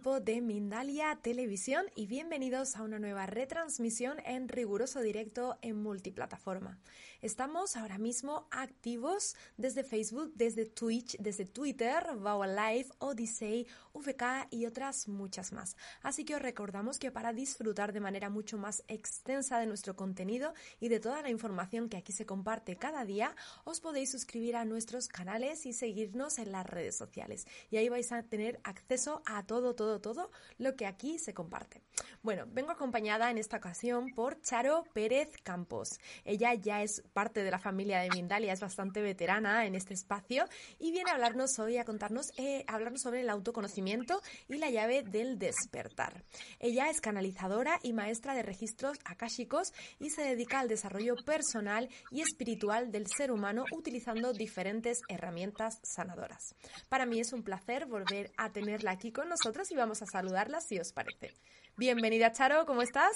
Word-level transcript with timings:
de 0.00 0.40
Mindalia 0.40 1.18
Televisión 1.20 1.84
y 1.94 2.06
bienvenidos 2.06 2.74
a 2.76 2.82
una 2.82 2.98
nueva 2.98 3.26
retransmisión 3.26 4.18
en 4.24 4.48
riguroso 4.48 5.02
directo 5.02 5.58
en 5.60 5.76
multiplataforma. 5.82 6.78
Estamos 7.22 7.76
ahora 7.76 7.98
mismo 7.98 8.48
activos 8.50 9.36
desde 9.58 9.84
Facebook, 9.84 10.32
desde 10.36 10.64
Twitch, 10.64 11.18
desde 11.18 11.44
Twitter, 11.44 12.16
Vow 12.16 12.44
Live, 12.44 12.86
Odyssey, 12.98 13.66
VK 13.92 14.48
y 14.50 14.64
otras 14.64 15.06
muchas 15.06 15.52
más. 15.52 15.76
Así 16.00 16.24
que 16.24 16.34
os 16.34 16.40
recordamos 16.40 16.98
que 16.98 17.10
para 17.10 17.34
disfrutar 17.34 17.92
de 17.92 18.00
manera 18.00 18.30
mucho 18.30 18.56
más 18.56 18.82
extensa 18.88 19.58
de 19.58 19.66
nuestro 19.66 19.94
contenido 19.96 20.54
y 20.80 20.88
de 20.88 20.98
toda 20.98 21.20
la 21.20 21.28
información 21.28 21.90
que 21.90 21.98
aquí 21.98 22.12
se 22.12 22.24
comparte 22.24 22.76
cada 22.76 23.04
día, 23.04 23.36
os 23.64 23.80
podéis 23.80 24.10
suscribir 24.10 24.56
a 24.56 24.64
nuestros 24.64 25.06
canales 25.06 25.66
y 25.66 25.74
seguirnos 25.74 26.38
en 26.38 26.52
las 26.52 26.64
redes 26.64 26.96
sociales. 26.96 27.46
Y 27.70 27.76
ahí 27.76 27.90
vais 27.90 28.12
a 28.12 28.22
tener 28.22 28.60
acceso 28.64 29.20
a 29.26 29.44
todo, 29.44 29.74
todo, 29.74 30.00
todo 30.00 30.30
lo 30.56 30.74
que 30.74 30.86
aquí 30.86 31.18
se 31.18 31.34
comparte. 31.34 31.82
Bueno, 32.22 32.46
vengo 32.48 32.70
acompañada 32.70 33.30
en 33.30 33.36
esta 33.36 33.58
ocasión 33.58 34.14
por 34.14 34.40
Charo 34.40 34.84
Pérez 34.94 35.36
Campos. 35.42 36.00
Ella 36.24 36.54
ya 36.54 36.82
es 36.82 37.02
parte 37.10 37.42
de 37.42 37.50
la 37.50 37.58
familia 37.58 38.00
de 38.00 38.10
Mindalia, 38.10 38.52
es 38.52 38.60
bastante 38.60 39.02
veterana 39.02 39.66
en 39.66 39.74
este 39.74 39.94
espacio 39.94 40.46
y 40.78 40.92
viene 40.92 41.10
a 41.10 41.14
hablarnos 41.14 41.58
hoy, 41.58 41.76
a 41.76 41.84
contarnos, 41.84 42.26
eh, 42.38 42.64
a 42.66 42.74
hablarnos 42.74 43.02
sobre 43.02 43.20
el 43.20 43.30
autoconocimiento 43.30 44.20
y 44.48 44.56
la 44.58 44.70
llave 44.70 45.02
del 45.02 45.38
despertar. 45.38 46.24
Ella 46.58 46.88
es 46.88 47.00
canalizadora 47.00 47.78
y 47.82 47.92
maestra 47.92 48.34
de 48.34 48.42
registros 48.42 48.98
akáshicos 49.04 49.72
y 49.98 50.10
se 50.10 50.22
dedica 50.22 50.60
al 50.60 50.68
desarrollo 50.68 51.16
personal 51.24 51.88
y 52.10 52.22
espiritual 52.22 52.90
del 52.90 53.06
ser 53.06 53.32
humano 53.32 53.64
utilizando 53.76 54.32
diferentes 54.32 54.98
herramientas 55.08 55.78
sanadoras. 55.82 56.54
Para 56.88 57.06
mí 57.06 57.20
es 57.20 57.32
un 57.32 57.42
placer 57.42 57.86
volver 57.86 58.32
a 58.36 58.52
tenerla 58.52 58.92
aquí 58.92 59.12
con 59.12 59.28
nosotros 59.28 59.70
y 59.70 59.76
vamos 59.76 60.02
a 60.02 60.06
saludarla 60.06 60.60
si 60.60 60.78
os 60.78 60.92
parece. 60.92 61.34
Bienvenida 61.76 62.32
Charo, 62.32 62.66
¿cómo 62.66 62.82
estás? 62.82 63.12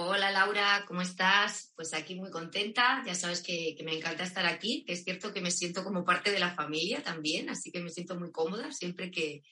Hola 0.00 0.30
Laura, 0.30 0.84
¿cómo 0.86 1.02
estás? 1.02 1.72
Pues 1.74 1.92
aquí 1.92 2.14
muy 2.14 2.30
contenta, 2.30 3.02
ya 3.04 3.16
sabes 3.16 3.42
que, 3.42 3.76
me 3.84 3.96
encanta 3.96 4.22
estar 4.22 4.46
aquí, 4.46 4.84
que 4.84 4.92
es 4.92 5.02
cierto 5.02 5.32
que 5.32 5.40
me 5.40 5.50
siento 5.50 5.82
como 5.82 6.04
parte 6.04 6.30
de 6.30 6.38
la 6.38 6.54
familia 6.54 7.02
también, 7.02 7.50
así 7.50 7.72
que 7.72 7.80
me 7.80 7.90
siento 7.90 8.14
muy 8.14 8.30
cómoda 8.30 8.70
siempre 8.70 9.10
que, 9.10 9.42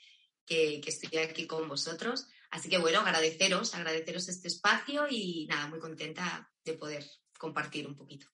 que, 0.46 0.80
estoy 0.86 1.18
aquí 1.18 1.48
con 1.48 1.66
vosotros. 1.68 2.28
Así 2.52 2.68
que 2.68 2.78
bueno, 2.78 3.00
agradeceros, 3.00 3.74
agradeceros 3.74 4.28
este 4.28 4.46
espacio 4.46 5.08
y 5.10 5.48
nada, 5.48 5.66
muy 5.66 5.80
contenta 5.80 6.48
de 6.64 6.74
poder 6.74 7.04
compartir 7.36 7.88
un 7.88 7.96
poquito. 7.96 8.28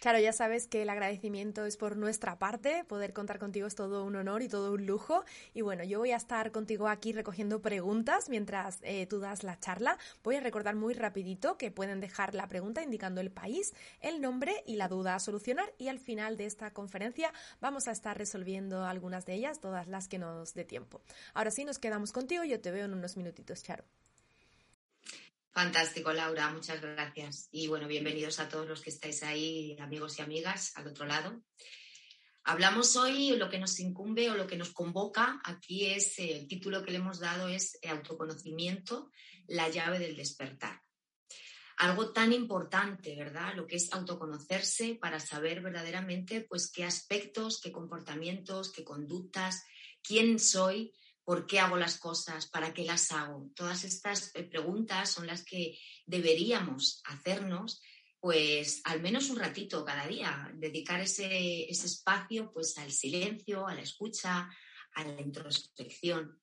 Claro, 0.00 0.18
ya 0.18 0.32
sabes 0.32 0.66
que 0.66 0.80
el 0.80 0.88
agradecimiento 0.88 1.66
es 1.66 1.76
por 1.76 1.98
nuestra 1.98 2.38
parte, 2.38 2.84
poder 2.84 3.12
contar 3.12 3.38
contigo 3.38 3.66
es 3.66 3.74
todo 3.74 4.02
un 4.04 4.16
honor 4.16 4.40
y 4.40 4.48
todo 4.48 4.72
un 4.72 4.86
lujo. 4.86 5.24
Y 5.52 5.60
bueno, 5.60 5.84
yo 5.84 5.98
voy 5.98 6.12
a 6.12 6.16
estar 6.16 6.52
contigo 6.52 6.88
aquí 6.88 7.12
recogiendo 7.12 7.60
preguntas 7.60 8.30
mientras 8.30 8.78
eh, 8.80 9.06
tú 9.06 9.20
das 9.20 9.42
la 9.42 9.60
charla. 9.60 9.98
Voy 10.24 10.36
a 10.36 10.40
recordar 10.40 10.74
muy 10.74 10.94
rapidito 10.94 11.58
que 11.58 11.70
pueden 11.70 12.00
dejar 12.00 12.34
la 12.34 12.48
pregunta 12.48 12.82
indicando 12.82 13.20
el 13.20 13.30
país, 13.30 13.74
el 14.00 14.22
nombre 14.22 14.64
y 14.66 14.76
la 14.76 14.88
duda 14.88 15.16
a 15.16 15.20
solucionar. 15.20 15.70
Y 15.76 15.88
al 15.88 15.98
final 15.98 16.38
de 16.38 16.46
esta 16.46 16.72
conferencia 16.72 17.30
vamos 17.60 17.86
a 17.86 17.92
estar 17.92 18.16
resolviendo 18.16 18.86
algunas 18.86 19.26
de 19.26 19.34
ellas, 19.34 19.60
todas 19.60 19.86
las 19.86 20.08
que 20.08 20.18
nos 20.18 20.54
dé 20.54 20.64
tiempo. 20.64 21.02
Ahora 21.34 21.50
sí, 21.50 21.66
nos 21.66 21.78
quedamos 21.78 22.12
contigo. 22.12 22.42
Yo 22.44 22.58
te 22.58 22.70
veo 22.70 22.86
en 22.86 22.94
unos 22.94 23.18
minutitos, 23.18 23.62
Charo. 23.62 23.84
Fantástico, 25.52 26.12
Laura, 26.12 26.48
muchas 26.50 26.80
gracias. 26.80 27.48
Y 27.50 27.66
bueno, 27.66 27.88
bienvenidos 27.88 28.38
a 28.38 28.48
todos 28.48 28.68
los 28.68 28.82
que 28.82 28.90
estáis 28.90 29.24
ahí, 29.24 29.76
amigos 29.80 30.18
y 30.18 30.22
amigas, 30.22 30.72
al 30.76 30.86
otro 30.86 31.06
lado. 31.06 31.42
Hablamos 32.44 32.94
hoy, 32.94 33.36
lo 33.36 33.50
que 33.50 33.58
nos 33.58 33.80
incumbe 33.80 34.30
o 34.30 34.36
lo 34.36 34.46
que 34.46 34.56
nos 34.56 34.70
convoca, 34.70 35.40
aquí 35.44 35.86
es, 35.86 36.18
eh, 36.20 36.36
el 36.36 36.46
título 36.46 36.84
que 36.84 36.92
le 36.92 36.98
hemos 36.98 37.18
dado 37.18 37.48
es 37.48 37.78
Autoconocimiento, 37.82 39.10
la 39.48 39.68
llave 39.68 39.98
del 39.98 40.16
despertar. 40.16 40.82
Algo 41.78 42.12
tan 42.12 42.32
importante, 42.32 43.16
¿verdad? 43.16 43.54
Lo 43.56 43.66
que 43.66 43.76
es 43.76 43.92
autoconocerse 43.92 44.98
para 45.00 45.18
saber 45.18 45.62
verdaderamente, 45.62 46.42
pues, 46.42 46.70
qué 46.70 46.84
aspectos, 46.84 47.60
qué 47.60 47.72
comportamientos, 47.72 48.70
qué 48.70 48.84
conductas, 48.84 49.64
quién 50.00 50.38
soy, 50.38 50.92
por 51.30 51.46
qué 51.46 51.60
hago 51.60 51.76
las 51.76 51.96
cosas, 51.96 52.48
para 52.48 52.74
qué 52.74 52.84
las 52.84 53.12
hago. 53.12 53.52
Todas 53.54 53.84
estas 53.84 54.34
eh, 54.34 54.42
preguntas 54.42 55.10
son 55.10 55.28
las 55.28 55.44
que 55.44 55.78
deberíamos 56.04 57.00
hacernos, 57.04 57.80
pues 58.18 58.80
al 58.82 59.00
menos 59.00 59.30
un 59.30 59.38
ratito 59.38 59.84
cada 59.84 60.08
día, 60.08 60.50
dedicar 60.54 61.00
ese, 61.00 61.70
espacio 61.70 62.50
pues 62.52 62.76
al 62.78 62.90
silencio, 62.90 63.68
a 63.68 63.76
la 63.76 63.82
escucha, 63.82 64.50
a 64.92 65.04
la 65.04 65.20
introspección. 65.20 66.36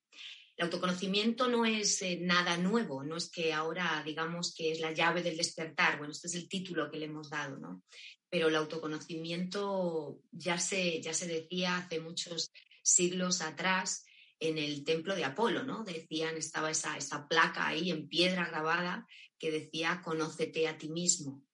El 0.56 0.64
autoconocimiento 0.64 1.48
no 1.48 1.66
es 1.66 2.00
eh, 2.00 2.20
nada 2.22 2.56
nuevo, 2.56 3.04
no 3.04 3.18
es 3.18 3.30
que 3.30 3.52
ahora 3.52 4.02
digamos 4.06 4.54
que 4.54 4.72
es 4.72 4.80
la 4.80 4.94
llave 4.94 5.22
del 5.22 5.36
despertar, 5.36 5.98
bueno, 5.98 6.12
este 6.12 6.28
es 6.28 6.34
el 6.34 6.48
título 6.48 6.90
que 6.90 6.96
le 6.96 7.04
hemos 7.04 7.28
dado, 7.28 7.58
¿no? 7.58 7.82
Pero 8.30 8.48
el 8.48 8.56
autoconocimiento 8.56 10.22
ya 10.30 10.56
se, 10.56 11.02
ya 11.02 11.12
se 11.12 11.26
decía 11.26 11.76
hace 11.76 12.00
muchos 12.00 12.50
siglos 12.82 13.42
atrás 13.42 14.06
en 14.40 14.58
el 14.58 14.84
templo 14.84 15.14
de 15.14 15.24
Apolo, 15.24 15.62
¿no? 15.64 15.84
Decían, 15.84 16.36
estaba 16.36 16.70
esa, 16.70 16.96
esa 16.96 17.26
placa 17.28 17.66
ahí 17.66 17.90
en 17.90 18.08
piedra 18.08 18.46
grabada 18.46 19.06
que 19.38 19.50
decía, 19.50 20.00
conócete 20.04 20.68
a 20.68 20.78
ti 20.78 20.88
mismo. 20.88 21.44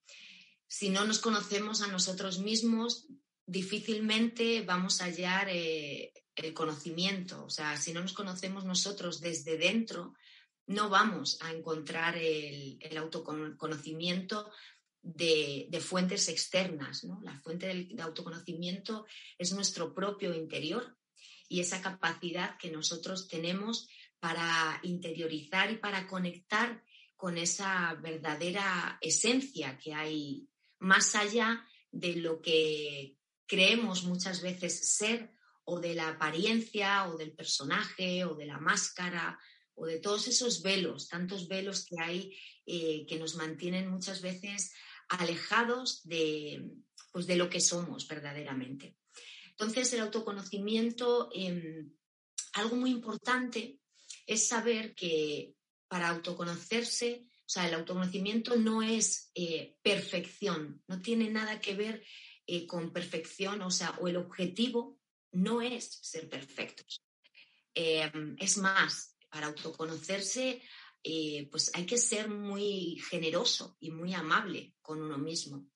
Si 0.67 0.91
no 0.91 1.05
nos 1.05 1.19
conocemos 1.19 1.83
a 1.83 1.87
nosotros 1.87 2.39
mismos, 2.39 3.07
difícilmente 3.47 4.63
vamos 4.63 5.01
a 5.01 5.05
hallar 5.05 5.49
eh, 5.51 6.13
el 6.37 6.55
conocimiento. 6.55 7.45
O 7.45 7.51
sea, 7.51 7.77
si 7.77 7.93
no 7.93 8.01
nos 8.01 8.13
conocemos 8.13 8.65
nosotros 8.65 9.21
desde 9.21 9.57
dentro, 9.57 10.15
no 10.67 10.89
vamos 10.89 11.39
a 11.43 11.53
encontrar 11.53 12.17
el, 12.17 12.79
autoconocimiento 12.97 14.51
de, 15.03 15.69
fuentes 15.81 16.29
externas. 16.29 17.05
¿no? 17.05 17.21
La 17.23 17.39
fuente 17.41 17.67
del 17.67 18.01
autoconocimiento 18.01 19.07
es 19.39 19.53
nuestro 19.53 19.95
propio 19.95 20.35
interior 20.35 20.97
y 21.49 21.61
esa 21.61 21.83
capacidad 21.83 22.57
que 22.59 22.71
nosotros 22.71 23.29
tenemos 23.29 23.89
para 24.21 24.81
interiorizar 24.83 25.71
y 25.71 25.77
para 25.77 26.07
conectar 26.07 26.83
con 27.17 27.39
esa 27.39 27.95
verdadera 27.95 28.99
esencia 29.01 29.79
que 29.79 29.95
hay 29.95 30.49
más 30.79 31.15
allá 31.15 31.65
de 31.91 32.17
lo 32.17 32.41
que 32.41 33.17
creemos 33.47 34.05
muchas 34.05 34.43
veces 34.43 34.97
ser 34.97 35.31
o 35.65 35.81
de 35.81 35.95
la 35.95 36.09
apariencia 36.09 37.09
o 37.09 37.17
del 37.17 37.33
personaje 37.33 38.25
o 38.25 38.35
de 38.35 38.47
la 38.47 38.59
máscara 38.59 39.39
o 39.75 39.87
de 39.87 39.99
todos 39.99 40.29
esos 40.29 40.63
velos, 40.63 41.09
tantos 41.09 41.49
velos 41.49 41.85
que 41.85 41.97
hay 42.01 42.37
eh, 42.67 43.07
que 43.07 43.19
nos 43.19 43.35
mantienen 43.35 43.91
muchas 43.91 44.21
veces 44.21 44.73
alejados 45.09 46.03
de, 46.05 46.71
pues, 47.13 47.27
de 47.27 47.37
lo 47.37 47.51
que 47.51 47.61
somos 47.61 48.07
verdaderamente. 48.07 48.97
Entonces, 49.59 49.93
el 49.93 50.01
autoconocimiento, 50.01 51.31
em, 51.33 51.93
algo 52.55 52.77
muy 52.77 52.91
importante 52.91 53.79
es 54.27 54.49
saber 54.49 54.95
que 54.95 55.55
para 55.89 56.09
autoconocerse, 56.09 57.29
o 57.47 57.49
sea, 57.49 57.69
el 57.69 57.75
autoconocimiento 57.75 58.57
no 58.57 58.83
es 58.83 59.31
eh, 59.35 59.77
perfección, 59.83 60.83
no 60.89 61.01
tiene 61.01 61.31
nada 61.31 61.61
que 61.61 61.75
ver 61.75 62.05
eh, 62.47 62.67
con 62.67 62.93
perfección, 62.93 63.63
o 63.63 63.71
sea, 63.71 63.97
o 64.01 64.09
el 64.09 64.17
objetivo 64.17 64.99
no 65.33 65.63
es 65.63 65.99
ser 66.03 66.29
perfectos. 66.29 67.03
Em, 67.75 68.37
es 68.39 68.57
más, 68.59 69.17
para 69.29 69.47
autoconocerse, 69.47 70.63
eh, 71.03 71.49
pues 71.51 71.71
hay 71.75 71.85
que 71.87 71.99
ser 71.99 72.29
muy 72.29 72.99
generoso 73.11 73.77
y 73.81 73.91
muy 73.91 74.15
amable 74.15 74.75
con 74.81 75.03
uno 75.03 75.19
mismo. 75.19 75.69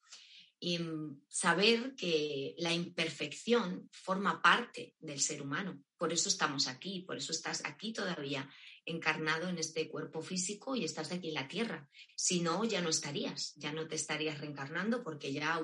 Y 0.61 0.79
saber 1.29 1.95
que 1.95 2.55
la 2.59 2.73
imperfección 2.73 3.89
forma 3.93 4.43
parte 4.43 4.97
del 4.99 5.21
ser 5.21 5.41
humano. 5.41 5.83
Por 5.97 6.13
eso 6.13 6.29
estamos 6.29 6.67
aquí, 6.67 7.03
por 7.03 7.17
eso 7.17 7.33
estás 7.33 7.65
aquí 7.65 7.93
todavía 7.93 8.49
encarnado 8.85 9.49
en 9.49 9.59
este 9.59 9.89
cuerpo 9.89 10.23
físico 10.23 10.75
y 10.75 10.85
estás 10.85 11.13
aquí 11.13 11.29
en 11.29 11.35
la 11.35 11.49
tierra. 11.49 11.89
Si 12.17 12.41
no, 12.41 12.65
ya 12.65 12.81
no 12.81 12.89
estarías, 12.89 13.55
ya 13.57 13.73
no 13.73 13.87
te 13.87 13.97
estarías 13.97 14.39
reencarnando 14.39 15.03
porque 15.05 15.33
ya 15.33 15.61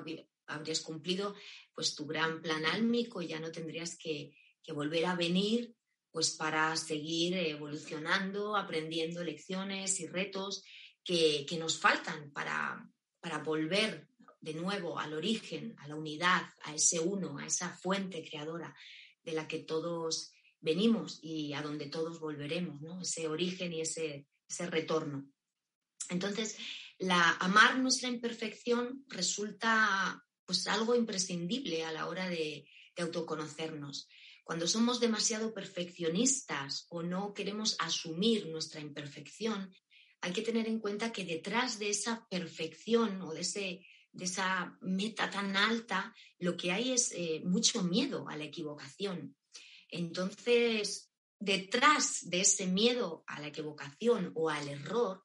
habrías 0.47 0.81
cumplido 0.81 1.35
pues 1.73 1.95
tu 1.95 2.05
gran 2.05 2.41
plan 2.41 2.65
álmico 2.65 3.21
y 3.21 3.27
ya 3.27 3.39
no 3.39 3.51
tendrías 3.51 3.97
que, 3.97 4.31
volver 4.73 5.05
a 5.05 5.15
venir 5.15 5.75
pues 6.09 6.31
para 6.31 6.75
seguir 6.75 7.35
evolucionando, 7.35 8.55
aprendiendo 8.55 9.23
lecciones 9.23 9.99
y 9.99 10.07
retos 10.07 10.63
que, 11.03 11.45
nos 11.59 11.77
faltan 11.77 12.31
para, 12.31 12.89
para 13.19 13.39
volver 13.39 14.07
de 14.45 14.53
nuevo 14.53 14.99
al 14.99 15.13
origen, 15.13 15.75
a 15.79 15.87
la 15.87 15.95
unidad, 15.95 16.43
a 16.61 16.75
ese 16.75 16.99
uno, 16.99 17.39
a 17.39 17.47
esa 17.47 17.75
fuente 17.75 18.23
creadora 18.23 18.75
de 19.23 19.31
la 19.31 19.47
que 19.47 19.57
todos 19.57 20.31
venimos 20.61 21.19
y 21.23 21.53
a 21.53 21.63
donde 21.63 21.87
todos 21.87 22.19
volveremos, 22.19 22.79
¿no? 22.79 23.01
Ese 23.01 23.27
origen 23.27 23.73
y 23.73 23.81
ese, 23.81 24.27
ese 24.47 24.67
retorno. 24.67 25.27
Entonces, 26.09 26.57
la, 26.99 27.31
amar 27.39 27.79
nuestra 27.79 28.07
imperfección 28.07 29.03
resulta 29.07 30.23
pues 30.45 30.67
algo 30.67 30.93
imprescindible 30.93 31.83
a 31.83 31.91
la 31.91 32.07
hora 32.07 32.29
de, 32.29 32.69
de 32.95 33.03
autoconocernos. 33.03 34.07
Cuando 34.43 34.67
somos 34.67 34.99
demasiado 34.99 35.55
perfeccionistas 35.55 36.85
o 36.89 37.01
no 37.01 37.33
queremos 37.33 37.75
asumir 37.79 38.45
nuestra 38.45 38.79
imperfección, 38.79 39.73
hay 40.21 40.33
que 40.33 40.43
tener 40.43 40.67
en 40.67 40.79
cuenta 40.79 41.11
que 41.11 41.25
detrás 41.25 41.79
de 41.79 41.89
esa 41.89 42.27
perfección 42.29 43.23
o 43.23 43.33
de, 43.33 43.41
ese, 43.41 43.81
de 44.15 44.25
esa 44.25 44.77
meta 44.81 45.29
tan 45.29 45.57
alta, 45.57 46.15
lo 46.39 46.55
que 46.55 46.71
hay 46.71 46.93
es 46.93 47.11
eh, 47.11 47.41
mucho 47.43 47.83
miedo 47.83 48.27
a 48.29 48.37
la 48.37 48.45
equivocación. 48.45 49.35
Entonces, 49.89 51.11
detrás 51.37 52.29
de 52.29 52.41
ese 52.41 52.65
miedo 52.67 53.23
a 53.27 53.41
la 53.41 53.47
equivocación 53.47 54.31
o 54.35 54.49
al 54.49 54.69
error, 54.69 55.23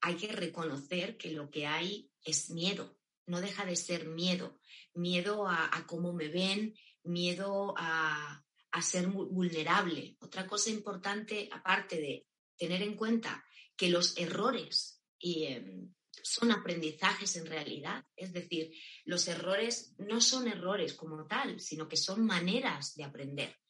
hay 0.00 0.16
que 0.16 0.32
reconocer 0.32 1.18
que 1.18 1.32
lo 1.32 1.50
que 1.50 1.66
hay 1.66 2.10
es 2.24 2.50
miedo, 2.50 2.98
no 3.26 3.42
deja 3.42 3.66
de 3.66 3.76
ser 3.76 4.08
miedo, 4.08 4.58
miedo 4.94 5.46
a, 5.46 5.84
cómo 5.86 6.14
me 6.14 6.28
ven, 6.28 6.74
miedo 7.04 7.74
a, 7.76 8.42
ser 8.80 9.08
vulnerable. 9.08 10.16
Otra 10.20 10.46
cosa 10.46 10.70
importante, 10.70 11.50
aparte 11.52 11.96
de 12.00 12.26
tener 12.56 12.80
en 12.82 12.96
cuenta 12.96 13.44
que 13.76 13.90
los 13.90 14.16
errores 14.16 15.02
em, 15.18 15.92
son 16.22 16.52
aprendizajes 16.52 17.36
en 17.36 17.46
realidad, 17.46 18.04
es 18.16 18.32
decir, 18.32 18.72
los 19.04 19.28
errores 19.28 19.94
no 19.98 20.20
son 20.20 20.48
errores 20.48 20.94
como 20.94 21.26
tal, 21.26 21.60
sino 21.60 21.88
que 21.88 21.96
son 21.96 22.24
maneras 22.24 22.94
de 22.94 23.04
aprender 23.04 23.60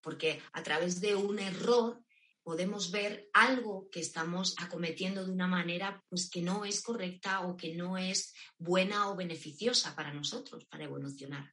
porque 0.00 0.40
a 0.52 0.62
través 0.62 1.00
de 1.00 1.14
un 1.14 1.38
error 1.38 2.02
podemos 2.42 2.90
ver 2.90 3.28
algo 3.32 3.88
que 3.90 4.00
estamos 4.00 4.54
acometiendo 4.58 5.24
de 5.24 5.32
una 5.32 5.46
manera 5.46 6.02
pues, 6.08 6.30
que 6.30 6.42
no 6.42 6.64
es 6.64 6.82
correcta 6.82 7.40
o 7.40 7.56
que 7.56 7.74
no 7.74 7.98
es 7.98 8.34
buena 8.58 9.10
o 9.10 9.16
beneficiosa 9.16 9.94
para 9.94 10.12
nosotros, 10.12 10.64
para 10.64 10.84
evolucionar. 10.84 11.52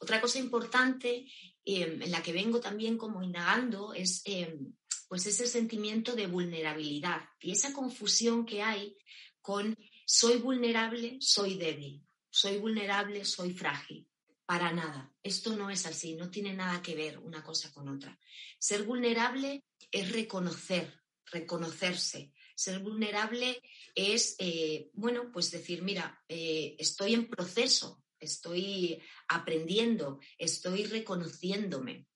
Otra 0.00 0.20
cosa 0.20 0.38
importante 0.38 1.26
em, 1.64 2.02
en 2.02 2.10
la 2.10 2.22
que 2.22 2.32
vengo 2.32 2.60
también 2.60 2.98
como 2.98 3.22
indagando 3.22 3.94
es 3.94 4.22
em, 4.24 4.74
pues 5.08 5.26
ese 5.26 5.46
sentimiento 5.46 6.14
de 6.14 6.26
vulnerabilidad 6.26 7.22
y 7.40 7.52
esa 7.52 7.72
confusión 7.72 8.44
que 8.44 8.62
hay 8.62 8.96
con 9.42 9.76
soy 10.06 10.38
vulnerable, 10.38 11.18
soy 11.20 11.56
débil, 11.56 12.02
soy 12.30 12.58
vulnerable, 12.58 13.24
soy 13.24 13.52
frágil. 13.52 14.08
Para 14.46 14.72
nada. 14.72 15.10
Esto 15.22 15.56
no 15.56 15.70
es 15.70 15.86
así, 15.86 16.14
no 16.14 16.30
tiene 16.30 16.52
nada 16.52 16.82
que 16.82 16.94
ver 16.94 17.18
una 17.18 17.42
cosa 17.42 17.72
con 17.72 17.88
otra. 17.88 18.18
Ser 18.58 18.82
vulnerable 18.82 19.64
es 19.90 20.12
reconocer, 20.12 21.00
reconocerse. 21.26 22.32
Ser 22.54 22.80
vulnerable 22.80 23.62
es, 23.94 24.36
eh, 24.38 24.90
bueno, 24.92 25.30
pues 25.32 25.50
decir, 25.50 25.82
mira, 25.82 26.22
eh, 26.28 26.76
estoy 26.78 27.14
en 27.14 27.28
proceso, 27.28 28.02
estoy 28.18 29.00
aprendiendo, 29.28 30.20
estoy 30.38 30.84
reconociéndome. 30.84 32.06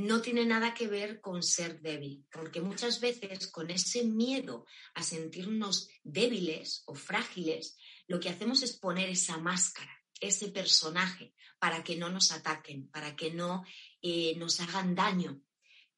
No 0.00 0.22
tiene 0.22 0.46
nada 0.46 0.72
que 0.72 0.88
ver 0.88 1.20
con 1.20 1.42
ser 1.42 1.80
débil, 1.82 2.24
porque 2.32 2.62
muchas 2.62 3.00
veces 3.00 3.48
con 3.48 3.70
ese 3.70 4.04
miedo 4.04 4.64
a 4.94 5.02
sentirnos 5.02 5.88
débiles 6.02 6.82
o 6.86 6.94
frágiles, 6.94 7.76
lo 8.06 8.18
que 8.18 8.30
hacemos 8.30 8.62
es 8.62 8.78
poner 8.78 9.10
esa 9.10 9.36
máscara, 9.36 9.92
ese 10.18 10.48
personaje, 10.48 11.34
para 11.58 11.84
que 11.84 11.96
no 11.96 12.08
nos 12.08 12.32
ataquen, 12.32 12.88
para 12.88 13.14
que 13.14 13.30
no 13.30 13.62
eh, 14.00 14.34
nos 14.36 14.60
hagan 14.60 14.94
daño. 14.94 15.42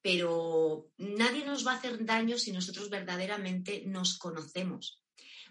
Pero 0.01 0.91
nadie 0.97 1.45
nos 1.45 1.65
va 1.65 1.73
a 1.73 1.77
hacer 1.77 2.05
daño 2.05 2.39
si 2.39 2.51
nosotros 2.51 2.91
verdaderamente 2.91 3.85
nos 3.87 4.19
conocemos. 4.19 5.01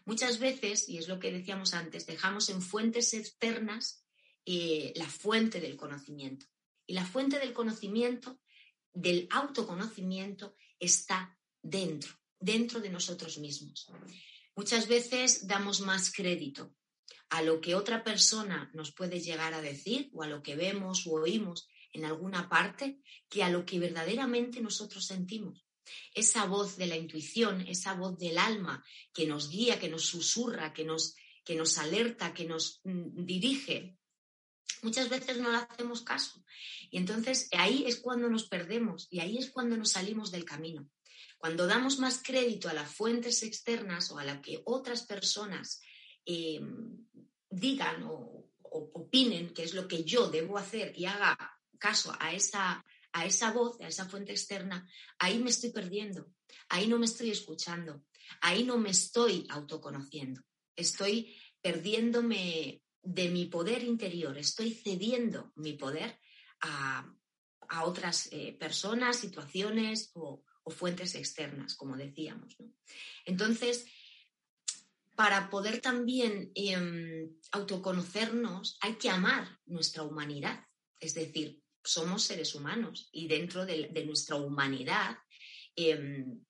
Muchas 0.04 0.40
veces, 0.40 0.90
y 0.90 0.98
es 0.98 1.08
lo 1.08 1.20
que 1.20 1.32
decíamos 1.32 1.74
antes, 1.74 2.06
dejamos 2.06 2.50
en 2.50 2.62
fuentes 2.62 3.14
externas 3.14 4.04
eh, 4.46 4.92
la 4.98 5.08
fuente 5.08 5.62
del 5.62 5.78
conocimiento. 5.78 6.48
Y 6.92 6.94
la 6.94 7.06
fuente 7.06 7.40
del 7.40 7.54
conocimiento, 7.54 8.42
del 8.92 9.26
autoconocimiento, 9.32 10.58
está 10.78 11.40
dentro, 11.62 12.20
dentro 12.38 12.82
de 12.82 12.90
nosotros 12.90 13.38
mismos. 13.38 13.88
Muchas 14.58 14.90
veces 14.90 15.48
damos 15.48 15.80
más 15.80 16.12
crédito 16.12 16.76
a 17.30 17.44
lo 17.44 17.62
que 17.62 17.76
otra 17.76 18.04
persona 18.04 18.70
nos 18.74 18.92
puede 18.92 19.22
llegar 19.22 19.54
a 19.54 19.62
decir 19.62 20.10
o 20.12 20.22
a 20.22 20.28
lo 20.28 20.44
que 20.44 20.58
vemos 20.58 21.08
o 21.08 21.12
oímos 21.12 21.70
en 21.94 22.04
alguna 22.04 22.50
parte 22.50 23.00
que 23.30 23.42
a 23.42 23.50
lo 23.50 23.66
que 23.66 23.80
verdaderamente 23.80 24.60
nosotros 24.60 25.06
sentimos. 25.06 25.66
Esa 26.14 26.44
voz 26.46 26.76
de 26.76 26.88
la 26.88 26.98
intuición, 26.98 27.62
esa 27.62 27.94
voz 27.94 28.18
del 28.18 28.38
alma 28.38 28.84
que 29.14 29.26
nos 29.26 29.50
guía, 29.50 29.80
que 29.80 29.88
nos 29.88 30.08
susurra, 30.08 30.74
que 30.74 30.84
nos, 30.84 31.16
que 31.46 31.56
nos 31.56 31.78
alerta, 31.78 32.34
que 32.34 32.44
nos 32.44 32.82
mm, 32.84 33.24
dirige, 33.24 33.96
muchas 34.82 35.10
veces 35.10 35.38
no 35.38 35.52
le 35.52 35.58
hacemos 35.58 36.02
caso. 36.02 36.44
Y 36.90 36.98
entonces 36.98 37.48
ahí 37.58 37.86
es 37.86 37.98
cuando 37.98 38.30
nos 38.30 38.48
perdemos 38.48 39.08
y 39.10 39.20
ahí 39.20 39.38
es 39.38 39.52
cuando 39.52 39.78
nos 39.78 39.92
salimos 39.92 40.32
del 40.32 40.46
camino. 40.46 40.90
Cuando 41.38 41.66
damos 41.66 41.98
más 41.98 42.22
crédito 42.24 42.70
a 42.70 42.74
las 42.74 42.94
fuentes 42.94 43.42
externas 43.44 44.12
o 44.12 44.20
a 44.20 44.26
lo 44.26 44.42
que 44.42 44.62
otras 44.66 45.04
personas 45.08 45.82
em, 46.26 47.08
digan 47.50 48.04
o, 48.04 48.50
opinen 48.62 49.54
qué 49.54 49.64
es 49.64 49.74
lo 49.74 49.86
que 49.86 50.06
yo 50.06 50.30
debo 50.30 50.58
hacer 50.58 50.94
y 50.96 51.06
haga 51.06 51.36
caso 51.78 52.16
a 52.20 52.34
esa, 52.34 52.86
a 53.12 53.26
esa 53.26 53.52
voz, 53.52 53.82
a 53.82 53.88
esa 53.88 54.08
fuente 54.08 54.32
externa, 54.32 54.88
ahí 55.20 55.40
me 55.40 55.50
estoy 55.50 55.72
perdiendo, 55.72 56.32
ahí 56.70 56.88
no 56.88 56.98
me 56.98 57.06
estoy 57.06 57.32
escuchando, 57.32 58.06
ahí 58.40 58.64
no 58.64 58.78
me 58.78 58.92
estoy 58.92 59.46
autoconociendo, 59.50 60.42
estoy 60.74 61.36
perdiéndome 61.62 62.82
de 63.04 63.30
mi 63.30 63.46
poder 63.46 63.84
interior, 63.84 64.38
estoy 64.38 64.74
cediendo 64.74 65.52
mi 65.56 65.74
poder 65.74 66.20
a, 66.62 67.08
otras 67.84 68.28
eh, 68.34 68.56
personas, 68.60 69.18
situaciones 69.18 70.12
o, 70.14 70.44
fuentes 70.68 71.16
externas, 71.16 71.76
como 71.76 71.98
decíamos. 71.98 72.56
Entonces, 73.26 73.86
para 75.16 75.50
poder 75.50 75.82
también 75.82 76.52
em, 76.56 77.30
autoconocernos 77.52 78.78
hay 78.80 78.96
que 78.96 79.10
amar 79.10 79.60
nuestra 79.66 80.04
humanidad. 80.04 80.66
Es 81.00 81.14
decir, 81.14 81.62
somos 81.84 82.24
seres 82.24 82.56
humanos 82.56 83.10
y 83.12 83.28
dentro 83.28 83.66
de, 83.66 83.90
nuestra 84.06 84.36
humanidad 84.36 85.18
em, 85.76 86.42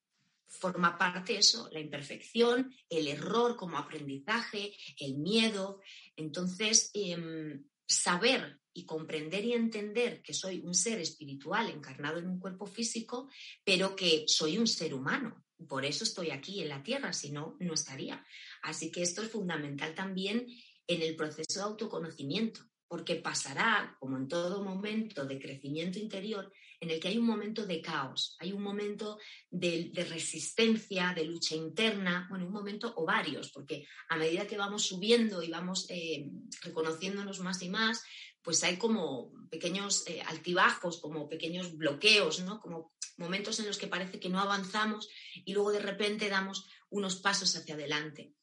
forma 0.52 0.98
parte 0.98 1.38
eso, 1.38 1.70
la 1.72 1.80
imperfección, 1.80 2.74
el 2.90 3.08
error 3.08 3.56
como 3.56 3.78
aprendizaje, 3.78 4.74
el 5.00 5.18
miedo. 5.18 5.80
Entonces, 6.16 6.92
em, 6.94 7.64
saber 7.88 8.60
y 8.74 8.86
comprender 8.86 9.44
y 9.46 9.54
entender 9.54 10.22
que 10.22 10.34
soy 10.34 10.60
un 10.60 10.74
ser 10.74 11.00
espiritual 11.00 11.70
encarnado 11.70 12.20
en 12.20 12.28
un 12.28 12.40
cuerpo 12.40 12.66
físico, 12.66 13.30
pero 13.64 13.96
que 13.96 14.26
soy 14.28 14.58
un 14.58 14.68
ser 14.68 14.94
humano. 14.94 15.46
Por 15.68 15.86
eso 15.86 16.04
estoy 16.04 16.32
aquí 16.32 16.62
en 16.62 16.70
la 16.70 16.84
Tierra, 16.84 17.14
si 17.14 17.32
no, 17.32 17.58
no 17.60 17.74
estaría. 17.74 18.26
Así 18.62 18.92
que 18.92 19.02
esto 19.02 19.22
es 19.22 19.30
fundamental 19.30 19.94
también 19.94 20.48
en 20.88 21.02
el 21.02 21.16
proceso 21.16 21.60
de 21.60 21.66
autoconocimiento, 21.66 22.62
porque 22.88 23.16
pasará, 23.16 23.96
como 24.00 24.18
en 24.18 24.28
todo 24.28 24.64
momento 24.64 25.26
de 25.26 25.40
crecimiento 25.40 26.00
interior, 26.00 26.52
en 26.82 26.90
el 26.90 27.00
que 27.00 27.10
hay 27.10 27.18
un 27.20 27.28
momento 27.28 27.66
de 27.68 27.80
caos, 27.80 28.36
hay 28.40 28.52
un 28.52 28.64
momento 28.64 29.20
de, 29.52 29.92
resistencia, 30.10 31.14
de 31.16 31.26
lucha 31.26 31.56
interna, 31.56 32.26
bueno, 32.28 32.48
un 32.48 32.52
momento 32.52 32.92
o 32.98 33.06
varios, 33.06 33.52
porque 33.52 33.86
a 34.10 34.18
medida 34.18 34.48
que 34.48 34.58
vamos 34.58 34.88
subiendo 34.88 35.44
y 35.44 35.50
vamos 35.52 35.86
eh, 35.90 36.26
reconociéndonos 36.64 37.40
más 37.40 37.62
y 37.62 37.70
más, 37.70 38.04
pues 38.42 38.64
hay 38.64 38.78
como 38.78 39.32
pequeños 39.52 40.08
eh, 40.08 40.24
altibajos, 40.26 41.00
como 41.00 41.30
pequeños 41.30 41.78
bloqueos, 41.78 42.40
¿no? 42.40 42.60
Como 42.60 42.94
momentos 43.18 43.60
en 43.60 43.68
los 43.68 43.78
que 43.78 43.86
parece 43.86 44.20
que 44.20 44.30
no 44.30 44.40
avanzamos 44.40 45.08
y 45.46 45.54
luego 45.54 45.72
de 45.72 45.82
repente 45.82 46.30
damos 46.30 46.68
unos 46.90 47.18
pasos 47.18 47.56
hacia 47.56 47.76
adelante. 47.76 48.34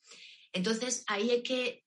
Entonces, 0.53 1.03
ahí 1.09 1.31
hay 1.31 1.43
que 1.43 1.85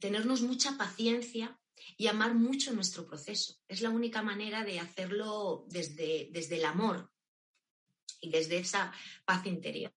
tenernos 0.00 0.42
mucha 0.42 0.76
paciencia 0.76 1.56
y 1.96 2.06
amar 2.06 2.34
mucho 2.34 2.72
nuestro 2.72 3.06
proceso. 3.06 3.56
Es 3.68 3.80
la 3.80 3.90
única 3.90 4.22
manera 4.22 4.64
de 4.64 4.80
hacerlo 4.80 5.64
desde, 5.68 6.28
desde 6.32 6.56
el 6.56 6.64
amor 6.64 7.10
y 8.20 8.30
desde 8.30 8.58
esa 8.58 8.92
paz 9.24 9.46
interior. 9.46 9.92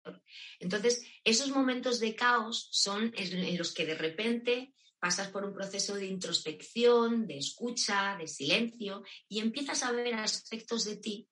Entonces, 0.59 1.03
esos 1.23 1.49
momentos 1.49 1.99
de 1.99 2.15
caos 2.15 2.69
son 2.71 3.13
en 3.15 3.57
los 3.57 3.73
que 3.73 3.85
de 3.85 3.95
repente 3.95 4.73
pasas 4.99 5.29
por 5.29 5.45
un 5.45 5.53
proceso 5.53 5.95
de 5.95 6.07
introspección, 6.07 7.27
de 7.27 7.37
escucha, 7.37 8.17
de 8.17 8.27
silencio 8.27 9.03
y 9.27 9.39
empiezas 9.39 9.83
a 9.83 9.91
ver 9.91 10.15
aspectos 10.15 10.85
de 10.85 10.97
ti, 10.97 11.29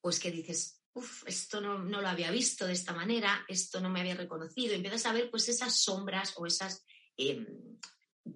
pues 0.00 0.18
que 0.18 0.30
dices, 0.30 0.82
uff, 0.94 1.24
esto 1.26 1.60
no, 1.60 1.78
lo 1.78 2.08
había 2.08 2.30
visto 2.30 2.66
de 2.66 2.72
esta 2.72 2.92
manera, 2.92 3.44
esto 3.48 3.80
no 3.80 3.90
me 3.90 4.00
había 4.00 4.16
reconocido. 4.16 4.74
Empiezas 4.74 5.06
a 5.06 5.12
ver 5.12 5.30
pues 5.30 5.48
esas 5.48 5.80
sombras 5.80 6.34
o 6.36 6.46
esas 6.46 6.84
em, 7.16 7.46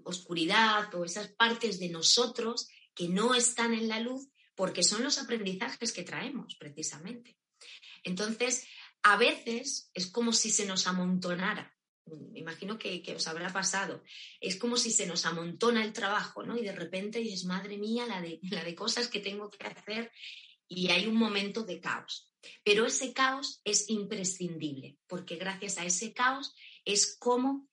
oscuridad 0.05 0.95
o 0.95 1.05
esas 1.05 1.29
partes 1.29 1.79
de 1.79 1.89
nosotros 1.89 2.69
que 2.95 3.09
no 3.09 3.35
están 3.35 3.75
en 3.75 3.89
la 3.89 4.01
luz 4.01 4.29
porque 4.55 4.83
son 4.83 5.05
los 5.05 5.19
aprendizajes 5.19 5.93
que 5.93 6.03
traemos 6.03 6.57
precisamente. 6.57 7.37
Entonces, 8.03 8.67
a 9.03 9.17
veces 9.17 9.91
es 9.95 10.07
como 10.09 10.33
si 10.33 10.51
se 10.51 10.67
nos 10.67 10.87
amontonara. 10.87 11.75
Me 12.07 12.41
imagino 12.41 12.79
que, 12.79 13.03
os 13.15 13.27
habrá 13.29 13.53
pasado. 13.53 14.03
Es 14.41 14.57
como 14.57 14.77
si 14.77 14.91
se 14.91 15.07
nos 15.07 15.27
amontona 15.27 15.85
el 15.85 15.93
trabajo, 15.93 16.43
¿no? 16.43 16.57
Y 16.57 16.63
de 16.63 16.73
repente 16.73 17.21
dices, 17.21 17.45
madre 17.45 17.77
mía, 17.77 18.07
la 18.07 18.21
de, 18.21 18.41
la 18.51 18.65
de 18.65 18.75
cosas 18.75 19.09
que 19.09 19.21
tengo 19.21 19.51
que 19.51 19.67
hacer 19.67 20.11
y 20.67 20.91
hay 20.91 21.07
un 21.07 21.17
momento 21.17 21.65
de 21.65 21.81
caos. 21.81 22.33
Pero 22.65 22.87
ese 22.87 23.13
caos 23.13 23.61
es 23.65 23.89
imprescindible, 23.91 24.99
porque 25.07 25.37
gracias 25.37 25.79
a 25.79 25.85
ese 25.85 26.13
caos 26.13 26.55
es 26.85 27.17
como 27.19 27.69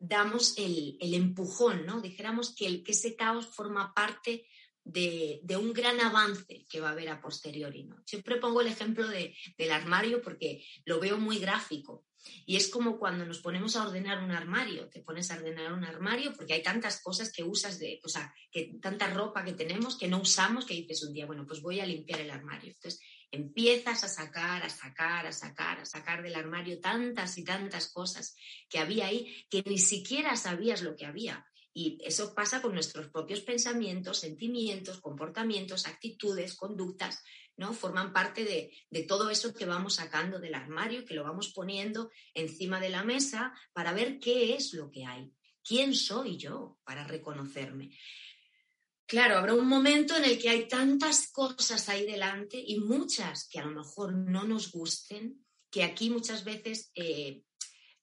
damos 0.00 0.54
el, 0.56 0.96
empujón, 1.00 1.86
¿no? 1.86 2.00
Dijéramos 2.00 2.54
que, 2.56 2.82
que 2.82 2.92
ese 2.92 3.14
caos 3.14 3.46
forma 3.46 3.94
parte 3.94 4.46
de, 4.84 5.56
un 5.56 5.72
gran 5.72 6.00
avance 6.00 6.66
que 6.68 6.80
va 6.80 6.88
a 6.88 6.92
haber 6.92 7.08
a 7.08 7.20
posteriori. 7.20 7.84
¿no? 7.84 8.02
Siempre 8.04 8.36
pongo 8.36 8.60
el 8.60 8.66
ejemplo 8.66 9.06
del 9.08 9.70
armario 9.70 10.22
porque 10.22 10.64
lo 10.84 11.00
veo 11.00 11.18
muy 11.18 11.38
gráfico. 11.38 12.06
Y 12.44 12.56
es 12.56 12.68
como 12.68 12.98
cuando 12.98 13.24
nos 13.24 13.38
ponemos 13.38 13.76
a 13.76 13.86
ordenar 13.86 14.22
un 14.22 14.30
armario, 14.30 14.90
te 14.90 15.00
pones 15.00 15.30
a 15.30 15.36
ordenar 15.36 15.72
un 15.72 15.84
armario 15.84 16.34
porque 16.34 16.52
hay 16.52 16.62
tantas 16.62 17.00
cosas 17.00 17.32
que 17.32 17.42
usas, 17.42 17.78
de, 17.78 17.98
o 18.04 18.08
sea, 18.08 18.34
que 18.50 18.74
tanta 18.80 19.08
ropa 19.08 19.42
que 19.42 19.54
tenemos 19.54 19.96
que 19.96 20.06
no 20.06 20.20
usamos 20.20 20.66
que 20.66 20.74
dices 20.74 21.02
un 21.02 21.14
día, 21.14 21.24
bueno, 21.24 21.46
pues 21.46 21.62
voy 21.62 21.80
a 21.80 21.86
limpiar 21.86 22.20
el 22.20 22.30
armario. 22.30 22.72
Entonces 22.72 23.00
empiezas 23.30 24.04
a 24.04 24.08
sacar, 24.08 24.62
a 24.62 24.70
sacar, 24.70 25.26
a 25.26 25.32
sacar, 25.32 25.80
a 25.80 25.84
sacar 25.84 26.22
del 26.22 26.34
armario 26.34 26.80
tantas 26.80 27.38
y 27.38 27.44
tantas 27.44 27.88
cosas 27.88 28.36
que 28.68 28.78
había 28.78 29.06
ahí 29.06 29.46
que 29.48 29.62
ni 29.66 29.78
siquiera 29.78 30.36
sabías 30.36 30.82
lo 30.82 30.96
que 30.96 31.06
había. 31.06 31.46
Y 31.72 31.98
eso 32.04 32.34
pasa 32.34 32.60
con 32.60 32.74
nuestros 32.74 33.08
propios 33.08 33.40
pensamientos, 33.40 34.18
sentimientos, 34.18 35.00
comportamientos, 35.00 35.86
actitudes, 35.86 36.56
conductas, 36.56 37.22
¿no? 37.56 37.72
Forman 37.72 38.12
parte 38.12 38.44
de, 38.44 38.72
de, 38.90 39.02
todo 39.04 39.30
eso 39.30 39.54
que 39.54 39.66
vamos 39.66 39.94
sacando 39.94 40.40
del 40.40 40.54
armario, 40.54 41.04
que 41.04 41.14
lo 41.14 41.22
vamos 41.22 41.52
poniendo 41.52 42.10
encima 42.34 42.80
de 42.80 42.88
la 42.88 43.04
mesa 43.04 43.54
para 43.72 43.92
ver 43.92 44.18
qué 44.18 44.54
es 44.54 44.74
lo 44.74 44.90
que 44.90 45.04
hay. 45.04 45.32
¿Quién 45.62 45.94
soy 45.94 46.36
yo 46.36 46.78
para 46.84 47.04
reconocerme? 47.04 47.90
Claro, 49.10 49.38
habrá 49.38 49.54
un 49.54 49.66
momento 49.66 50.16
en 50.16 50.22
el 50.22 50.38
que 50.38 50.50
hay 50.50 50.68
tantas 50.68 51.32
cosas 51.32 51.88
ahí 51.88 52.06
delante 52.06 52.62
y 52.64 52.78
muchas 52.78 53.48
que 53.48 53.58
a 53.58 53.64
lo 53.64 53.72
mejor 53.72 54.14
no 54.14 54.44
nos 54.44 54.70
gusten, 54.70 55.44
que 55.68 55.82
aquí 55.82 56.10
muchas 56.10 56.44
veces 56.44 56.92
eh, 56.94 57.42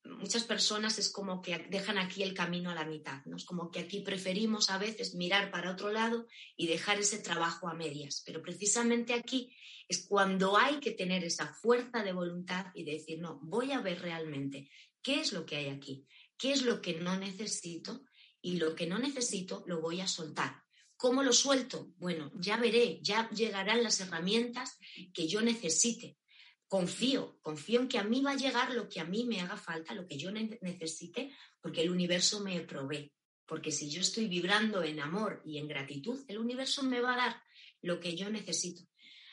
muchas 0.04 0.44
personas 0.44 0.98
es 0.98 1.10
como 1.10 1.40
que 1.40 1.66
dejan 1.70 1.96
aquí 1.96 2.22
el 2.22 2.34
camino 2.34 2.68
a 2.68 2.74
la 2.74 2.84
mitad, 2.84 3.24
¿no? 3.24 3.38
Es 3.38 3.46
como 3.46 3.70
que 3.70 3.80
aquí 3.80 4.00
preferimos 4.00 4.68
a 4.68 4.76
veces 4.76 5.14
mirar 5.14 5.50
para 5.50 5.70
otro 5.70 5.90
lado 5.90 6.26
y 6.58 6.66
dejar 6.66 7.00
ese 7.00 7.20
trabajo 7.20 7.70
a 7.70 7.74
medias. 7.74 8.22
Pero 8.26 8.42
precisamente 8.42 9.14
aquí 9.14 9.56
es 9.88 10.06
cuando 10.06 10.58
hay 10.58 10.78
que 10.78 10.90
tener 10.90 11.24
esa 11.24 11.54
fuerza 11.54 12.02
de 12.02 12.12
voluntad 12.12 12.66
y 12.74 12.84
decir, 12.84 13.18
no, 13.18 13.40
voy 13.42 13.72
a 13.72 13.80
ver 13.80 14.02
realmente 14.02 14.68
qué 15.00 15.20
es 15.20 15.32
lo 15.32 15.46
que 15.46 15.56
hay 15.56 15.68
aquí, 15.70 16.06
qué 16.36 16.52
es 16.52 16.64
lo 16.64 16.82
que 16.82 17.00
no 17.00 17.18
necesito 17.18 18.04
y 18.42 18.58
lo 18.58 18.74
que 18.74 18.86
no 18.86 18.98
necesito 18.98 19.64
lo 19.66 19.80
voy 19.80 20.02
a 20.02 20.06
soltar. 20.06 20.67
¿Cómo 20.98 21.22
lo 21.22 21.32
suelto? 21.32 21.92
Bueno, 21.96 22.32
ya 22.34 22.56
veré, 22.56 22.98
ya 23.00 23.30
llegarán 23.30 23.84
las 23.84 24.00
herramientas 24.00 24.76
que 25.14 25.28
yo 25.28 25.40
necesite. 25.40 26.18
Confío, 26.66 27.38
confío 27.40 27.80
en 27.80 27.88
que 27.88 27.98
a 27.98 28.02
mí 28.02 28.20
va 28.20 28.32
a 28.32 28.36
llegar 28.36 28.74
lo 28.74 28.88
que 28.88 28.98
a 28.98 29.04
mí 29.04 29.24
me 29.24 29.40
haga 29.40 29.56
falta, 29.56 29.94
lo 29.94 30.08
que 30.08 30.18
yo 30.18 30.32
necesite, 30.32 31.32
porque 31.60 31.82
el 31.82 31.90
universo 31.90 32.40
me 32.40 32.60
provee. 32.62 33.12
Porque 33.46 33.70
si 33.70 33.88
yo 33.88 34.00
estoy 34.00 34.26
vibrando 34.26 34.82
en 34.82 34.98
amor 34.98 35.40
y 35.46 35.58
en 35.58 35.68
gratitud, 35.68 36.18
el 36.26 36.38
universo 36.38 36.82
me 36.82 37.00
va 37.00 37.14
a 37.14 37.16
dar 37.16 37.42
lo 37.80 38.00
que 38.00 38.16
yo 38.16 38.28
necesito. 38.28 38.82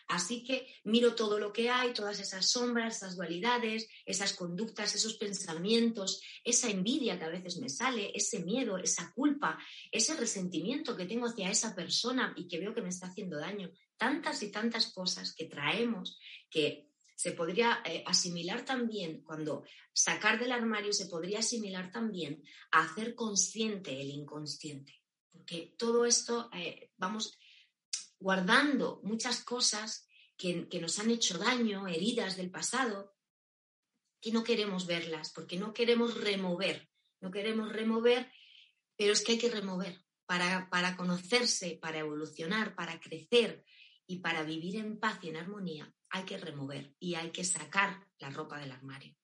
Así 0.08 0.44
que 0.44 0.68
miro 0.84 1.16
todo 1.16 1.40
lo 1.40 1.52
que 1.52 1.70
hay, 1.70 1.94
todas 1.94 2.20
esas 2.20 2.50
sombras, 2.50 2.98
esas 2.98 3.16
dualidades, 3.16 3.90
esas 4.06 4.34
conductas, 4.34 4.94
esos 4.94 5.16
pensamientos, 5.16 6.22
esa 6.44 6.70
envidia 6.70 7.18
que 7.18 7.26
a 7.26 7.30
veces 7.30 7.58
me 7.58 7.70
sale, 7.70 8.12
ese 8.14 8.44
miedo, 8.44 8.78
esa 8.78 9.12
culpa, 9.14 9.58
ese 9.92 10.16
resentimiento 10.16 10.96
que 10.96 11.06
tengo 11.06 11.26
hacia 11.26 11.50
esa 11.50 11.74
persona 11.74 12.34
y 12.38 12.48
que 12.48 12.60
veo 12.60 12.76
que 12.76 12.84
me 12.84 12.90
está 12.90 13.08
haciendo 13.08 13.40
daño. 13.40 13.72
Tantas 13.98 14.44
y 14.44 14.52
tantas 14.52 14.92
cosas 14.94 15.34
que 15.34 15.46
traemos 15.46 16.20
que 16.50 16.92
se 17.16 17.32
podría 17.32 17.82
eh, 17.86 18.04
asimilar 18.06 18.66
también, 18.66 19.24
cuando 19.24 19.64
sacar 19.94 20.38
del 20.38 20.52
armario 20.52 20.92
se 20.94 21.08
podría 21.08 21.40
asimilar 21.40 21.92
también 21.92 22.44
a 22.72 22.84
hacer 22.84 23.16
consciente 23.16 24.00
el 24.00 24.10
inconsciente. 24.10 25.02
Porque 25.32 25.74
todo 25.78 26.06
esto, 26.06 26.50
eh, 26.54 26.92
vamos, 26.98 27.38
guardando 28.20 29.02
muchas 29.04 29.44
cosas 29.44 30.08
que, 30.38 30.68
nos 30.82 31.00
han 31.00 31.12
hecho 31.12 31.38
daño, 31.38 31.88
heridas 31.88 32.38
del 32.38 32.52
pasado, 32.52 33.16
que 34.22 34.32
no 34.32 34.44
queremos 34.44 34.86
verlas, 34.86 35.32
porque 35.34 35.58
no 35.58 35.74
queremos 35.74 36.16
remover, 36.20 36.90
no 37.22 37.32
queremos 37.32 37.72
remover, 37.72 38.32
pero 38.96 39.14
es 39.14 39.24
que 39.24 39.34
hay 39.34 39.38
que 39.38 39.50
remover 39.50 40.04
para, 40.26 40.70
para 40.70 40.98
conocerse, 40.98 41.78
para 41.82 42.00
evolucionar, 42.00 42.76
para 42.76 43.00
crecer 43.00 43.64
y 44.08 44.20
para 44.20 44.44
vivir 44.44 44.78
en 44.78 45.00
paz 45.00 45.20
y 45.22 45.30
en 45.30 45.38
armonía, 45.38 45.94
hay 46.10 46.24
que 46.24 46.38
remover 46.38 46.94
y 47.00 47.16
hay 47.16 47.32
que 47.32 47.44
sacar 47.44 48.08
la 48.20 48.30
ropa 48.30 48.60
del 48.60 48.72
armario. 48.72 49.16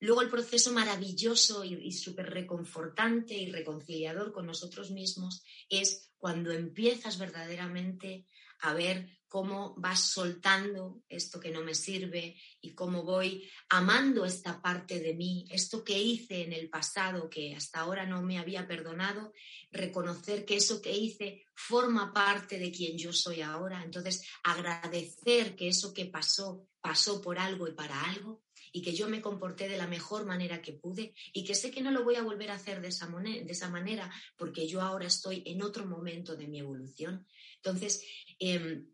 Luego 0.00 0.22
el 0.22 0.30
proceso 0.30 0.72
maravilloso 0.72 1.62
y, 1.62 1.92
súper 1.92 2.30
reconfortante 2.30 3.34
y 3.34 3.52
reconciliador 3.52 4.32
con 4.32 4.46
nosotros 4.46 4.90
mismos 4.90 5.44
es 5.68 6.10
cuando 6.16 6.52
empiezas 6.52 7.18
verdaderamente 7.18 8.26
a 8.60 8.72
ver 8.72 9.20
cómo 9.28 9.74
vas 9.76 10.10
soltando 10.10 11.02
esto 11.08 11.38
que 11.38 11.50
no 11.50 11.62
me 11.62 11.74
sirve 11.74 12.36
y 12.60 12.74
cómo 12.74 13.04
voy 13.04 13.48
amando 13.68 14.24
esta 14.24 14.60
parte 14.60 15.00
de 15.00 15.14
mí, 15.14 15.46
esto 15.50 15.84
que 15.84 15.98
hice 15.98 16.42
en 16.42 16.52
el 16.52 16.68
pasado 16.68 17.30
que 17.30 17.54
hasta 17.54 17.80
ahora 17.80 18.06
no 18.06 18.22
me 18.22 18.38
había 18.38 18.66
perdonado, 18.66 19.32
reconocer 19.70 20.44
que 20.44 20.56
eso 20.56 20.82
que 20.82 20.96
hice 20.96 21.44
forma 21.54 22.12
parte 22.12 22.58
de 22.58 22.72
quien 22.72 22.98
yo 22.98 23.12
soy 23.12 23.40
ahora, 23.42 23.84
entonces 23.84 24.26
agradecer 24.42 25.54
que 25.54 25.68
eso 25.68 25.92
que 25.92 26.06
pasó 26.06 26.66
pasó 26.80 27.20
por 27.20 27.38
algo 27.38 27.68
y 27.68 27.72
para 27.72 28.02
algo 28.04 28.42
y 28.72 28.82
que 28.82 28.94
yo 28.94 29.08
me 29.08 29.20
comporté 29.20 29.68
de 29.68 29.76
la 29.76 29.86
mejor 29.86 30.26
manera 30.26 30.62
que 30.62 30.72
pude 30.72 31.14
y 31.32 31.44
que 31.44 31.54
sé 31.54 31.70
que 31.70 31.82
no 31.82 31.90
lo 31.90 32.04
voy 32.04 32.16
a 32.16 32.22
volver 32.22 32.50
a 32.50 32.54
hacer 32.54 32.80
de 32.80 32.88
esa, 32.88 33.06
de 33.06 33.46
esa 33.48 33.68
manera 33.68 34.12
porque 34.36 34.66
yo 34.66 34.80
ahora 34.80 35.06
estoy 35.06 35.42
en 35.46 35.62
otro 35.62 35.86
momento 35.86 36.36
de 36.36 36.48
mi 36.48 36.58
evolución. 36.60 37.26
Entonces, 37.56 38.02
em, 38.38 38.86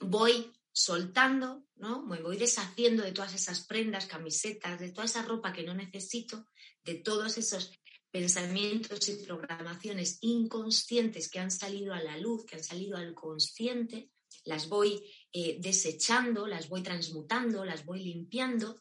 voy 0.00 0.52
soltando, 0.72 1.64
¿no? 1.76 2.04
Me 2.04 2.20
voy 2.20 2.36
deshaciendo 2.36 3.02
de 3.02 3.12
todas 3.12 3.34
esas 3.34 3.64
prendas, 3.64 4.06
camisetas, 4.06 4.78
de 4.78 4.90
toda 4.90 5.06
esa 5.06 5.22
ropa 5.22 5.52
que 5.52 5.62
no 5.62 5.74
necesito, 5.74 6.46
de 6.84 6.96
todos 6.96 7.38
esos 7.38 7.72
pensamientos 8.10 9.08
y 9.08 9.24
programaciones 9.24 10.18
inconscientes 10.20 11.30
que 11.30 11.38
han 11.38 11.50
salido 11.50 11.94
a 11.94 12.02
la 12.02 12.18
luz, 12.18 12.44
que 12.44 12.56
han 12.56 12.64
salido 12.64 12.96
al 12.96 13.14
consciente, 13.14 14.10
las 14.44 14.68
voy 14.68 15.02
eh, 15.32 15.58
desechando, 15.60 16.46
las 16.46 16.68
voy 16.68 16.82
transmutando, 16.82 17.64
las 17.64 17.84
voy 17.84 18.02
limpiando 18.02 18.80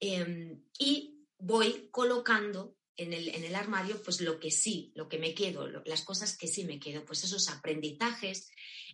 em, 0.00 0.62
y 0.78 1.26
voy 1.38 1.88
colocando 1.90 2.76
en 2.96 3.12
el, 3.12 3.28
en 3.28 3.44
el, 3.44 3.54
armario 3.54 4.00
pues 4.02 4.20
lo 4.20 4.38
que 4.38 4.50
sí, 4.50 4.92
lo 4.94 5.08
que 5.08 5.18
me 5.18 5.34
quedo, 5.34 5.66
las 5.84 6.02
cosas 6.02 6.36
que 6.36 6.46
sí 6.46 6.64
me 6.64 6.78
quedo, 6.78 7.04
pues 7.04 7.24
esos 7.24 7.48
aprendizajes, 7.48 8.50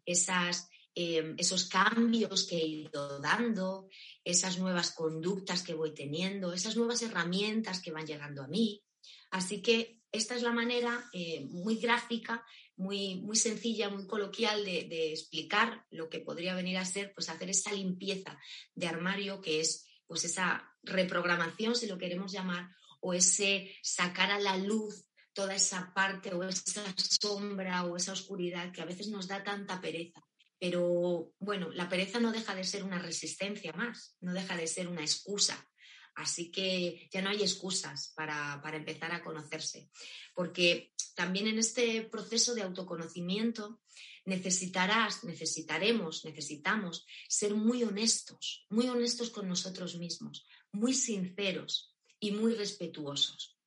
esas, 0.07 0.69
em, 0.95 1.35
esos 1.39 1.69
cambios 1.69 2.47
que 2.47 2.57
he 2.57 2.67
ido 2.67 3.21
dando, 3.21 3.89
esas 4.25 4.59
nuevas 4.59 4.93
conductas 4.93 5.63
que 5.63 5.75
voy 5.75 5.95
teniendo, 5.95 6.53
esas 6.53 6.77
nuevas 6.77 7.03
herramientas 7.03 7.81
que 7.81 7.93
van 7.93 8.07
llegando 8.07 8.43
a 8.43 8.49
mí. 8.49 8.83
Así 9.31 9.63
que 9.63 10.01
esta 10.13 10.35
es 10.35 10.43
la 10.43 10.53
manera 10.53 11.09
eh, 11.13 11.47
muy 11.51 11.77
gráfica 11.77 12.45
muy, 12.81 13.17
muy 13.17 13.37
sencilla, 13.37 13.91
muy 13.91 14.07
coloquial 14.07 14.65
de, 14.65 15.13
explicar 15.13 15.85
lo 15.91 16.09
que 16.09 16.21
podría 16.21 16.55
venir 16.55 16.79
a 16.79 16.85
ser, 16.85 17.13
pues 17.15 17.29
hacer 17.29 17.51
esa 17.51 17.73
limpieza 17.73 18.39
de 18.75 18.89
armario 18.89 19.43
que 19.43 19.61
es 19.61 19.87
pues 20.07 20.25
esa 20.25 20.67
reprogramación, 20.83 21.77
si 21.77 21.87
lo 21.87 21.99
queremos 21.99 22.33
llamar, 22.33 22.71
o 23.01 23.13
ese 23.13 23.71
sacar 23.83 24.31
a 24.31 24.41
la 24.41 24.57
luz 24.57 25.05
toda 25.33 25.55
esa 25.55 25.93
parte 25.95 26.35
o 26.35 26.43
esa 26.43 26.83
sombra 26.97 27.85
o 27.85 27.97
esa 27.97 28.13
oscuridad 28.13 28.73
que 28.73 28.81
a 28.81 28.87
veces 28.87 29.09
nos 29.09 29.29
da 29.29 29.45
tanta 29.45 29.81
pereza. 29.81 30.27
Pero 30.59 31.33
bueno, 31.39 31.71
la 31.71 31.89
pereza 31.89 32.19
no 32.19 32.33
deja 32.33 32.55
de 32.55 32.65
ser 32.65 32.83
una 32.83 32.99
resistencia 32.99 33.73
más, 33.73 34.17
no 34.21 34.33
deja 34.33 34.57
de 34.57 34.67
ser 34.67 34.89
una 34.89 35.03
excusa. 35.03 35.70
Así 36.15 36.51
que 36.51 37.09
ya 37.13 37.23
no 37.23 37.31
hay 37.31 37.43
excusas 37.43 38.13
para, 38.15 38.61
para 38.63 38.77
empezar 38.77 39.13
a 39.13 39.23
conocerse, 39.23 39.91
porque 40.35 40.93
también 41.15 41.47
en 41.47 41.59
este 41.59 42.03
proceso 42.03 42.55
de 42.55 42.63
autoconocimiento 42.63 43.81
necesitarás, 44.25 45.25
necesitaremos, 45.25 46.25
necesitamos 46.25 47.07
ser 47.29 47.55
muy 47.55 47.83
honestos, 47.85 48.67
muy 48.71 48.89
honestos 48.89 49.31
con 49.31 49.49
nosotros 49.49 49.97
mismos, 49.97 50.47
muy 50.73 50.95
sinceros 50.95 51.95
y 52.19 52.33
muy 52.33 52.55
respetuosos. 52.55 53.59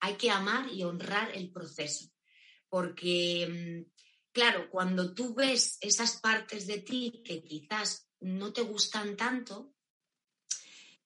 Hay 0.00 0.14
que 0.14 0.30
amar 0.30 0.72
y 0.72 0.82
honrar 0.82 1.34
el 1.34 1.50
proceso, 1.50 2.10
porque, 2.68 3.46
mm, 3.48 3.92
claro, 4.32 4.68
cuando 4.70 5.14
tú 5.14 5.34
ves 5.34 5.78
esas 5.80 6.20
partes 6.20 6.66
de 6.66 6.78
ti 6.78 7.22
que 7.24 7.42
quizás 7.42 8.08
no 8.20 8.52
te 8.52 8.62
gustan 8.62 9.16
tanto, 9.16 9.73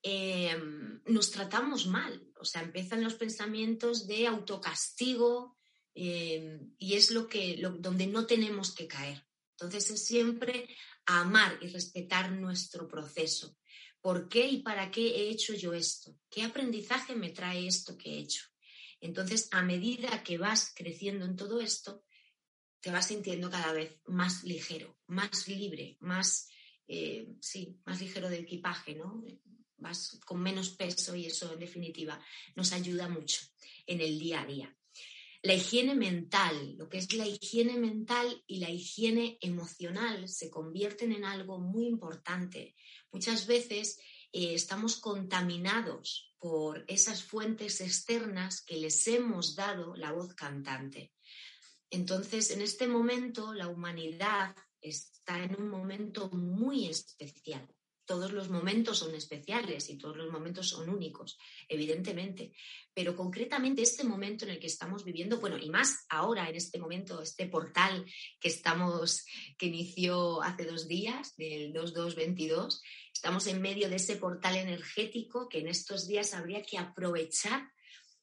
em, 0.09 1.01
nos 1.07 1.31
tratamos 1.31 1.87
mal. 1.87 2.13
O 2.41 2.45
sea, 2.45 2.63
empiezan 2.63 3.03
los 3.03 3.15
pensamientos 3.15 4.07
de 4.07 4.27
autocastigo 4.27 5.57
em, 5.95 6.75
y 6.79 6.95
es 6.95 7.11
lo 7.11 7.29
que, 7.29 7.61
donde 7.79 8.07
no 8.07 8.27
tenemos 8.27 8.75
que 8.75 8.87
caer. 8.87 9.27
Entonces 9.53 9.91
es 9.91 10.07
siempre 10.07 10.69
amar 11.07 11.59
y 11.61 11.69
respetar 11.69 12.31
nuestro 12.33 12.87
proceso. 12.87 13.57
¿Por 14.01 14.29
qué 14.29 14.47
y 14.47 14.63
para 14.63 14.91
qué 14.91 15.05
he 15.09 15.31
hecho 15.31 15.55
yo 15.55 15.75
esto? 15.75 16.17
¿Qué 16.31 16.43
aprendizaje 16.43 17.17
me 17.17 17.31
trae 17.31 17.67
esto 17.67 17.99
que 17.99 18.11
he 18.11 18.19
hecho? 18.19 18.45
Entonces, 19.01 19.49
a 19.51 19.63
medida 19.63 20.23
que 20.23 20.39
vas 20.39 20.73
creciendo 20.75 21.25
en 21.25 21.37
todo 21.37 21.61
esto, 21.61 22.05
te 22.81 22.91
vas 22.91 23.09
sintiendo 23.09 23.51
cada 23.51 23.73
vez 23.73 24.01
más 24.07 24.45
ligero, 24.45 24.99
más 25.07 25.49
libre, 25.49 25.97
más, 26.01 26.49
eh, 26.87 27.29
sí, 27.41 27.81
más 27.85 28.01
ligero 28.01 28.29
de 28.29 28.39
equipaje, 28.39 28.95
¿no? 28.95 29.25
Con 30.25 30.43
menos 30.43 30.71
peso 30.71 31.15
y 31.15 31.27
eso, 31.27 31.53
en 31.53 31.61
definitiva, 31.61 32.21
nos 32.57 32.73
ayuda 32.73 33.09
mucho 33.09 33.41
en 33.87 34.01
el 34.01 34.19
día 34.19 34.43
a 34.43 34.47
día. 34.47 34.75
La 35.43 35.55
higiene 35.55 35.95
mental, 35.95 36.77
lo 36.77 36.89
que 36.89 36.99
es 36.99 37.13
la 37.13 37.27
higiene 37.27 37.79
mental 37.79 38.43
y 38.49 38.59
la 38.59 38.71
higiene 38.71 39.39
emocional 39.41 40.29
se 40.29 40.51
convierten 40.51 41.13
en 41.13 41.25
algo 41.25 41.61
muy 41.61 41.87
importante. 41.87 42.75
Muchas 43.13 43.47
veces 43.47 43.99
eh, 44.33 44.55
estamos 44.55 44.97
contaminados 44.97 46.35
por 46.39 46.85
esas 46.89 47.23
fuentes 47.23 47.81
externas 47.81 48.63
que 48.63 48.79
les 48.79 49.07
hemos 49.07 49.55
dado 49.55 49.95
la 49.95 50.11
voz 50.11 50.35
cantante. 50.35 51.13
Entonces, 51.89 52.51
en 52.51 52.61
este 52.61 52.89
momento, 52.89 53.55
la 53.55 53.69
humanidad 53.69 54.57
está 54.81 55.43
en 55.43 55.55
un 55.57 55.69
momento 55.69 56.29
muy 56.31 56.87
especial 56.87 57.67
todos 58.09 58.33
los 58.33 58.49
momentos 58.49 58.99
son 58.99 59.15
especiales 59.15 59.91
y 59.91 59.99
todos 59.99 60.17
los 60.17 60.33
momentos 60.33 60.71
son 60.71 60.89
únicos, 60.89 61.39
evidentemente. 61.69 62.55
Pero 62.95 63.15
concretamente 63.15 63.83
este 63.83 64.03
momento 64.03 64.47
en 64.47 64.53
el 64.53 64.59
que 64.59 64.67
estamos 64.67 65.05
viviendo, 65.05 65.39
bueno, 65.39 65.59
y 65.59 65.69
más 65.69 66.07
ahora 66.09 66.49
en 66.49 66.57
este 66.57 66.79
momento, 66.79 67.21
este 67.21 67.47
portal 67.47 68.07
que 68.41 68.49
estamos, 68.49 69.27
que 69.59 69.67
inició 69.67 70.43
hace 70.43 70.65
dos 70.65 70.89
días, 70.89 71.37
del 71.37 71.71
2222, 71.75 72.83
estamos 73.13 73.47
en 73.47 73.61
medio 73.61 73.91
de 73.91 73.97
ese 73.97 74.17
portal 74.17 74.57
energético 74.57 75.47
que 75.47 75.61
en 75.61 75.69
estos 75.69 76.09
días 76.09 76.33
habría 76.33 76.63
que 76.63 76.79
aprovechar 76.79 77.71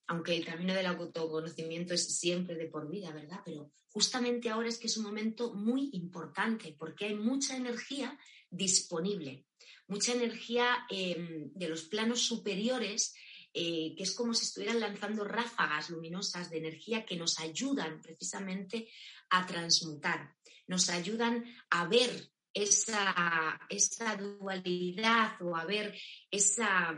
aunque 0.07 0.35
el 0.35 0.45
camino 0.45 0.73
del 0.75 0.85
autoconocimiento 0.85 1.95
es 1.95 2.19
siempre 2.19 2.55
de 2.55 2.67
por 2.67 2.87
vida, 2.87 3.11
¿verdad? 3.11 3.41
Pero 3.43 3.71
justamente 3.87 4.51
ahora 4.51 4.69
es 4.69 4.77
que 4.77 4.85
es 4.85 4.97
un 4.97 5.03
momento 5.03 5.55
muy 5.55 5.89
importante 5.93 6.75
porque 6.77 7.05
hay 7.05 7.15
mucha 7.15 7.57
energía 7.57 8.15
disponible 8.51 9.45
mucha 9.87 10.13
energía 10.13 10.85
em, 10.89 11.51
de 11.53 11.69
los 11.69 11.83
planos 11.83 12.21
superiores, 12.21 13.13
eh, 13.53 13.93
que 13.95 14.03
es 14.03 14.13
como 14.13 14.33
si 14.33 14.45
estuvieran 14.45 14.79
lanzando 14.79 15.23
ráfagas 15.23 15.89
luminosas 15.89 16.49
de 16.49 16.57
energía 16.57 17.05
que 17.05 17.15
nos 17.15 17.39
ayudan 17.39 18.01
precisamente 18.01 18.89
a 19.29 19.45
transmutar, 19.45 20.35
nos 20.67 20.89
ayudan 20.89 21.45
a 21.69 21.87
ver 21.87 22.31
esa, 22.53 23.59
esa 23.69 24.15
dualidad 24.15 25.41
o 25.41 25.55
a 25.55 25.65
ver 25.65 25.97
esa, 26.31 26.95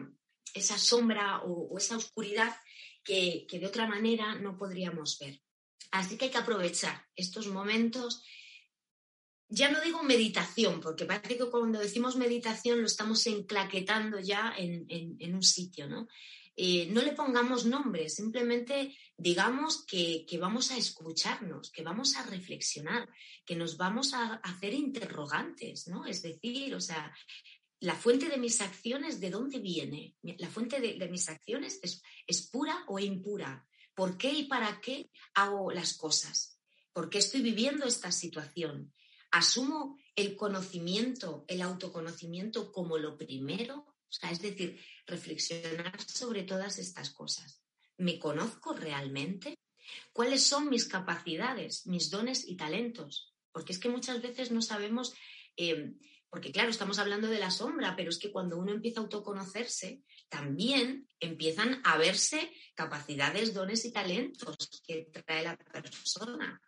esa 0.54 0.78
sombra 0.78 1.41
o, 1.43 1.78
esa 1.78 1.97
oscuridad 1.97 2.56
que, 3.04 3.45
que 3.47 3.60
de 3.60 3.67
otra 3.67 3.88
manera 3.88 4.36
no 4.36 4.58
podríamos 4.58 5.19
ver. 5.19 5.41
Así 5.91 6.17
que 6.17 6.26
hay 6.26 6.32
que 6.32 6.38
aprovechar 6.38 7.06
estos 7.15 7.47
momentos 7.47 8.23
ya 9.49 9.69
no 9.69 9.79
digo 9.81 10.03
meditación, 10.03 10.81
porque 10.81 11.05
parece 11.05 11.38
que 11.38 11.49
cuando 11.49 11.79
decimos 11.79 12.17
meditación 12.17 12.81
lo 12.81 12.88
estamos 12.88 13.25
enclaquetando 13.27 14.19
ya 14.19 14.53
en, 14.57 15.33
un 15.33 15.43
sitio, 15.43 15.88
¿no? 15.88 16.07
Eh, 16.60 16.88
no 16.89 17.03
le 17.03 17.12
pongamos 17.12 17.65
nombre, 17.65 18.10
simplemente 18.10 18.97
digamos 19.15 19.86
que, 19.86 20.25
vamos 20.39 20.71
a 20.71 20.77
escucharnos, 20.77 21.71
que 21.71 21.83
vamos 21.83 22.15
a 22.17 22.23
reflexionar, 22.23 23.07
que 23.45 23.55
nos 23.55 23.77
vamos 23.77 24.13
a 24.13 24.36
hacer 24.36 24.73
interrogantes, 24.73 25.88
¿no? 25.88 26.05
Es 26.05 26.23
decir, 26.23 26.73
o 26.73 26.81
sea, 26.81 27.13
la 27.79 27.95
fuente 27.95 28.27
de 28.27 28.38
mis 28.38 28.60
acciones, 28.60 29.19
¿de 29.19 29.29
dónde 29.29 29.60
viene? 29.60 30.15
La 30.23 30.49
fuente 30.49 30.81
de, 30.81 31.07
mis 31.10 31.29
acciones 31.29 31.79
es, 31.83 32.01
es 32.25 32.47
pura 32.47 32.83
o 32.88 32.97
impura. 32.99 33.65
¿Por 33.93 34.17
qué 34.17 34.31
y 34.31 34.43
para 34.45 34.81
qué 34.81 35.12
hago 35.36 35.71
las 35.71 35.93
cosas? 35.93 36.60
¿Por 36.91 37.10
qué 37.10 37.19
estoy 37.19 37.41
viviendo 37.41 37.86
esta 37.86 38.12
situación? 38.12 38.91
Asumo 39.32 39.98
el 40.16 40.36
conocimiento, 40.36 41.46
el 41.48 41.62
autoconocimiento 41.62 42.72
como 42.72 42.98
lo 42.98 43.18
primero, 43.18 43.86
o 44.10 44.12
sea, 44.12 44.32
es 44.32 44.42
decir, 44.42 44.80
reflexionar 45.06 46.02
sobre 46.02 46.44
todas 46.44 46.80
estas 46.80 47.10
cosas. 47.10 47.62
¿Me 47.98 48.20
conozco 48.20 48.74
realmente? 48.74 49.60
¿Cuáles 50.13 50.44
son 50.44 50.70
mis 50.70 50.86
capacidades, 50.86 51.86
mis 51.88 52.10
dones 52.10 52.48
y 52.48 52.56
talentos? 52.56 53.34
Porque 53.52 53.74
es 53.74 53.80
que 53.80 53.90
muchas 53.90 54.22
veces 54.22 54.52
no 54.52 54.62
sabemos, 54.62 55.13
eh, 55.56 55.94
porque 56.30 56.52
claro, 56.52 56.70
estamos 56.70 57.00
hablando 57.00 57.28
de 57.28 57.40
la 57.40 57.52
sombra, 57.52 57.96
pero 57.96 58.10
es 58.10 58.18
que 58.18 58.32
cuando 58.32 58.58
uno 58.58 58.72
empieza 58.72 59.00
a 59.00 59.04
autoconocerse, 59.04 60.04
también 60.30 61.08
empiezan 61.20 61.82
a 61.84 61.98
verse 61.98 62.52
capacidades, 62.76 63.54
dones 63.54 63.86
y 63.86 63.92
talentos 63.92 64.82
que 64.86 65.10
trae 65.12 65.44
la 65.44 65.58
persona. 65.58 66.62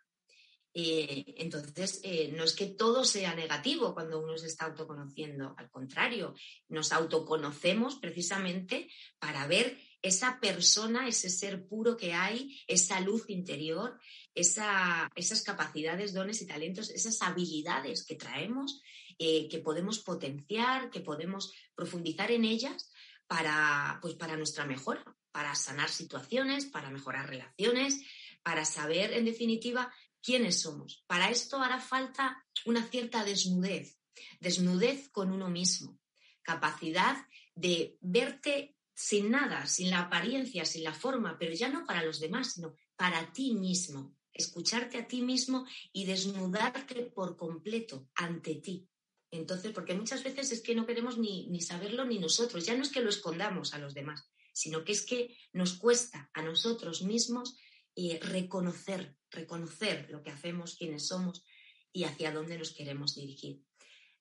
Eh, 0.72 1.34
entonces, 1.38 2.00
eh, 2.04 2.32
no 2.36 2.44
es 2.44 2.54
que 2.54 2.66
todo 2.66 3.04
sea 3.04 3.34
negativo 3.34 3.92
cuando 3.92 4.22
uno 4.22 4.38
se 4.38 4.46
está 4.46 4.66
autoconociendo, 4.66 5.54
al 5.58 5.68
contrario, 5.70 6.34
nos 6.68 6.92
autoconocemos 6.92 7.96
precisamente 7.96 8.88
para 9.18 9.46
ver 9.48 9.78
esa 10.02 10.38
persona, 10.40 11.08
ese 11.08 11.28
ser 11.28 11.66
puro 11.66 11.96
que 11.96 12.12
hay, 12.12 12.58
esa 12.66 13.00
luz 13.00 13.28
interior, 13.28 13.98
esas 14.34 15.42
capacidades, 15.44 16.14
dones 16.14 16.40
y 16.40 16.46
talentos, 16.46 16.90
esas 16.90 17.20
habilidades 17.20 18.04
que 18.06 18.14
traemos, 18.14 18.80
eh, 19.18 19.48
que 19.48 19.58
podemos 19.58 19.98
potenciar, 19.98 20.88
que 20.90 21.00
podemos 21.00 21.52
profundizar 21.74 22.30
en 22.30 22.44
ellas 22.44 22.90
para, 23.26 23.98
pues 24.00 24.14
para 24.14 24.36
nuestra 24.36 24.64
mejora, 24.64 25.04
para 25.32 25.54
sanar 25.54 25.90
situaciones, 25.90 26.64
para 26.66 26.90
mejorar 26.90 27.28
relaciones, 27.28 28.00
para 28.42 28.64
saber, 28.64 29.12
en 29.12 29.26
definitiva, 29.26 29.92
quiénes 30.22 30.60
somos. 30.60 31.04
Para 31.06 31.30
esto 31.30 31.58
hará 31.58 31.80
falta 31.80 32.44
una 32.66 32.86
cierta 32.86 33.24
desnudez, 33.24 33.98
desnudez 34.40 35.08
con 35.10 35.32
uno 35.32 35.48
mismo, 35.48 35.98
capacidad 36.42 37.16
de 37.54 37.96
verte 38.00 38.76
sin 38.94 39.30
nada, 39.30 39.66
sin 39.66 39.90
la 39.90 40.00
apariencia, 40.00 40.64
sin 40.64 40.84
la 40.84 40.92
forma, 40.92 41.38
pero 41.38 41.54
ya 41.54 41.68
no 41.68 41.86
para 41.86 42.04
los 42.04 42.20
demás, 42.20 42.52
sino 42.52 42.74
para 42.96 43.32
ti 43.32 43.54
mismo, 43.54 44.14
escucharte 44.32 44.98
a 44.98 45.08
ti 45.08 45.22
mismo 45.22 45.66
y 45.92 46.04
desnudarte 46.04 47.04
por 47.06 47.36
completo 47.36 48.10
ante 48.14 48.56
ti. 48.56 48.86
Entonces, 49.30 49.72
porque 49.72 49.94
muchas 49.94 50.24
veces 50.24 50.52
es 50.52 50.60
que 50.60 50.74
no 50.74 50.86
queremos 50.86 51.16
ni, 51.16 51.46
ni 51.48 51.60
saberlo 51.60 52.04
ni 52.04 52.18
nosotros, 52.18 52.66
ya 52.66 52.76
no 52.76 52.82
es 52.82 52.90
que 52.90 53.00
lo 53.00 53.08
escondamos 53.08 53.74
a 53.74 53.78
los 53.78 53.94
demás, 53.94 54.28
sino 54.52 54.84
que 54.84 54.92
es 54.92 55.06
que 55.06 55.36
nos 55.52 55.74
cuesta 55.74 56.30
a 56.34 56.42
nosotros 56.42 57.02
mismos 57.02 57.56
y 57.94 58.18
reconocer, 58.18 59.16
reconocer 59.30 60.08
lo 60.10 60.22
que 60.22 60.30
hacemos, 60.30 60.76
quiénes 60.76 61.06
somos 61.06 61.44
y 61.92 62.04
hacia 62.04 62.32
dónde 62.32 62.58
nos 62.58 62.72
queremos 62.72 63.14
dirigir. 63.14 63.62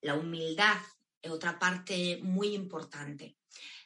La 0.01 0.15
humildad, 0.15 0.77
otra 1.23 1.59
parte 1.59 2.19
muy 2.21 2.55
importante. 2.55 3.37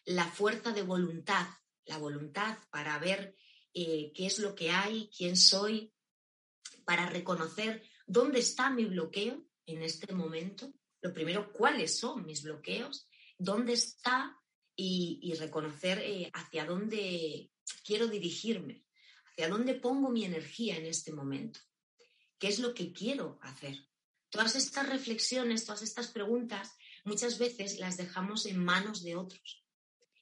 La 0.05 0.25
fuerza 0.25 0.71
de 0.71 0.83
voluntad, 0.83 1.47
la 1.86 1.97
voluntad 1.97 2.57
para 2.69 2.97
ver 2.99 3.36
eh, 3.73 4.12
qué 4.13 4.27
es 4.27 4.39
lo 4.39 4.53
que 4.55 4.69
hay, 4.69 5.09
quién 5.15 5.36
soy, 5.36 5.91
para 6.86 7.09
reconocer 7.09 7.83
dónde 8.05 8.39
está 8.39 8.69
mi 8.69 8.86
bloqueo 8.86 9.45
en 9.65 9.81
este 9.81 10.13
momento. 10.13 10.73
Lo 11.01 11.13
primero, 11.13 11.51
cuáles 11.51 11.97
son 11.97 12.25
mis 12.25 12.43
bloqueos, 12.43 13.07
dónde 13.38 13.73
está 13.73 14.38
y, 14.75 15.33
reconocer 15.39 15.99
eh, 15.99 16.31
hacia 16.33 16.65
dónde 16.65 17.51
quiero 17.83 18.07
dirigirme 18.07 18.83
hacia 19.34 19.50
dónde 19.50 19.74
pongo 19.74 20.10
mi 20.10 20.26
energía 20.26 20.78
en 20.78 20.86
este 20.86 21.12
momento, 21.12 21.60
qué 22.39 22.48
es 22.48 22.60
lo 22.60 22.74
que 22.74 22.93
quiero 22.93 23.39
hacer. 23.41 23.78
Todas 24.30 24.56
estas 24.56 24.89
reflexiones, 24.89 25.65
todas 25.65 25.82
estas 25.82 26.08
preguntas, 26.08 26.76
muchas 27.04 27.38
veces 27.38 27.80
las 27.80 27.98
dejamos 27.98 28.46
en 28.46 28.63
manos 28.63 29.04
de 29.04 29.15
otros. 29.15 29.63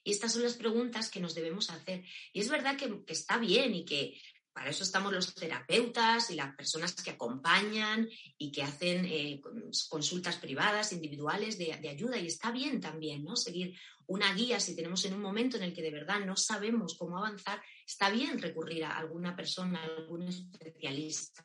Y 0.04 0.10
estas 0.10 0.32
son 0.32 0.42
las 0.42 0.54
preguntas 0.54 1.10
que 1.10 1.20
nos 1.20 1.34
debemos 1.34 1.70
hacer. 1.70 2.04
Y 2.32 2.40
es 2.40 2.48
verdad 2.48 2.76
que, 2.76 3.02
está 3.06 3.38
bien 3.38 3.74
y 3.74 3.84
que 3.84 4.20
para 4.52 4.70
eso 4.70 4.82
estamos 4.82 5.12
los 5.12 5.34
terapeutas 5.34 6.30
y 6.30 6.34
las 6.34 6.54
personas 6.54 6.94
que 6.94 7.10
acompañan 7.10 8.08
y 8.36 8.50
que 8.52 8.62
hacen 8.62 9.06
eh, 9.06 9.40
consultas 9.88 10.36
privadas, 10.36 10.92
individuales 10.92 11.56
de, 11.56 11.72
ayuda. 11.88 12.18
Y 12.18 12.26
está 12.26 12.50
bien 12.50 12.80
también, 12.80 13.24
¿no? 13.24 13.36
Seguir 13.36 13.78
una 14.06 14.34
guía 14.34 14.60
si 14.60 14.76
tenemos 14.76 15.04
en 15.04 15.14
un 15.14 15.22
momento 15.22 15.56
en 15.56 15.62
el 15.62 15.72
que 15.72 15.82
de 15.82 15.90
verdad 15.90 16.20
no 16.20 16.36
sabemos 16.36 16.96
cómo 16.98 17.16
avanzar, 17.16 17.62
está 17.92 18.08
bien 18.08 18.40
recurrir 18.40 18.84
a 18.84 18.96
alguna 18.96 19.36
persona, 19.36 19.82
a 19.82 19.84
algún 19.84 20.22
especialista. 20.22 21.44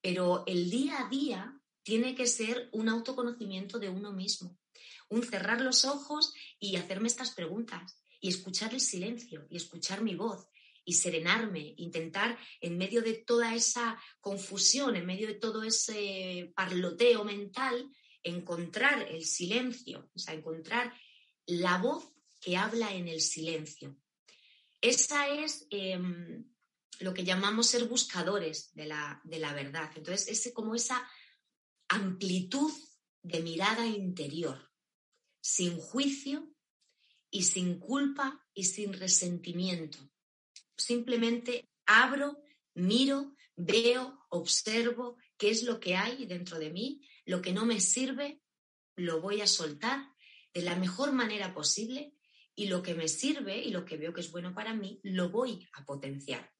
Pero 0.00 0.44
el 0.46 0.70
día 0.70 1.04
a 1.04 1.08
día 1.08 1.60
tiene 1.82 2.14
que 2.14 2.26
ser 2.26 2.68
un 2.72 2.88
autoconocimiento 2.88 3.80
de 3.80 3.88
uno 3.88 4.12
mismo, 4.12 4.58
un 5.08 5.24
cerrar 5.24 5.60
los 5.60 5.84
ojos 5.84 6.32
y 6.60 6.76
hacerme 6.76 7.08
estas 7.08 7.32
preguntas 7.32 8.00
y 8.20 8.28
escuchar 8.28 8.74
el 8.74 8.80
silencio 8.80 9.46
y 9.50 9.56
escuchar 9.56 10.02
mi 10.02 10.14
voz 10.14 10.48
y 10.84 10.94
serenarme, 10.94 11.74
intentar 11.78 12.38
en 12.60 12.78
medio 12.78 13.02
de 13.02 13.14
toda 13.14 13.52
esa 13.56 14.00
confusión, 14.20 14.94
en 14.94 15.04
medio 15.04 15.26
de 15.26 15.34
todo 15.34 15.64
ese 15.64 16.52
parloteo 16.54 17.24
mental, 17.24 17.90
encontrar 18.22 19.08
el 19.10 19.24
silencio, 19.24 20.10
o 20.14 20.18
sea, 20.18 20.34
encontrar 20.34 20.94
la 21.46 21.78
voz 21.78 22.12
que 22.40 22.56
habla 22.56 22.94
en 22.94 23.08
el 23.08 23.20
silencio. 23.20 23.96
Esa 24.80 25.28
es 25.28 25.66
em, 25.70 26.44
lo 27.00 27.14
que 27.14 27.24
llamamos 27.24 27.68
ser 27.68 27.84
buscadores 27.88 28.74
de 28.74 28.86
la, 28.86 29.20
de 29.24 29.38
la 29.38 29.52
verdad. 29.52 29.90
Entonces, 29.96 30.46
es 30.46 30.52
como 30.52 30.74
esa 30.74 31.08
amplitud 31.88 32.72
de 33.22 33.40
mirada 33.40 33.86
interior, 33.86 34.70
sin 35.40 35.78
juicio 35.78 36.52
y 37.30 37.44
sin 37.44 37.78
culpa 37.78 38.46
y 38.54 38.64
sin 38.64 38.92
resentimiento 38.92 39.98
simplemente 40.76 41.68
abro, 41.86 42.42
miro, 42.74 43.34
veo, 43.56 44.26
observo 44.28 45.16
qué 45.36 45.50
es 45.50 45.62
lo 45.62 45.80
que 45.80 45.96
hay 45.96 46.26
dentro 46.26 46.58
de 46.58 46.70
mí, 46.70 47.00
lo 47.24 47.42
que 47.42 47.52
no 47.52 47.64
me 47.64 47.80
sirve, 47.80 48.40
lo 48.96 49.20
voy 49.20 49.40
a 49.40 49.46
soltar 49.46 50.12
de 50.52 50.62
la 50.62 50.76
mejor 50.76 51.12
manera 51.12 51.54
posible 51.54 52.14
y 52.56 52.66
lo 52.66 52.82
que 52.82 52.94
me 52.94 53.06
sirve 53.06 53.62
y 53.62 53.70
lo 53.70 53.84
que 53.84 53.98
veo 53.98 54.12
que 54.12 54.22
es 54.22 54.32
bueno 54.32 54.54
para 54.54 54.74
mí, 54.74 54.98
lo 55.04 55.28
voy 55.28 55.68
a 55.74 55.84
potenciar. 55.84 56.50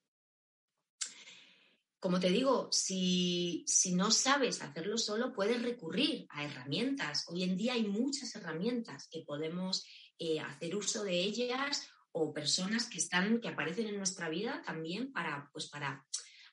Como 1.98 2.20
te 2.20 2.28
digo, 2.28 2.68
si, 2.70 3.64
no 3.94 4.10
sabes 4.10 4.62
hacerlo 4.62 4.98
solo, 4.98 5.32
puedes 5.32 5.60
recurrir 5.62 6.26
a 6.28 6.44
herramientas. 6.44 7.24
Hoy 7.28 7.42
en 7.42 7.56
día 7.56 7.72
hay 7.72 7.84
muchas 7.84 8.36
herramientas 8.36 9.08
que 9.10 9.22
podemos 9.22 9.86
eh, 10.18 10.38
hacer 10.38 10.76
uso 10.76 11.02
de 11.02 11.18
ellas 11.18 11.88
o 12.12 12.32
personas 12.32 12.88
que 12.88 12.98
están, 12.98 13.40
que 13.40 13.48
aparecen 13.48 13.88
en 13.88 13.96
nuestra 13.96 14.28
vida 14.28 14.62
también 14.64 15.10
para, 15.12 15.48
pues 15.52 15.68
para 15.68 16.06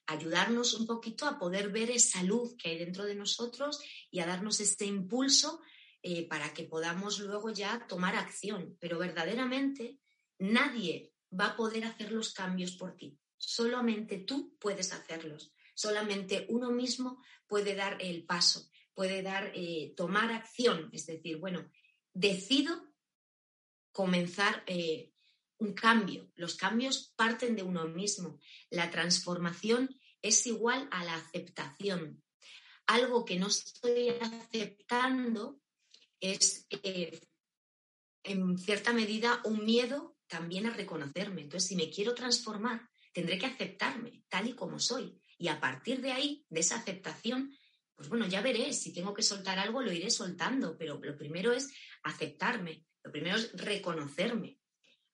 ayudarnos 0.07 0.73
un 0.73 0.87
poquito 0.87 1.27
a 1.27 1.37
poder 1.37 1.69
ver 1.69 1.91
esa 1.91 2.23
luz 2.23 2.55
que 2.57 2.69
hay 2.69 2.77
dentro 2.77 3.03
de 3.03 3.15
nosotros 3.15 3.81
y 4.09 4.21
a 4.21 4.25
darnos 4.25 4.61
este 4.61 4.85
impulso 4.85 5.61
eh, 6.05 6.27
para 6.27 6.53
que 6.53 6.65
podamos 6.65 7.19
luego 7.19 7.49
ya 7.51 7.87
tomar 7.87 8.17
acción. 8.17 8.77
Pero 8.81 8.99
verdaderamente 8.99 9.99
nadie 10.37 11.13
va 11.31 11.47
a 11.47 11.55
poder 11.55 11.85
hacer 11.85 12.11
los 12.11 12.33
cambios 12.33 12.73
por 12.73 12.97
ti. 12.97 13.17
Solamente 13.37 14.17
tú 14.17 14.57
puedes 14.59 14.91
hacerlos. 14.91 15.53
Solamente 15.73 16.45
uno 16.49 16.71
mismo 16.71 17.23
puede 17.47 17.73
dar 17.73 17.97
el 18.01 18.25
paso, 18.25 18.69
puede 18.93 19.21
dar, 19.21 19.53
eh, 19.55 19.93
tomar 19.95 20.31
acción. 20.33 20.89
Es 20.91 21.05
decir, 21.05 21.37
bueno, 21.37 21.71
decido 22.13 22.93
comenzar 23.93 24.63
eh, 24.67 25.13
un 25.57 25.73
cambio. 25.73 26.29
Los 26.35 26.55
cambios 26.55 27.13
parten 27.15 27.55
de 27.55 27.63
uno 27.63 27.87
mismo. 27.87 28.39
La 28.69 28.91
transformación 28.91 29.89
es 30.21 30.45
igual 30.47 30.89
a 30.91 31.05
la 31.05 31.15
aceptación. 31.15 32.21
Algo 32.87 33.23
que 33.23 33.39
no 33.39 33.47
estoy 33.47 34.09
aceptando 34.09 35.62
es, 36.23 36.65
eh, 36.69 37.19
en 38.23 38.57
cierta 38.57 38.93
medida, 38.93 39.41
un 39.45 39.65
miedo 39.65 40.17
también 40.27 40.65
a 40.65 40.73
reconocerme. 40.73 41.41
Entonces, 41.41 41.69
si 41.69 41.75
me 41.75 41.89
quiero 41.89 42.15
transformar, 42.15 42.89
tendré 43.11 43.37
que 43.37 43.45
aceptarme 43.45 44.23
tal 44.29 44.47
y 44.47 44.53
como 44.53 44.79
soy. 44.79 45.19
Y 45.37 45.49
a 45.49 45.59
partir 45.59 46.01
de 46.01 46.11
ahí, 46.11 46.45
de 46.49 46.61
esa 46.61 46.77
aceptación, 46.77 47.55
pues 47.95 48.09
bueno, 48.09 48.25
ya 48.27 48.41
veré, 48.41 48.73
si 48.73 48.93
tengo 48.93 49.13
que 49.13 49.21
soltar 49.21 49.59
algo, 49.59 49.81
lo 49.81 49.91
iré 49.91 50.09
soltando, 50.09 50.77
pero 50.77 50.99
lo 50.99 51.17
primero 51.17 51.51
es 51.51 51.71
aceptarme, 52.03 52.85
lo 53.03 53.11
primero 53.11 53.35
es 53.35 53.51
reconocerme 53.53 54.57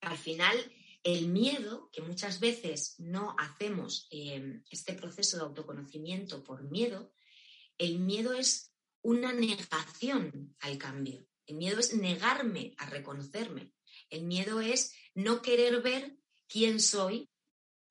al 0.01 0.17
final 0.17 0.57
el 1.03 1.27
miedo, 1.27 1.89
que 1.91 2.01
muchas 2.01 2.39
veces 2.39 2.95
no 2.99 3.35
hacemos 3.37 4.07
em, 4.11 4.63
este 4.69 4.93
proceso 4.93 5.37
de 5.37 5.43
autoconocimiento 5.43 6.43
por 6.43 6.69
miedo, 6.69 7.13
el 7.77 7.99
miedo 7.99 8.33
es 8.33 8.68
una 9.01 9.33
negación 9.33 10.55
al 10.59 10.77
cambio. 10.77 11.25
El 11.45 11.55
miedo 11.55 11.79
es 11.79 11.93
negarme 11.93 12.73
a 12.77 12.89
reconocerme. 12.89 13.71
El 14.09 14.23
miedo 14.23 14.61
es 14.61 14.93
no 15.15 15.41
querer 15.41 15.81
ver 15.81 16.17
quién 16.47 16.79
soy 16.79 17.29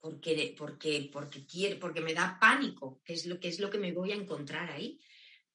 porque, 0.00 0.54
porque, 0.56 1.10
porque, 1.12 1.78
porque 1.80 2.00
me 2.00 2.14
da 2.14 2.38
pánico, 2.40 3.00
que 3.04 3.14
es, 3.14 3.26
lo, 3.26 3.40
que 3.40 3.48
es 3.48 3.58
lo 3.58 3.68
que 3.68 3.78
me 3.78 3.92
voy 3.92 4.12
a 4.12 4.16
encontrar 4.16 4.70
ahí. 4.70 5.00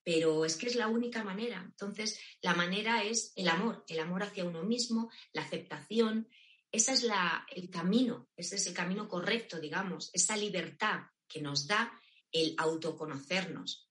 Pero 0.03 0.43
es 0.43 0.57
que 0.57 0.67
es 0.67 0.75
la 0.75 0.89
única 0.89 1.23
manera. 1.23 1.63
Entonces, 1.63 2.19
la 2.41 2.53
manera 2.53 3.03
es 3.03 3.31
el 3.37 3.47
amor, 3.47 3.85
el 3.87 3.99
amor 3.99 4.23
hacia 4.23 4.43
uno 4.43 4.63
mismo, 4.63 5.09
la 5.31 5.43
aceptación, 5.43 6.27
ese 6.73 6.93
es 6.93 7.07
el 7.55 7.69
camino, 7.69 8.29
ese 8.35 8.55
es 8.55 8.67
el 8.67 8.73
camino 8.73 9.07
correcto, 9.07 9.59
digamos, 9.59 10.09
esa 10.11 10.35
libertad 10.35 11.01
que 11.27 11.39
nos 11.39 11.67
da 11.67 11.93
el 12.31 12.55
autoconocernos, 12.57 13.87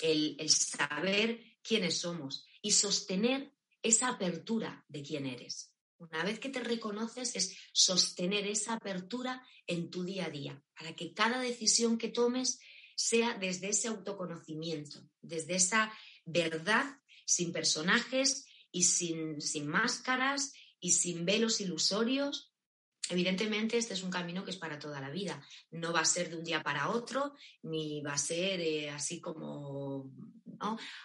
el, 0.00 0.36
saber 0.50 1.40
quiénes 1.62 1.98
somos 1.98 2.46
y 2.62 2.72
sostener 2.72 3.52
esa 3.82 4.08
apertura 4.08 4.84
de 4.88 5.02
quién 5.02 5.26
eres. 5.26 5.72
Una 5.98 6.24
vez 6.24 6.38
que 6.38 6.48
te 6.48 6.60
reconoces 6.60 7.36
es 7.36 7.56
sostener 7.72 8.46
esa 8.46 8.74
apertura 8.74 9.42
en 9.66 9.90
tu 9.90 10.04
día 10.04 10.26
a 10.26 10.30
día, 10.30 10.62
para 10.78 10.94
que 10.94 11.14
cada 11.14 11.40
decisión 11.40 11.96
que 11.96 12.08
tomes 12.08 12.58
sea 12.94 13.34
desde 13.34 13.70
ese 13.70 13.88
autoconocimiento, 13.88 15.08
desde 15.22 15.56
esa 15.56 15.92
verdad, 16.24 16.84
sin 17.24 17.52
personajes 17.52 18.46
y 18.70 18.84
sin, 18.84 19.40
sin 19.40 19.66
máscaras 19.66 20.52
y 20.80 20.92
sin 20.92 21.24
velos 21.24 21.60
ilusorios. 21.60 22.52
Evidentemente, 23.08 23.78
este 23.78 23.94
es 23.94 24.02
un 24.02 24.10
camino 24.10 24.44
que 24.44 24.50
es 24.50 24.56
para 24.56 24.78
toda 24.78 25.00
la 25.00 25.10
vida. 25.10 25.42
No 25.70 25.92
va 25.92 26.00
a 26.00 26.04
ser 26.04 26.30
de 26.30 26.36
un 26.36 26.44
día 26.44 26.62
para 26.62 26.90
otro, 26.90 27.34
ni 27.62 28.00
va 28.00 28.14
a 28.14 28.18
ser 28.18 28.60
eh, 28.60 28.90
así 28.90 29.20
como. 29.20 30.10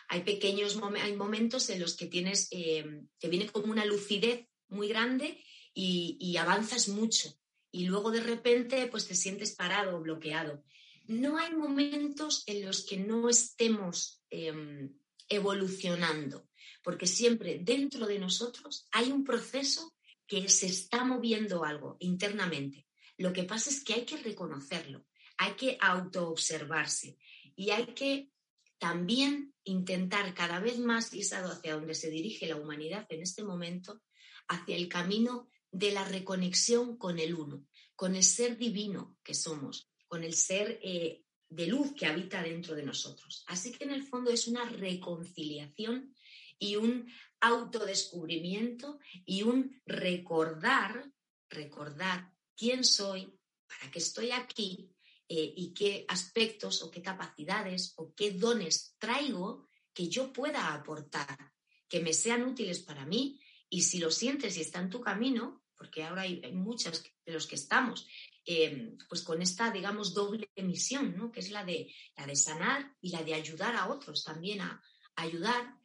Hay 0.07 0.21
pequeños 0.21 0.79
hay 1.01 1.15
momentos 1.15 1.69
en 1.69 1.81
los 1.81 1.97
que 1.97 2.07
tienes, 2.07 2.47
eh, 2.51 2.85
te 3.19 3.27
viene 3.27 3.49
como 3.49 3.71
una 3.71 3.85
lucidez 3.85 4.47
muy 4.69 4.87
grande 4.87 5.43
y, 5.73 6.37
avanzas 6.37 6.87
mucho. 6.87 7.33
Y 7.71 7.85
luego 7.85 8.11
de 8.11 8.21
repente, 8.21 8.87
pues 8.87 9.07
te 9.07 9.15
sientes 9.15 9.51
parado 9.51 9.97
o 9.97 10.01
bloqueado. 10.01 10.63
No 11.07 11.37
hay 11.37 11.53
momentos 11.53 12.43
en 12.47 12.65
los 12.65 12.85
que 12.85 12.97
no 12.97 13.29
estemos 13.29 14.23
em, 14.29 14.93
evolucionando 15.27 16.47
porque 16.83 17.07
siempre 17.07 17.59
dentro 17.61 18.07
de 18.07 18.19
nosotros 18.19 18.87
hay 18.91 19.11
un 19.11 19.23
proceso 19.23 19.93
que 20.31 20.47
se 20.47 20.67
está 20.67 21.03
moviendo 21.03 21.65
algo 21.65 21.97
internamente. 21.99 22.87
Lo 23.17 23.33
que 23.33 23.43
pasa 23.43 23.69
es 23.69 23.83
que 23.83 23.95
hay 23.95 24.05
que 24.05 24.15
reconocerlo, 24.15 25.05
hay 25.37 25.55
que 25.55 25.77
autoobservarse 25.81 27.17
y 27.53 27.71
hay 27.71 27.87
que 27.87 28.29
también 28.77 29.53
intentar 29.65 30.33
cada 30.33 30.61
vez 30.61 30.79
más, 30.79 31.13
y 31.13 31.19
hacia 31.19 31.73
donde 31.73 31.95
se 31.95 32.09
dirige 32.09 32.47
la 32.47 32.55
humanidad 32.55 33.05
en 33.09 33.23
este 33.23 33.43
momento, 33.43 34.03
hacia 34.47 34.77
el 34.77 34.87
camino 34.87 35.49
de 35.69 35.91
la 35.91 36.05
reconexión 36.05 36.95
con 36.95 37.19
el 37.19 37.35
uno, 37.35 37.67
con 37.93 38.15
el 38.15 38.23
ser 38.23 38.57
divino 38.57 39.17
que 39.25 39.33
somos, 39.33 39.89
con 40.07 40.23
el 40.23 40.33
ser 40.33 40.79
eh, 40.81 41.25
de 41.49 41.67
luz 41.67 41.91
que 41.91 42.05
habita 42.05 42.41
dentro 42.41 42.73
de 42.73 42.83
nosotros. 42.83 43.43
Así 43.47 43.73
que 43.73 43.83
en 43.83 43.91
el 43.91 44.03
fondo 44.03 44.31
es 44.31 44.47
una 44.47 44.63
reconciliación 44.63 46.15
y 46.61 46.75
un 46.75 47.11
autodescubrimiento 47.39 48.99
y 49.25 49.41
un 49.41 49.81
recordar, 49.83 51.11
recordar 51.49 52.31
quién 52.55 52.83
soy, 52.83 53.33
para 53.67 53.91
qué 53.91 53.97
estoy 53.97 54.31
aquí 54.31 54.93
eh, 55.27 55.53
y 55.57 55.73
qué 55.73 56.05
aspectos 56.07 56.83
o 56.83 56.91
qué 56.91 57.01
capacidades 57.01 57.93
o 57.97 58.13
qué 58.13 58.31
dones 58.31 58.95
traigo 58.99 59.67
que 59.91 60.07
yo 60.07 60.31
pueda 60.31 60.71
aportar, 60.73 61.51
que 61.89 61.99
me 61.99 62.13
sean 62.13 62.43
útiles 62.43 62.79
para 62.83 63.07
mí 63.07 63.41
y 63.67 63.81
si 63.81 63.97
lo 63.97 64.11
sientes 64.11 64.55
y 64.55 64.61
está 64.61 64.79
en 64.79 64.91
tu 64.91 65.01
camino, 65.01 65.63
porque 65.75 66.03
ahora 66.03 66.21
hay, 66.21 66.41
muchas 66.53 67.03
de 67.25 67.33
los 67.33 67.47
que 67.47 67.55
estamos 67.55 68.05
em, 68.45 68.97
pues 69.09 69.23
con 69.23 69.41
esta, 69.41 69.71
digamos, 69.71 70.13
doble 70.13 70.47
misión, 70.57 71.17
¿no? 71.17 71.31
que 71.31 71.39
es 71.39 71.49
la 71.49 71.65
de, 71.65 71.91
la 72.15 72.27
de 72.27 72.35
sanar 72.35 72.95
y 73.01 73.09
la 73.09 73.23
de 73.23 73.33
ayudar 73.33 73.75
a 73.75 73.89
otros 73.89 74.23
también 74.23 74.61
a, 74.61 74.81
ayudar, 75.15 75.77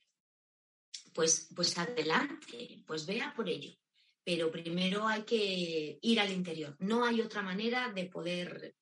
pues, 1.16 1.48
pues 1.56 1.78
adelante, 1.78 2.84
pues 2.86 3.06
vea 3.06 3.32
por 3.34 3.48
ello. 3.48 3.72
Pero 4.22 4.50
primero 4.50 5.08
hay 5.08 5.22
que 5.22 5.98
ir 6.02 6.20
al 6.20 6.30
interior. 6.30 6.76
No 6.78 7.06
hay 7.06 7.22
otra 7.22 7.40
manera 7.40 7.90
de 7.90 8.04
poder, 8.04 8.76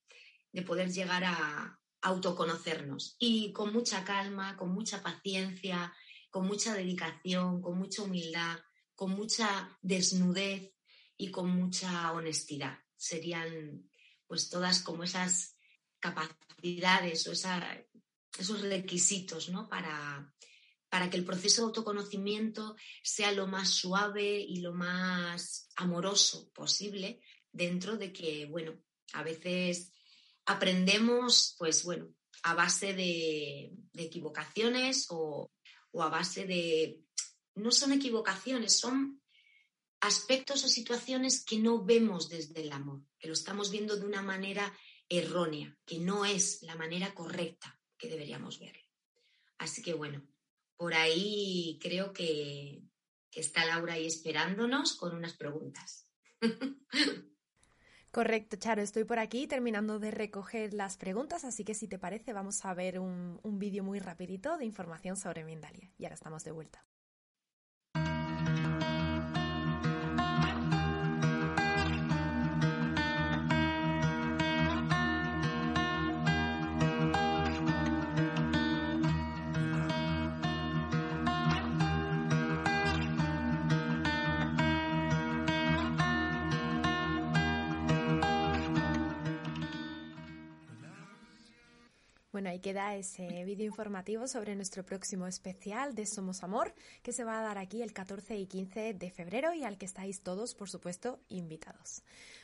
de 0.50 0.62
poder 0.62 0.90
llegar 0.90 1.22
a 1.22 1.78
autoconocernos. 2.02 3.14
Y 3.20 3.52
con 3.52 3.72
mucha 3.72 4.04
calma, 4.04 4.56
con 4.56 4.70
mucha 4.70 5.00
paciencia, 5.00 5.94
con 6.28 6.46
mucha 6.46 6.74
dedicación, 6.74 7.62
con 7.62 7.78
mucha 7.78 8.02
humildad, 8.02 8.58
con 8.96 9.12
mucha 9.12 9.78
desnudez 9.80 10.74
y 11.16 11.30
con 11.30 11.50
mucha 11.50 12.10
honestidad. 12.12 12.80
Serían 12.96 13.88
pues 14.26 14.50
todas 14.50 14.80
como 14.80 15.04
esas 15.04 15.56
capacidades 16.00 17.28
o 17.28 17.32
esos 17.32 18.60
requisitos 18.62 19.50
¿no? 19.50 19.68
para, 19.68 20.33
para 20.94 21.10
que 21.10 21.16
el 21.16 21.24
proceso 21.24 21.60
de 21.60 21.66
autoconocimiento 21.66 22.76
sea 23.02 23.32
lo 23.32 23.48
más 23.48 23.70
suave 23.70 24.38
y 24.38 24.60
lo 24.60 24.72
más 24.72 25.68
amoroso 25.74 26.52
posible 26.52 27.20
dentro 27.50 27.96
de 27.96 28.12
que, 28.12 28.46
bueno, 28.46 28.80
a 29.12 29.24
veces 29.24 29.90
aprendemos, 30.46 31.56
pues 31.58 31.82
bueno, 31.82 32.14
a 32.44 32.54
base 32.54 32.94
de, 32.94 33.72
equivocaciones 33.94 35.08
o, 35.10 35.50
o 35.90 36.02
a 36.04 36.10
base 36.10 36.46
de... 36.46 37.00
No 37.56 37.72
son 37.72 37.92
equivocaciones, 37.92 38.78
son 38.78 39.20
aspectos 39.98 40.62
o 40.62 40.68
situaciones 40.68 41.44
que 41.44 41.58
no 41.58 41.84
vemos 41.84 42.28
desde 42.28 42.60
el 42.60 42.70
amor, 42.70 43.02
que 43.18 43.26
lo 43.26 43.34
estamos 43.34 43.72
viendo 43.72 43.96
de 43.96 44.06
una 44.06 44.22
manera 44.22 44.72
errónea, 45.08 45.76
que 45.84 45.98
no 45.98 46.24
es 46.24 46.62
la 46.62 46.76
manera 46.76 47.12
correcta 47.14 47.80
que 47.98 48.06
deberíamos 48.06 48.60
ver. 48.60 48.76
Así 49.58 49.82
que 49.82 49.92
bueno, 49.92 50.24
por 50.76 50.94
ahí 50.94 51.78
creo 51.82 52.12
que, 52.12 52.82
está 53.32 53.64
Laura 53.64 53.94
ahí 53.94 54.06
esperándonos 54.06 54.94
con 54.94 55.14
unas 55.14 55.34
preguntas. 55.34 56.08
Correcto, 58.12 58.56
Charo, 58.56 58.80
estoy 58.80 59.02
por 59.02 59.18
aquí 59.18 59.48
terminando 59.48 59.98
de 59.98 60.12
recoger 60.12 60.72
las 60.72 60.96
preguntas, 60.96 61.44
así 61.44 61.64
que 61.64 61.74
si 61.74 61.88
te 61.88 61.98
parece 61.98 62.32
vamos 62.32 62.64
a 62.64 62.72
ver 62.72 63.00
un, 63.00 63.40
un 63.42 63.58
vídeo 63.58 63.82
muy 63.82 63.98
rapidito 63.98 64.56
de 64.56 64.64
información 64.64 65.16
sobre 65.16 65.42
Mindalia. 65.42 65.90
Y 65.98 66.04
ahora 66.04 66.14
estamos 66.14 66.44
de 66.44 66.52
vuelta. 66.52 66.86
Bueno, 92.44 92.56
ahí 92.56 92.60
queda 92.60 92.94
ese 92.94 93.42
vídeo 93.46 93.64
informativo 93.64 94.28
sobre 94.28 94.54
nuestro 94.54 94.84
próximo 94.84 95.26
especial 95.26 95.94
de 95.94 96.04
Somos 96.04 96.42
Amor, 96.42 96.74
que 97.02 97.14
se 97.14 97.24
va 97.24 97.40
a 97.40 97.42
dar 97.42 97.56
aquí 97.56 97.80
el 97.80 97.94
14 97.94 98.36
y 98.36 98.46
15 98.46 98.92
de 98.92 99.10
febrero 99.10 99.54
y 99.54 99.64
al 99.64 99.78
que 99.78 99.86
estáis 99.86 100.20
todos, 100.20 100.54
por 100.54 100.68
supuesto, 100.68 101.20
invitados. 101.30 102.02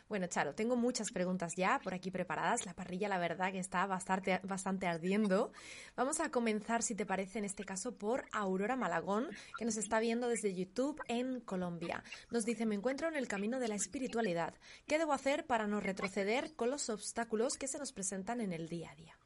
Bueno, 0.08 0.26
Charo, 0.26 0.54
tengo 0.54 0.74
muchas 0.74 1.10
preguntas 1.10 1.52
ya 1.54 1.80
por 1.84 1.92
aquí 1.92 2.10
preparadas. 2.10 2.64
La 2.64 2.72
parrilla, 2.72 3.10
la 3.10 3.18
verdad, 3.18 3.52
que 3.52 3.58
está 3.58 3.84
bastante, 3.84 4.40
bastante 4.42 4.86
ardiendo. 4.86 5.52
Vamos 5.96 6.18
a 6.20 6.30
comenzar, 6.30 6.82
si 6.82 6.94
te 6.94 7.04
parece, 7.04 7.38
en 7.38 7.44
este 7.44 7.64
caso, 7.64 7.98
por 7.98 8.24
Aurora 8.32 8.76
Malagón, 8.76 9.28
que 9.58 9.66
nos 9.66 9.76
está 9.76 10.00
viendo 10.00 10.28
desde 10.28 10.54
YouTube 10.54 10.98
en 11.08 11.40
Colombia. 11.40 12.02
Nos 12.30 12.46
dice, 12.46 12.64
me 12.64 12.74
encuentro 12.74 13.06
en 13.06 13.16
el 13.16 13.28
camino 13.28 13.60
de 13.60 13.68
la 13.68 13.74
espiritualidad. 13.74 14.54
¿Qué 14.86 14.96
debo 14.96 15.12
hacer 15.12 15.44
para 15.44 15.66
no 15.66 15.78
retroceder 15.78 16.54
con 16.56 16.70
los 16.70 16.88
obstáculos 16.88 17.58
que 17.58 17.68
se 17.68 17.78
nos 17.78 17.92
presentan 17.92 18.40
en 18.40 18.54
el 18.54 18.66
día 18.70 18.92
a 18.92 18.94
día? 18.94 19.19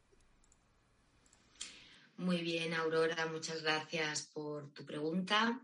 Muy 2.25 2.41
bien, 2.41 2.73
Aurora, 2.73 3.27
muchas 3.27 3.63
gracias 3.63 4.31
por 4.33 4.73
tu 4.73 4.87
pregunta. 4.87 5.63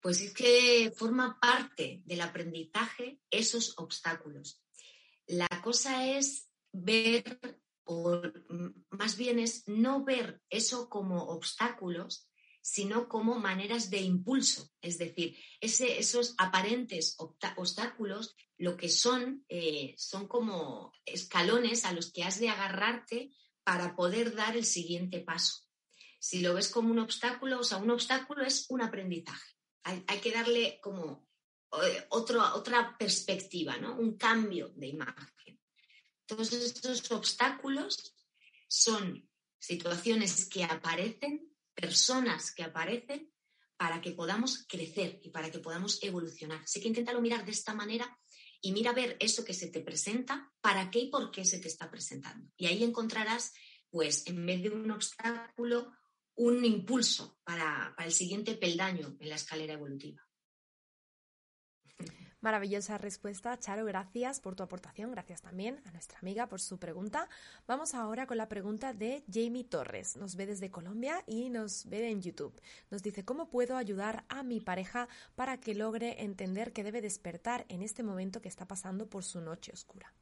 Pues 0.00 0.22
es 0.22 0.32
que 0.32 0.90
forma 0.96 1.38
parte 1.38 2.00
del 2.06 2.22
aprendizaje 2.22 3.20
esos 3.30 3.74
obstáculos. 3.76 4.64
La 5.26 5.46
cosa 5.62 6.08
es 6.08 6.48
ver, 6.72 7.38
o 7.84 8.22
más 8.88 9.18
bien 9.18 9.38
es 9.38 9.68
no 9.68 10.06
ver 10.06 10.40
eso 10.48 10.88
como 10.88 11.22
obstáculos, 11.24 12.30
sino 12.62 13.06
como 13.06 13.38
maneras 13.38 13.90
de 13.90 14.00
impulso. 14.00 14.70
Es 14.80 14.96
decir, 14.96 15.36
esos 15.60 16.34
aparentes 16.38 17.14
obstáculos 17.18 18.34
lo 18.56 18.78
que 18.78 18.88
son 18.88 19.44
eh, 19.50 19.94
son 19.98 20.28
como 20.28 20.94
escalones 21.04 21.84
a 21.84 21.92
los 21.92 22.10
que 22.10 22.24
has 22.24 22.40
de 22.40 22.48
agarrarte 22.48 23.34
para 23.64 23.94
poder 23.94 24.34
dar 24.34 24.56
el 24.56 24.64
siguiente 24.64 25.20
paso. 25.20 25.63
Si 26.24 26.40
lo 26.40 26.54
ves 26.54 26.70
como 26.70 26.90
un 26.90 27.00
obstáculo, 27.00 27.60
o 27.60 27.64
sea, 27.64 27.76
un 27.76 27.90
obstáculo 27.90 28.46
es 28.46 28.64
un 28.70 28.80
aprendizaje. 28.80 29.46
Hay, 29.82 30.20
que 30.22 30.32
darle 30.32 30.80
como 30.80 31.28
eh, 31.84 32.06
otra 32.08 32.96
perspectiva, 32.98 33.76
¿no? 33.76 33.94
Un 33.98 34.16
cambio 34.16 34.70
de 34.70 34.86
imagen. 34.86 35.60
Todos 36.24 36.50
estos 36.54 37.10
obstáculos 37.10 38.16
son 38.66 39.28
situaciones 39.58 40.48
que 40.48 40.64
aparecen, 40.64 41.54
personas 41.74 42.54
que 42.54 42.62
aparecen 42.62 43.30
para 43.76 44.00
que 44.00 44.12
podamos 44.12 44.64
crecer 44.66 45.20
y 45.22 45.28
para 45.28 45.50
que 45.50 45.58
podamos 45.58 46.02
evolucionar. 46.02 46.62
Así 46.62 46.80
que 46.80 46.88
inténtalo 46.88 47.20
mirar 47.20 47.44
de 47.44 47.52
esta 47.52 47.74
manera 47.74 48.18
y 48.62 48.72
mira 48.72 48.94
ver 48.94 49.18
eso 49.20 49.44
que 49.44 49.52
se 49.52 49.68
te 49.68 49.82
presenta, 49.82 50.50
para 50.62 50.90
qué 50.90 51.00
y 51.00 51.10
por 51.10 51.30
qué 51.30 51.44
se 51.44 51.58
te 51.58 51.68
está 51.68 51.90
presentando. 51.90 52.50
Y 52.56 52.64
ahí 52.64 52.82
encontrarás, 52.82 53.52
pues, 53.90 54.26
en 54.26 54.46
vez 54.46 54.62
de 54.62 54.70
un 54.70 54.90
obstáculo, 54.90 55.92
un 56.36 56.64
impulso 56.64 57.38
para, 57.44 57.94
el 57.98 58.12
siguiente 58.12 58.54
peldaño 58.54 59.16
en 59.20 59.28
la 59.28 59.36
escalera 59.36 59.74
evolutiva. 59.74 60.22
Maravillosa 62.40 62.98
respuesta, 62.98 63.58
Charo. 63.58 63.86
Gracias 63.86 64.38
por 64.38 64.54
tu 64.54 64.62
aportación. 64.62 65.10
Gracias 65.10 65.40
también 65.40 65.80
a 65.86 65.92
nuestra 65.92 66.18
amiga 66.18 66.46
por 66.46 66.60
su 66.60 66.78
pregunta. 66.78 67.26
Vamos 67.66 67.94
ahora 67.94 68.26
con 68.26 68.36
la 68.36 68.50
pregunta 68.50 68.92
de 68.92 69.24
Jamie 69.32 69.64
Torres. 69.64 70.16
Nos 70.18 70.36
ve 70.36 70.44
desde 70.44 70.70
Colombia 70.70 71.24
y 71.26 71.48
nos 71.48 71.88
ve 71.88 72.10
en 72.10 72.20
YouTube. 72.20 72.60
Nos 72.90 73.02
dice, 73.02 73.24
¿cómo 73.24 73.48
puedo 73.48 73.78
ayudar 73.78 74.26
a 74.28 74.42
mi 74.42 74.60
pareja 74.60 75.08
para 75.34 75.58
que 75.58 75.74
logre 75.74 76.22
entender 76.22 76.74
que 76.74 76.84
debe 76.84 77.00
despertar 77.00 77.64
en 77.70 77.80
este 77.80 78.02
momento 78.02 78.42
que 78.42 78.48
está 78.48 78.68
pasando 78.68 79.08
por 79.08 79.24
su 79.24 79.40
noche 79.40 79.72
oscura? 79.72 80.12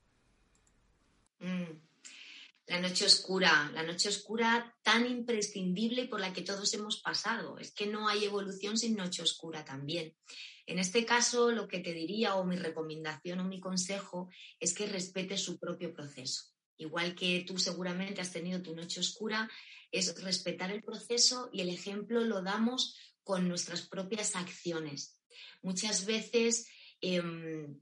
La 2.72 2.80
noche 2.80 3.04
oscura, 3.04 3.70
la 3.74 3.82
noche 3.82 4.08
oscura 4.08 4.74
tan 4.82 5.04
imprescindible 5.04 6.06
por 6.06 6.20
la 6.20 6.32
que 6.32 6.40
todos 6.40 6.72
hemos 6.72 7.02
pasado. 7.02 7.58
Es 7.58 7.70
que 7.70 7.84
no 7.84 8.08
hay 8.08 8.24
evolución 8.24 8.78
sin 8.78 8.96
noche 8.96 9.20
oscura 9.20 9.62
también. 9.62 10.16
En 10.64 10.78
este 10.78 11.04
caso, 11.04 11.52
lo 11.52 11.68
que 11.68 11.80
te 11.80 11.92
diría 11.92 12.36
o 12.36 12.46
mi 12.46 12.56
recomendación 12.56 13.40
o 13.40 13.44
mi 13.44 13.60
consejo 13.60 14.30
es 14.58 14.72
que 14.72 14.86
respete 14.86 15.36
su 15.36 15.58
propio 15.58 15.92
proceso. 15.92 16.44
Igual 16.78 17.14
que 17.14 17.44
tú 17.46 17.58
seguramente 17.58 18.22
has 18.22 18.32
tenido 18.32 18.62
tu 18.62 18.74
noche 18.74 19.00
oscura, 19.00 19.50
es 19.90 20.22
respetar 20.22 20.70
el 20.70 20.82
proceso 20.82 21.50
y 21.52 21.60
el 21.60 21.68
ejemplo 21.68 22.22
lo 22.22 22.40
damos 22.40 22.96
con 23.22 23.48
nuestras 23.48 23.82
propias 23.82 24.34
acciones. 24.34 25.20
Muchas 25.60 26.06
veces 26.06 26.68
em, 27.02 27.78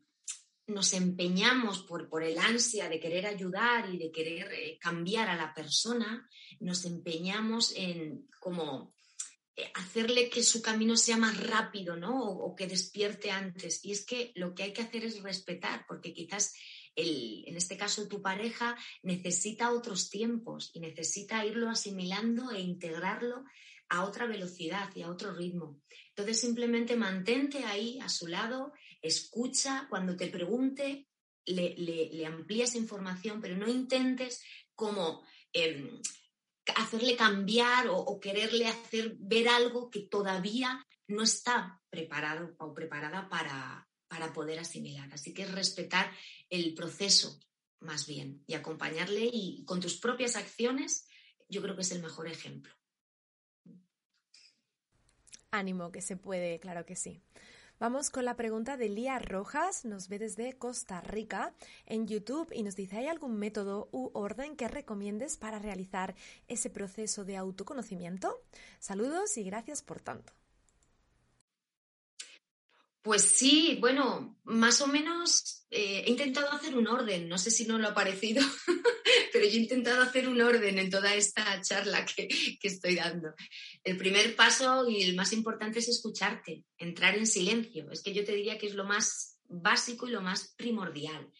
nos 0.70 0.92
empeñamos 0.92 1.82
por, 1.82 2.08
por, 2.08 2.22
el 2.22 2.38
ansia 2.38 2.88
de 2.88 3.00
querer 3.00 3.26
ayudar 3.26 3.92
y 3.92 3.98
de 3.98 4.10
querer 4.10 4.52
eh, 4.52 4.78
cambiar 4.80 5.28
a 5.28 5.36
la 5.36 5.52
persona, 5.54 6.28
nos 6.60 6.84
empeñamos 6.84 7.72
en 7.76 8.28
como 8.40 8.94
eh, 9.56 9.70
hacerle 9.74 10.30
que 10.30 10.42
su 10.42 10.62
camino 10.62 10.96
sea 10.96 11.16
más 11.16 11.36
rápido, 11.36 11.96
¿no? 11.96 12.22
O, 12.22 12.54
que 12.54 12.66
despierte 12.66 13.30
antes. 13.30 13.84
Y 13.84 13.92
es 13.92 14.06
que 14.06 14.32
lo 14.34 14.54
que 14.54 14.62
hay 14.64 14.72
que 14.72 14.82
hacer 14.82 15.04
es 15.04 15.22
respetar, 15.22 15.84
porque 15.86 16.12
quizás 16.12 16.54
el, 16.96 17.44
en 17.46 17.56
este 17.56 17.76
caso 17.76 18.08
tu 18.08 18.22
pareja 18.22 18.76
necesita 19.02 19.72
otros 19.72 20.10
tiempos 20.10 20.70
y 20.74 20.80
necesita 20.80 21.44
irlo 21.44 21.68
asimilando 21.68 22.50
e 22.50 22.60
integrarlo 22.60 23.44
a 23.88 24.04
otra 24.04 24.26
velocidad 24.26 24.88
y 24.94 25.02
a 25.02 25.10
otro 25.10 25.34
ritmo. 25.34 25.80
Entonces 26.10 26.40
simplemente 26.40 26.96
mantente 26.96 27.64
ahí 27.64 27.98
a 28.00 28.08
su 28.08 28.28
lado, 28.28 28.72
escucha, 29.02 29.86
cuando 29.88 30.16
te 30.16 30.28
pregunte, 30.28 31.08
le, 31.46 32.26
amplías 32.26 32.74
información, 32.74 33.40
pero 33.40 33.56
no 33.56 33.68
intentes 33.68 34.42
como 34.74 35.24
em, 35.52 36.00
hacerle 36.76 37.16
cambiar 37.16 37.88
o, 37.88 38.20
quererle 38.20 38.66
hacer 38.66 39.16
ver 39.18 39.48
algo 39.48 39.90
que 39.90 40.00
todavía 40.00 40.86
no 41.08 41.22
está 41.22 41.80
preparado 41.90 42.54
o 42.58 42.72
preparada 42.72 43.28
para, 43.28 43.88
para 44.08 44.32
poder 44.32 44.58
asimilar. 44.60 45.12
Así 45.12 45.34
que 45.34 45.46
respetar 45.46 46.10
el 46.48 46.74
proceso 46.74 47.40
más 47.80 48.06
bien, 48.06 48.44
y 48.46 48.54
acompañarle 48.54 49.28
y 49.32 49.64
con 49.64 49.80
tus 49.80 49.98
propias 49.98 50.36
acciones, 50.36 51.08
yo 51.48 51.62
creo 51.62 51.74
que 51.74 51.82
es 51.82 51.92
el 51.92 52.02
mejor 52.02 52.28
ejemplo. 52.28 52.72
Ánimo, 55.50 55.90
que 55.90 56.00
se 56.00 56.16
puede, 56.16 56.60
claro 56.60 56.86
que 56.86 56.94
sí. 56.94 57.22
Vamos 57.80 58.10
con 58.10 58.26
la 58.26 58.36
pregunta 58.36 58.76
de 58.76 58.90
Lía 58.90 59.18
Rojas, 59.18 59.86
nos 59.86 60.10
ve 60.10 60.18
desde 60.18 60.52
Costa 60.52 61.00
Rica 61.00 61.54
en 61.86 62.06
YouTube 62.06 62.52
y 62.52 62.62
nos 62.62 62.76
dice, 62.76 62.98
¿hay 62.98 63.06
algún 63.06 63.38
método 63.38 63.88
u 63.90 64.10
orden 64.12 64.54
que 64.54 64.68
recomiendes 64.68 65.38
para 65.38 65.58
realizar 65.58 66.14
ese 66.46 66.68
proceso 66.68 67.24
de 67.24 67.38
autoconocimiento? 67.38 68.42
Saludos 68.80 69.38
y 69.38 69.44
gracias 69.44 69.80
por 69.80 69.98
tanto. 70.02 70.34
Pues 73.02 73.22
sí, 73.22 73.78
bueno, 73.80 74.38
más 74.44 74.80
o 74.82 74.86
menos 74.86 75.64
eh, 75.70 76.04
he 76.04 76.10
intentado 76.10 76.50
hacer 76.52 76.76
un 76.76 76.86
orden, 76.86 77.28
no 77.28 77.38
sé 77.38 77.50
si 77.50 77.64
no 77.64 77.78
lo 77.78 77.88
ha 77.88 77.94
parecido, 77.94 78.42
pero 79.32 79.46
yo 79.46 79.52
he 79.52 79.62
intentado 79.62 80.02
hacer 80.02 80.28
un 80.28 80.40
orden 80.40 80.78
en 80.78 80.90
toda 80.90 81.14
esta 81.14 81.62
charla 81.62 82.04
que, 82.04 82.28
que, 82.28 82.68
estoy 82.68 82.96
dando. 82.96 83.32
El 83.84 83.96
primer 83.96 84.36
paso 84.36 84.88
y 84.88 85.02
el 85.02 85.16
más 85.16 85.32
importante 85.32 85.78
es 85.78 85.88
escucharte, 85.88 86.64
entrar 86.76 87.16
en 87.16 87.26
silencio. 87.26 87.90
Es 87.90 88.02
que 88.02 88.12
yo 88.12 88.24
te 88.24 88.34
diría 88.34 88.58
que 88.58 88.66
es 88.66 88.74
lo 88.74 88.84
más 88.84 89.38
básico 89.44 90.06
y 90.06 90.10
lo 90.10 90.20
más 90.20 90.54
primordial. 90.56 91.30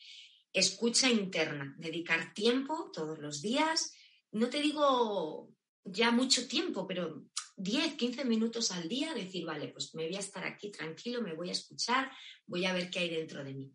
Escucha 0.53 1.11
interna, 1.11 1.75
dedicar 1.79 2.33
tiempo 2.33 2.90
todos 2.92 3.18
los 3.18 3.42
días. 3.42 3.92
No 4.33 4.49
te 4.49 4.62
digo 4.62 5.51
ya 5.85 6.11
mucho 6.11 6.46
tiempo, 6.46 6.87
pero 6.87 7.25
10, 7.62 7.94
15 7.94 8.25
minutos 8.25 8.70
al 8.70 8.88
día, 8.88 9.12
decir, 9.12 9.44
vale, 9.44 9.68
pues 9.68 9.94
me 9.94 10.07
voy 10.07 10.16
a 10.16 10.20
estar 10.20 10.44
aquí 10.44 10.70
tranquilo, 10.70 11.20
me 11.20 11.35
voy 11.35 11.51
a 11.51 11.53
escuchar, 11.53 12.11
voy 12.46 12.64
a 12.64 12.73
ver 12.73 12.90
qué 12.90 13.01
hay 13.01 13.11
dentro 13.11 13.44
de 13.44 13.55
mí. 13.55 13.73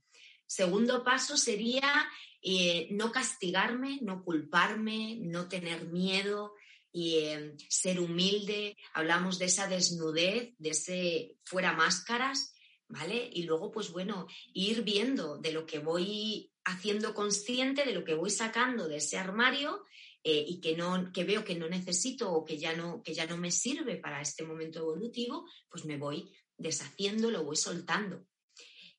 Segundo 0.47 1.03
paso 1.03 1.37
sería 1.37 2.07
eh, 2.41 2.87
no 2.91 3.11
castigarme, 3.11 3.99
no 4.01 4.23
culparme, 4.23 5.17
no 5.21 5.47
tener 5.47 5.87
miedo, 5.87 6.53
y 6.95 7.17
eh, 7.17 7.55
ser 7.69 7.99
humilde. 7.99 8.77
Hablamos 8.93 9.37
de 9.37 9.45
esa 9.45 9.67
desnudez, 9.67 10.55
de 10.57 10.69
ese 10.69 11.35
fuera 11.43 11.73
máscaras, 11.73 12.53
¿vale? 12.87 13.29
Y 13.33 13.43
luego, 13.43 13.69
pues 13.69 13.91
bueno, 13.91 14.27
ir 14.53 14.83
viendo 14.83 15.37
de 15.37 15.51
lo 15.51 15.65
que 15.65 15.79
voy 15.79 16.53
haciendo 16.63 17.13
consciente, 17.13 17.83
de 17.83 17.93
lo 17.93 18.05
que 18.05 18.15
voy 18.15 18.29
sacando 18.29 18.87
de 18.87 18.97
ese 18.97 19.17
armario 19.17 19.83
eh, 20.27 20.43
y 20.47 20.59
que, 20.59 20.75
no, 20.75 21.11
que 21.13 21.23
veo 21.23 21.45
que 21.45 21.53
no 21.53 21.69
necesito 21.69 22.33
o 22.33 22.43
que 22.43 22.57
ya 22.57 22.75
no, 22.75 23.03
que 23.03 23.13
ya 23.13 23.27
no 23.27 23.37
me 23.37 23.51
sirve 23.51 23.97
para 23.97 24.21
este 24.21 24.43
momento 24.43 24.79
evolutivo, 24.79 25.47
pues 25.69 25.85
me 25.85 25.99
voy 25.99 26.33
deshaciendo, 26.57 27.29
lo 27.29 27.43
voy 27.43 27.55
soltando. 27.55 28.25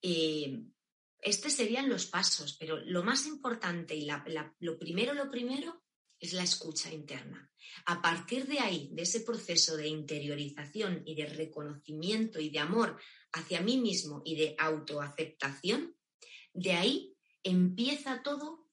Eh, 0.00 0.62
estos 1.18 1.52
serían 1.52 1.88
los 1.88 2.06
pasos, 2.06 2.56
pero 2.60 2.76
lo 2.76 3.02
más 3.02 3.26
importante 3.26 3.96
y 3.96 4.08
lo 4.60 4.78
primero, 4.78 5.14
lo 5.14 5.28
primero 5.28 5.82
es 6.20 6.32
la 6.32 6.44
escucha 6.44 6.92
interna. 6.92 7.50
A 7.86 8.00
partir 8.00 8.46
de 8.46 8.60
ahí, 8.60 8.90
de 8.92 9.02
ese 9.02 9.22
proceso 9.22 9.76
de 9.76 9.88
interiorización 9.88 11.02
y 11.04 11.16
de 11.16 11.26
reconocimiento 11.26 12.38
y 12.38 12.50
de 12.50 12.60
amor 12.60 13.00
hacia 13.32 13.60
mí 13.62 13.78
mismo 13.78 14.22
y 14.24 14.36
de 14.36 14.54
autoaceptación, 14.60 15.96
de 16.54 16.72
ahí 16.74 17.16
empieza 17.42 18.22
todo 18.22 18.68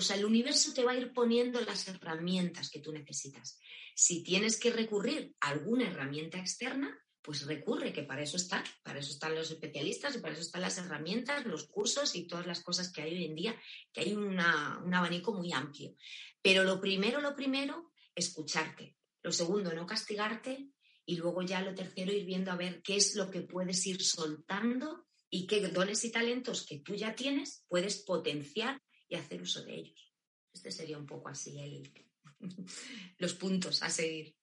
o 0.00 0.02
sea, 0.02 0.16
el 0.16 0.24
universo 0.24 0.72
te 0.72 0.82
va 0.82 0.92
a 0.92 0.96
ir 0.96 1.12
poniendo 1.12 1.60
las 1.60 1.86
herramientas 1.86 2.70
que 2.70 2.80
tú 2.80 2.90
necesitas. 2.90 3.60
Si 3.94 4.22
tienes 4.22 4.58
que 4.58 4.72
recurrir 4.72 5.34
a 5.40 5.50
alguna 5.50 5.88
herramienta 5.88 6.38
externa, 6.38 6.98
pues 7.20 7.44
recurre, 7.44 7.92
que 7.92 8.02
para 8.02 8.22
eso 8.22 8.38
están, 8.38 8.64
para 8.82 8.98
eso 8.98 9.10
están 9.10 9.34
los 9.34 9.50
especialistas 9.50 10.16
y 10.16 10.20
para 10.20 10.32
eso 10.32 10.42
están 10.42 10.62
las 10.62 10.78
herramientas, 10.78 11.44
los 11.44 11.68
cursos 11.68 12.16
y 12.16 12.26
todas 12.26 12.46
las 12.46 12.62
cosas 12.62 12.90
que 12.90 13.02
hay 13.02 13.14
hoy 13.14 13.26
en 13.26 13.34
día, 13.34 13.60
que 13.92 14.00
hay 14.00 14.14
un 14.14 14.40
abanico 14.40 15.34
muy 15.34 15.52
amplio. 15.52 15.94
Pero 16.40 16.64
lo 16.64 16.80
primero, 16.80 17.20
lo 17.20 17.36
primero, 17.36 17.92
escucharte. 18.14 18.96
Lo 19.22 19.32
segundo, 19.32 19.74
no 19.74 19.84
castigarte. 19.84 20.70
Y 21.04 21.16
luego 21.16 21.42
ya 21.42 21.60
lo 21.60 21.74
tercero, 21.74 22.10
ir 22.10 22.24
viendo 22.24 22.52
a 22.52 22.56
ver 22.56 22.80
qué 22.80 22.96
es 22.96 23.14
lo 23.16 23.30
que 23.30 23.42
puedes 23.42 23.86
ir 23.86 24.02
soltando 24.02 25.06
y 25.28 25.46
qué 25.46 25.60
dones 25.68 26.04
y 26.06 26.10
talentos 26.10 26.64
que 26.64 26.78
tú 26.78 26.94
ya 26.94 27.14
tienes 27.14 27.64
puedes 27.68 27.98
potenciar 27.98 28.80
y 29.10 29.16
hacer 29.16 29.42
uso 29.42 29.62
de 29.62 29.74
ellos. 29.74 30.14
Este 30.54 30.70
sería 30.70 30.96
un 30.96 31.06
poco 31.06 31.28
así 31.28 31.58
el, 31.58 31.92
los 33.18 33.34
puntos 33.34 33.82
a 33.82 33.90
seguir. 33.90 34.34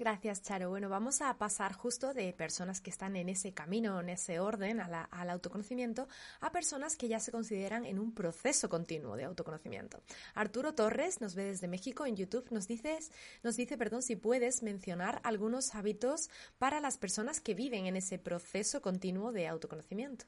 Gracias, 0.00 0.40
Charo. 0.40 0.70
Bueno, 0.70 0.88
vamos 0.88 1.20
a 1.20 1.36
pasar 1.36 1.74
justo 1.74 2.14
de 2.14 2.32
personas 2.32 2.80
que 2.80 2.88
están 2.88 3.16
en 3.16 3.28
ese 3.28 3.52
camino, 3.52 4.00
en 4.00 4.08
ese 4.08 4.40
orden 4.40 4.80
al 4.80 5.28
autoconocimiento, 5.28 6.08
a 6.40 6.52
personas 6.52 6.96
que 6.96 7.06
ya 7.06 7.20
se 7.20 7.30
consideran 7.30 7.84
en 7.84 7.98
un 7.98 8.14
proceso 8.14 8.70
continuo 8.70 9.16
de 9.16 9.24
autoconocimiento. 9.24 10.02
Arturo 10.32 10.74
Torres 10.74 11.20
nos 11.20 11.34
ve 11.34 11.44
desde 11.44 11.68
México 11.68 12.06
en 12.06 12.16
YouTube. 12.16 12.50
Nos 12.50 12.66
dices, 12.66 13.12
nos 13.42 13.58
dice, 13.58 13.76
perdón, 13.76 14.00
si 14.00 14.16
puedes 14.16 14.62
mencionar 14.62 15.20
algunos 15.22 15.74
hábitos 15.74 16.30
para 16.56 16.80
las 16.80 16.96
personas 16.96 17.38
que 17.38 17.52
viven 17.52 17.84
en 17.84 17.96
ese 17.96 18.18
proceso 18.18 18.80
continuo 18.80 19.32
de 19.32 19.48
autoconocimiento. 19.48 20.24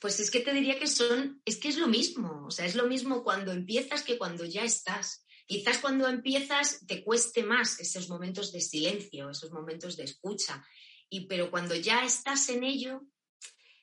Pues 0.00 0.18
es 0.18 0.30
que 0.30 0.40
te 0.40 0.52
diría 0.52 0.78
que 0.78 0.86
son, 0.86 1.42
es 1.44 1.58
que 1.58 1.68
es 1.68 1.76
lo 1.76 1.86
mismo, 1.86 2.46
o 2.46 2.50
sea, 2.50 2.64
es 2.64 2.74
lo 2.74 2.86
mismo 2.86 3.22
cuando 3.22 3.52
empiezas 3.52 4.02
que 4.02 4.18
cuando 4.18 4.44
ya 4.44 4.64
estás. 4.64 5.24
Quizás 5.46 5.78
cuando 5.78 6.08
empiezas 6.08 6.86
te 6.86 7.04
cueste 7.04 7.42
más 7.42 7.78
esos 7.80 8.08
momentos 8.08 8.50
de 8.52 8.60
silencio, 8.60 9.30
esos 9.30 9.50
momentos 9.50 9.96
de 9.96 10.04
escucha, 10.04 10.64
y, 11.10 11.26
pero 11.26 11.50
cuando 11.50 11.74
ya 11.74 12.04
estás 12.04 12.48
en 12.48 12.64
ello, 12.64 13.02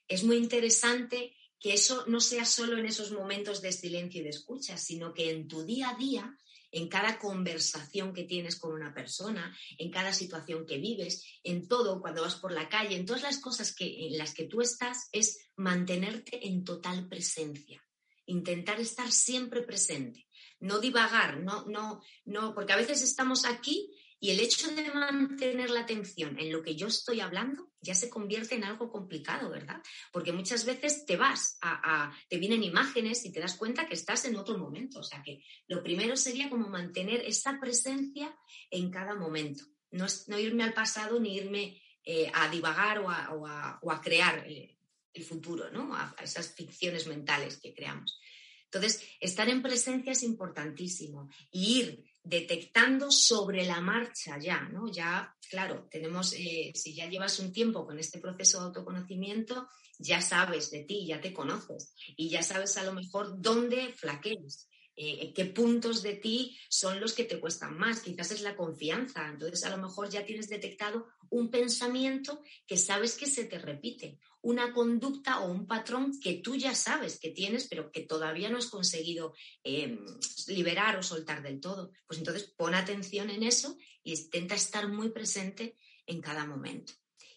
es 0.08 0.24
muy 0.24 0.38
interesante 0.38 1.36
que 1.60 1.74
eso 1.74 2.06
no 2.08 2.20
sea 2.20 2.46
solo 2.46 2.78
en 2.78 2.86
esos 2.86 3.12
momentos 3.12 3.62
de 3.62 3.72
silencio 3.72 4.22
y 4.22 4.24
de 4.24 4.30
escucha, 4.30 4.78
sino 4.78 5.14
que 5.14 5.32
en 5.32 5.48
tu 5.48 5.64
día 5.64 5.90
a 5.90 5.96
día 5.96 6.38
en 6.72 6.90
cada 6.90 7.18
conversación 7.18 8.14
que 8.14 8.24
tienes 8.24 8.58
con 8.58 8.74
una 8.74 8.94
persona, 8.94 9.56
en 9.78 9.90
cada 9.90 10.14
situación 10.14 10.66
que 10.66 10.78
vives, 10.78 11.24
en 11.44 11.68
todo, 11.68 12.02
cuando 12.02 12.22
vas 12.22 12.36
por 12.36 12.52
la 12.52 12.70
calle, 12.70 12.96
en 12.96 13.06
todas 13.06 13.24
las 13.24 13.40
cosas 13.40 13.74
que, 13.74 14.08
en 14.08 14.18
las 14.18 14.34
que 14.34 14.46
tú 14.46 14.62
estás, 14.62 15.10
es 15.12 15.50
mantenerte 15.56 16.48
en 16.48 16.64
total 16.64 17.08
presencia, 17.08 17.84
intentar 18.26 18.80
estar 18.80 19.12
siempre 19.12 19.62
presente, 19.62 20.28
no 20.60 20.80
divagar, 20.80 21.40
no, 21.40 21.66
no, 21.66 22.02
no, 22.26 22.54
porque 22.54 22.74
a 22.74 22.78
veces 22.78 23.02
estamos 23.02 23.46
aquí 23.46 23.92
y 24.20 24.32
el 24.32 24.40
hecho 24.40 24.74
de 24.74 24.90
mantener 24.92 25.70
la 25.70 25.82
atención 25.82 26.40
en 26.40 26.52
lo 26.52 26.64
que 26.64 26.76
yo 26.76 26.88
estoy 26.88 27.20
hablando 27.20 27.72
ya 27.82 27.94
se 27.94 28.10
convierte 28.10 28.56
en 28.56 28.64
algo 28.64 28.92
complicado, 28.92 29.50
¿verdad? 29.50 29.82
Porque 30.12 30.32
muchas 30.32 30.66
veces 30.66 31.06
te 31.06 31.18
vas 31.18 31.58
a, 31.62 32.12
te 32.28 32.38
vienen 32.38 32.64
imágenes 32.64 33.26
y 33.26 33.32
te 33.32 33.40
das 33.40 33.56
cuenta 33.56 33.86
que 33.86 33.94
estás 33.94 34.26
en 34.26 34.36
otro 34.36 34.58
momento. 34.58 35.00
O 35.00 35.04
sea 35.04 35.22
que 35.24 35.44
lo 35.68 35.84
primero 35.84 36.18
sería 36.18 36.50
como 36.50 36.68
mantener 36.68 37.22
esa 37.22 37.60
presencia 37.60 38.36
en 38.72 38.90
cada 38.90 39.16
momento. 39.16 39.66
No, 39.92 40.08
no 40.28 40.40
irme 40.40 40.64
al 40.64 40.74
pasado 40.74 41.20
ni 41.20 41.36
irme 41.36 41.80
eh, 42.04 42.32
a 42.34 42.50
divagar 42.50 43.00
o 43.00 43.10
a, 43.10 44.02
crear 44.04 44.46
eh, 44.48 44.78
el 45.14 45.24
futuro, 45.24 45.70
¿no? 45.70 45.96
A, 45.96 46.16
esas 46.24 46.56
ficciones 46.56 47.06
mentales 47.06 47.60
que 47.62 47.74
creamos. 47.74 48.20
Entonces, 48.66 49.08
estar 49.20 49.48
en 49.48 49.62
presencia 49.62 50.12
es 50.12 50.24
importantísimo. 50.24 51.30
Y 51.52 51.80
ir 51.80 52.04
detectando 52.28 53.10
sobre 53.10 53.66
la 53.66 53.80
marcha 53.80 54.38
ya, 54.38 54.62
¿no? 54.70 54.92
Ya, 54.92 55.34
claro, 55.50 55.88
tenemos, 55.90 56.34
eh, 56.34 56.72
si 56.76 56.94
ya 56.94 57.08
llevas 57.10 57.40
un 57.40 57.54
tiempo 57.54 57.86
con 57.86 57.98
este 58.00 58.20
proceso 58.20 58.60
de 58.60 58.66
autoconocimiento, 58.66 59.68
ya 59.98 60.22
sabes 60.22 60.70
de 60.72 60.84
ti, 60.84 61.08
ya 61.08 61.22
te 61.22 61.34
conoces 61.34 61.94
y 62.18 62.30
ya 62.30 62.44
sabes 62.44 62.78
a 62.78 62.84
lo 62.84 62.94
mejor 62.94 63.42
dónde 63.42 63.94
flaqueas. 63.94 64.68
Eh, 65.00 65.32
qué 65.32 65.46
puntos 65.46 66.02
de 66.02 66.16
ti 66.16 66.58
son 66.70 67.00
los 67.00 67.14
que 67.14 67.24
te 67.24 67.40
cuestan 67.40 67.78
más. 67.78 68.02
Quizás 68.02 68.32
es 68.32 68.42
la 68.42 68.56
confianza. 68.56 69.30
Entonces, 69.30 69.64
a 69.64 69.70
lo 69.70 69.78
mejor 69.78 70.10
ya 70.10 70.26
tienes 70.26 70.50
detectado 70.50 71.06
un 71.30 71.52
pensamiento 71.52 72.42
que 72.66 72.78
sabes 72.78 73.16
que 73.16 73.28
se 73.28 73.46
te 73.46 73.60
repite, 73.60 74.18
una 74.42 74.74
conducta 74.74 75.42
o 75.42 75.52
un 75.52 75.68
patrón 75.68 76.20
que 76.20 76.34
tú 76.36 76.56
ya 76.56 76.74
sabes 76.74 77.20
que 77.20 77.30
tienes, 77.30 77.68
pero 77.68 77.92
que 77.92 78.02
todavía 78.02 78.50
no 78.50 78.58
has 78.58 78.68
conseguido 78.68 79.36
em, 79.64 80.00
liberar 80.48 80.98
o 80.98 81.04
soltar 81.04 81.44
del 81.44 81.60
todo. 81.60 81.92
Pues 82.08 82.18
entonces 82.18 82.52
pon 82.58 82.74
atención 82.74 83.30
en 83.30 83.44
eso 83.44 83.78
y 84.04 84.16
intenta 84.16 84.56
estar 84.56 84.88
muy 84.88 85.10
presente 85.10 85.78
en 86.08 86.22
cada 86.22 86.48
momento. 86.48 86.94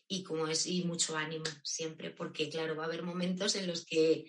Y 0.08 0.22
como 0.22 0.48
es, 0.48 0.66
y 0.66 0.82
mucho 0.84 1.14
ánimo 1.14 1.44
siempre, 1.62 2.10
porque 2.10 2.48
claro, 2.48 2.74
va 2.74 2.84
a 2.84 2.86
haber 2.86 3.02
momentos 3.02 3.54
en 3.54 3.66
los 3.66 3.84
que 3.84 4.24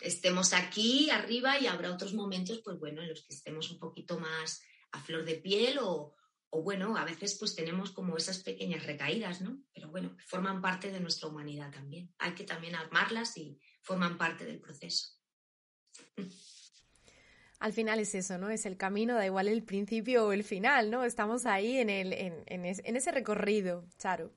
estemos 0.00 0.52
aquí 0.52 1.10
arriba 1.10 1.58
y 1.58 1.66
habrá 1.66 1.92
otros 1.92 2.14
momentos, 2.14 2.60
pues 2.64 2.78
bueno, 2.78 3.02
en 3.02 3.08
los 3.08 3.22
que 3.24 3.34
estemos 3.34 3.70
un 3.70 3.78
poquito 3.78 4.18
más 4.18 4.62
a 4.92 5.00
flor 5.00 5.24
de 5.24 5.36
piel 5.36 5.78
o, 5.80 6.14
o 6.50 6.62
bueno, 6.62 6.96
a 6.96 7.04
veces 7.04 7.36
pues 7.38 7.54
tenemos 7.54 7.92
como 7.92 8.16
esas 8.16 8.40
pequeñas 8.40 8.84
recaídas, 8.84 9.40
¿no? 9.40 9.62
Pero 9.72 9.88
bueno, 9.88 10.16
forman 10.26 10.60
parte 10.60 10.90
de 10.90 11.00
nuestra 11.00 11.28
humanidad 11.28 11.70
también. 11.70 12.12
Hay 12.18 12.32
que 12.34 12.44
también 12.44 12.74
armarlas 12.74 13.36
y 13.36 13.58
forman 13.82 14.18
parte 14.18 14.44
del 14.44 14.60
proceso. 14.60 15.08
Al 17.60 17.72
final 17.72 18.00
es 18.00 18.14
eso, 18.14 18.38
¿no? 18.38 18.50
Es 18.50 18.64
el 18.66 18.76
camino, 18.76 19.14
da 19.14 19.26
igual 19.26 19.46
el 19.46 19.62
principio 19.62 20.26
o 20.26 20.32
el 20.32 20.44
final, 20.44 20.90
¿no? 20.90 21.04
Estamos 21.04 21.46
ahí 21.46 21.76
en, 21.76 21.90
el, 21.90 22.12
en, 22.14 22.44
en 22.46 22.96
ese 22.96 23.12
recorrido, 23.12 23.86
Charo. 23.98 24.32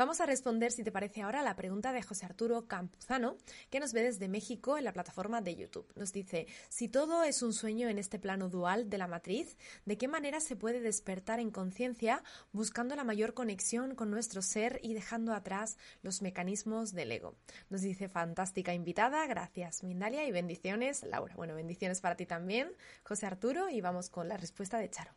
Vamos 0.00 0.22
a 0.22 0.24
responder, 0.24 0.72
si 0.72 0.82
te 0.82 0.90
parece 0.90 1.20
ahora, 1.20 1.42
la 1.42 1.56
pregunta 1.56 1.92
de 1.92 2.00
José 2.00 2.24
Arturo 2.24 2.66
Campuzano, 2.66 3.36
que 3.68 3.80
nos 3.80 3.92
ve 3.92 4.02
desde 4.02 4.28
México 4.28 4.78
en 4.78 4.84
la 4.84 4.94
plataforma 4.94 5.42
de 5.42 5.54
YouTube. 5.54 5.92
Nos 5.94 6.10
dice, 6.10 6.46
si 6.70 6.88
todo 6.88 7.22
es 7.22 7.42
un 7.42 7.52
sueño 7.52 7.86
en 7.86 7.98
este 7.98 8.18
plano 8.18 8.48
dual 8.48 8.88
de 8.88 8.96
la 8.96 9.06
matriz, 9.06 9.58
¿de 9.84 9.98
qué 9.98 10.08
manera 10.08 10.40
se 10.40 10.56
puede 10.56 10.80
despertar 10.80 11.38
en 11.38 11.50
conciencia 11.50 12.24
buscando 12.50 12.96
la 12.96 13.04
mayor 13.04 13.34
conexión 13.34 13.94
con 13.94 14.10
nuestro 14.10 14.40
ser 14.40 14.80
y 14.82 14.94
dejando 14.94 15.34
atrás 15.34 15.76
los 16.00 16.22
mecanismos 16.22 16.94
del 16.94 17.12
ego? 17.12 17.36
Nos 17.68 17.82
dice, 17.82 18.08
fantástica 18.08 18.72
invitada, 18.72 19.26
gracias 19.26 19.82
Mindalia 19.82 20.24
y 20.24 20.32
bendiciones, 20.32 21.02
Laura. 21.02 21.34
Bueno, 21.36 21.54
bendiciones 21.54 22.00
para 22.00 22.16
ti 22.16 22.24
también, 22.24 22.72
José 23.02 23.26
Arturo, 23.26 23.68
y 23.68 23.82
vamos 23.82 24.08
con 24.08 24.28
la 24.30 24.38
respuesta 24.38 24.78
de 24.78 24.88
Charo. 24.88 25.12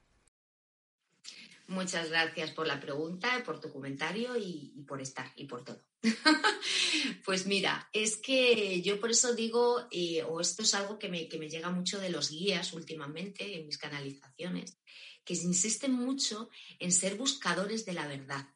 Muchas 1.73 2.09
gracias 2.09 2.51
por 2.51 2.67
la 2.67 2.79
pregunta, 2.79 3.41
por 3.43 3.59
tu 3.59 3.71
comentario 3.71 4.37
y, 4.37 4.83
por 4.87 5.01
estar 5.01 5.33
y 5.35 5.45
por 5.45 5.63
todo. 5.63 5.83
pues 7.25 7.47
mira, 7.47 7.89
es 7.91 8.17
que 8.17 8.79
yo 8.83 8.99
por 8.99 9.09
eso 9.09 9.33
digo, 9.33 9.87
eh, 9.89 10.21
o 10.21 10.39
esto 10.39 10.61
es 10.61 10.75
algo 10.75 10.99
que 10.99 11.09
me, 11.09 11.25
llega 11.25 11.71
mucho 11.71 11.99
de 11.99 12.11
los 12.11 12.29
guías 12.29 12.73
últimamente 12.73 13.57
en 13.57 13.65
mis 13.65 13.79
canalizaciones, 13.79 14.77
que 15.25 15.33
insisten 15.33 15.93
mucho 15.93 16.49
en 16.77 16.91
ser 16.91 17.15
buscadores 17.15 17.85
de 17.85 17.93
la 17.93 18.07
verdad. 18.07 18.47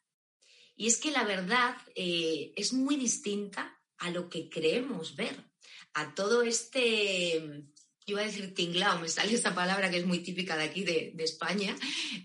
Y 0.75 0.85
es 0.85 0.99
que 0.99 1.09
la 1.09 1.23
verdad 1.23 1.75
eh, 1.95 2.53
es 2.55 2.71
muy 2.71 2.97
distinta 2.97 3.81
a 3.97 4.11
lo 4.11 4.29
que 4.29 4.47
creemos 4.47 5.15
ver, 5.15 5.43
a 5.95 6.13
todo 6.13 6.43
este 6.43 7.65
iba 8.07 8.21
a 8.21 8.25
decir 8.25 8.53
tinglao, 8.53 9.01
me 9.01 9.09
sale 9.09 9.33
esta 9.33 9.53
palabra 9.53 9.91
que 9.91 9.97
es 9.97 10.05
muy 10.05 10.19
típica 10.19 10.55
de 10.55 10.63
aquí, 10.63 10.83
de, 10.83 11.13
España, 11.19 11.75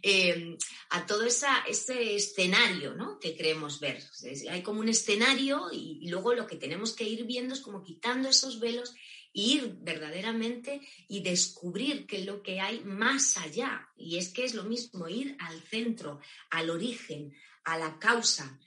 eh, 0.01 0.57
a 0.91 1.07
todo 1.07 1.24
esa, 1.24 1.64
ese 1.68 2.14
escenario 2.14 2.95
¿no? 2.95 3.18
que 3.18 3.37
creemos 3.37 3.80
ver. 3.80 4.01
Hay 4.49 4.62
como 4.62 4.80
un 4.80 4.89
escenario 4.89 5.70
y, 5.72 6.09
luego 6.09 6.35
lo 6.35 6.47
que 6.47 6.57
tenemos 6.57 6.93
que 6.93 7.09
ir 7.09 7.24
viendo 7.24 7.53
es 7.53 7.61
como 7.61 7.83
quitando 7.83 8.28
esos 8.28 8.61
velos 8.61 8.95
e 9.35 9.41
ir 9.41 9.76
verdaderamente 9.80 10.80
y 11.09 11.20
descubrir 11.20 12.07
qué 12.07 12.20
es 12.20 12.26
lo 12.26 12.43
que 12.43 12.61
hay 12.61 12.85
más 12.85 13.37
allá. 13.37 13.89
Y 13.97 14.18
es 14.18 14.28
que 14.28 14.45
es 14.45 14.55
lo 14.55 14.62
mismo, 14.62 15.09
ir 15.09 15.37
al 15.41 15.61
centro, 15.62 16.20
al 16.51 16.70
origen, 16.70 17.35
a 17.64 17.76
la 17.76 17.99
causa, 17.99 18.61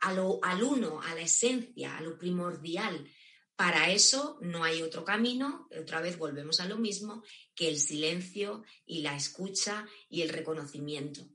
al 0.00 0.62
uno, 0.62 1.00
a 1.02 1.14
la 1.14 1.22
esencia, 1.22 1.96
a 1.96 2.02
lo 2.02 2.16
primordial. 2.16 3.10
Para 3.56 3.90
eso 3.90 4.38
no 4.42 4.64
hay 4.64 4.82
otro 4.82 5.04
camino, 5.04 5.66
otra 5.80 6.02
vez 6.02 6.18
volvemos 6.18 6.60
a 6.60 6.66
lo 6.66 6.76
mismo, 6.76 7.22
que 7.54 7.68
el 7.68 7.78
silencio 7.78 8.64
y 8.84 9.00
la 9.00 9.16
escucha 9.16 9.86
y 10.10 10.20
el 10.20 10.28
reconocimiento. 10.28 11.26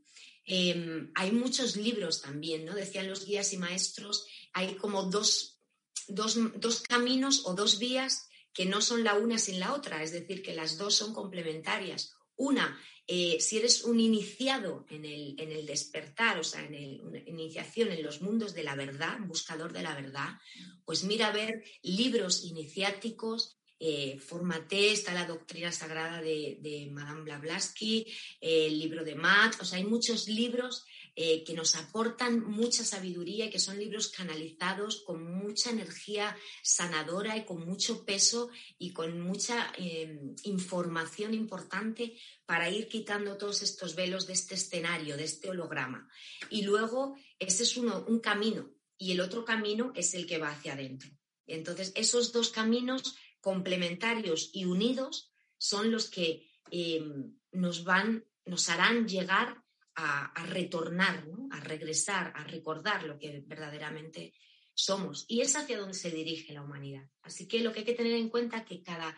Em, 0.46 1.12
hay 1.16 1.32
muchos 1.32 1.76
libros 1.76 2.22
también, 2.22 2.66
¿no? 2.66 2.76
Decían 2.76 3.10
los 3.10 3.26
guías 3.26 3.54
y 3.54 3.58
maestros, 3.58 4.26
hay 4.54 4.76
como 4.76 5.04
dos, 5.04 5.60
dos 6.08 6.82
caminos 6.88 7.44
o 7.46 7.56
dos 7.56 7.80
vías 7.80 8.28
que 8.54 8.66
no 8.66 8.82
son 8.82 9.04
la 9.04 9.16
una 9.16 9.38
sin 9.40 9.60
la 9.60 9.74
otra, 9.74 10.04
es 10.04 10.12
decir, 10.12 10.44
que 10.44 10.54
las 10.54 10.78
dos 10.78 10.96
son 10.96 11.14
complementarias. 11.14 12.16
Una 12.36 12.80
eh, 13.14 13.42
si 13.42 13.58
eres 13.58 13.84
un 13.84 14.00
iniciado 14.00 14.86
en 14.90 15.04
el, 15.04 15.66
despertar, 15.66 16.40
o 16.40 16.46
sea, 16.46 16.64
en 16.64 17.02
una 17.06 17.20
iniciación 17.20 17.92
en 17.92 18.04
los 18.04 18.22
mundos 18.22 18.54
de 18.54 18.64
la 18.64 18.74
verdad, 18.76 19.18
buscador 19.22 19.74
de 19.74 19.84
la 19.84 19.96
verdad, 19.96 20.38
pues 20.86 21.04
mira 21.04 21.28
a 21.28 21.34
ver 21.34 21.62
libros 21.82 22.46
iniciáticos, 22.46 23.58
eh, 23.80 24.18
Formate, 24.18 24.94
está 24.94 25.14
la 25.14 25.26
doctrina 25.26 25.74
sagrada 25.74 26.22
de, 26.22 26.88
Madame 26.90 27.24
Blavatsky, 27.24 28.08
el 28.40 28.80
libro 28.80 29.04
de 29.04 29.16
Matt, 29.16 29.60
o 29.60 29.66
sea, 29.66 29.80
hay 29.80 29.86
muchos 29.86 30.30
libros 30.30 30.86
eh, 31.16 31.44
que 31.44 31.54
nos 31.54 31.76
aportan 31.76 32.42
mucha 32.50 32.86
sabiduría 32.86 33.46
y 33.46 33.50
que 33.50 33.60
son 33.60 33.78
libros 33.78 34.08
canalizados 34.08 35.04
con 35.06 35.24
mucha 35.24 35.70
energía 35.70 36.38
sanadora 36.64 37.36
y 37.36 37.44
con 37.44 37.66
mucho 37.66 38.06
peso 38.06 38.50
y 38.78 38.94
con 38.94 39.20
mucha 39.20 39.74
eh, 39.78 40.20
información 40.44 41.34
importante 41.34 42.18
para 42.46 42.70
ir 42.70 42.88
quitando 42.88 43.38
todos 43.38 43.62
estos 43.62 43.96
velos 43.96 44.26
de 44.26 44.34
este 44.34 44.56
escenario, 44.56 45.18
de 45.18 45.26
este 45.26 45.50
holograma. 45.50 46.08
Y 46.50 46.62
luego, 46.62 47.18
ese 47.40 47.64
es 47.64 47.76
uno, 47.76 48.06
un 48.08 48.20
camino 48.20 48.72
y 48.98 49.12
el 49.12 49.20
otro 49.20 49.44
camino 49.44 49.92
es 49.96 50.14
el 50.14 50.26
que 50.26 50.38
va 50.38 50.52
hacia 50.52 50.74
adentro. 50.74 51.10
Entonces, 51.46 51.92
esos 51.96 52.32
dos 52.32 52.52
caminos 52.52 53.16
complementarios 53.42 54.52
y 54.54 54.64
unidos 54.64 55.34
son 55.58 55.92
los 55.92 56.10
que 56.10 56.50
eh, 56.72 57.04
nos 57.52 57.84
van, 57.84 58.26
nos 58.46 58.70
harán 58.70 59.08
llegar 59.08 59.61
a, 59.96 60.46
retornar, 60.46 61.26
a 61.52 61.60
regresar, 61.60 62.34
a 62.36 62.44
recordar 62.44 63.04
lo 63.04 63.18
que 63.18 63.44
verdaderamente 63.46 64.34
somos. 64.74 65.26
Y 65.28 65.42
es 65.42 65.56
hacia 65.56 65.78
donde 65.78 65.94
se 65.94 66.12
dirige 66.12 66.54
la 66.54 66.64
humanidad. 66.64 67.10
Así 67.22 67.48
que 67.48 67.60
lo 67.60 67.72
que 67.72 67.80
hay 67.80 67.86
que 67.86 67.94
tener 67.94 68.14
en 68.14 68.30
cuenta 68.30 68.60
es 68.60 68.66
que 68.66 68.84
cada 68.84 69.18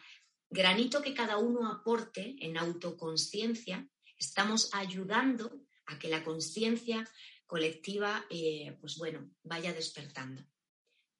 granito 0.49 1.01
que 1.01 1.13
cada 1.13 1.37
uno 1.37 1.67
aporte 1.67 2.35
en 2.39 2.57
autoconciencia, 2.57 3.89
estamos 4.17 4.69
ayudando 4.73 5.65
a 5.87 5.97
que 5.97 6.09
la 6.09 6.23
conciencia 6.23 7.09
colectiva, 7.45 8.25
eh, 8.29 8.77
pues 8.79 8.97
bueno, 8.97 9.31
vaya 9.43 9.73
despertando. 9.73 10.43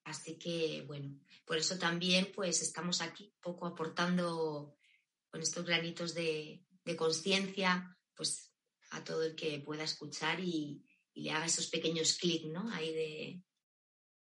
Así 0.04 0.38
que, 0.38 0.84
bueno, 0.86 1.20
por 1.46 1.58
eso 1.58 1.78
también 1.78 2.32
pues 2.34 2.62
estamos 2.62 3.02
aquí, 3.02 3.34
poco 3.42 3.66
aportando 3.66 4.76
con 5.30 5.42
estos 5.42 5.66
granitos 5.66 6.14
de, 6.14 6.64
de 6.84 6.96
conciencia, 6.96 7.98
pues 8.16 8.53
a 8.94 9.04
todo 9.04 9.24
el 9.24 9.36
que 9.36 9.60
pueda 9.60 9.84
escuchar 9.84 10.40
y, 10.40 10.84
le 11.16 11.30
haga 11.30 11.46
esos 11.46 11.68
pequeños 11.68 12.18
clics, 12.18 12.48
¿no? 12.48 12.72
Ahí 12.72 12.92
de, 12.92 13.44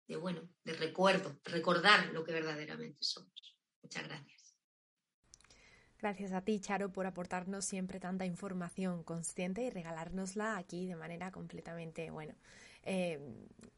de, 0.07 0.17
bueno, 0.17 0.47
de 0.63 0.75
recuerdo, 0.75 1.41
recordar 1.43 2.13
lo 2.13 2.23
que 2.23 2.33
verdaderamente 2.33 2.99
somos. 3.01 3.57
Muchas 3.81 4.07
gracias. 4.07 4.55
Gracias 5.99 6.33
a 6.33 6.43
ti, 6.43 6.61
Charo, 6.61 6.93
por 6.93 7.07
aportarnos 7.07 7.65
siempre 7.65 7.99
tanta 7.99 8.27
información 8.27 9.05
consciente 9.05 9.63
y 9.63 9.71
regalárnosla 9.71 10.59
aquí 10.59 10.87
de 10.87 10.97
manera 10.97 11.33
completamente, 11.33 12.11
bueno, 12.11 12.35
eh, 12.83 13.21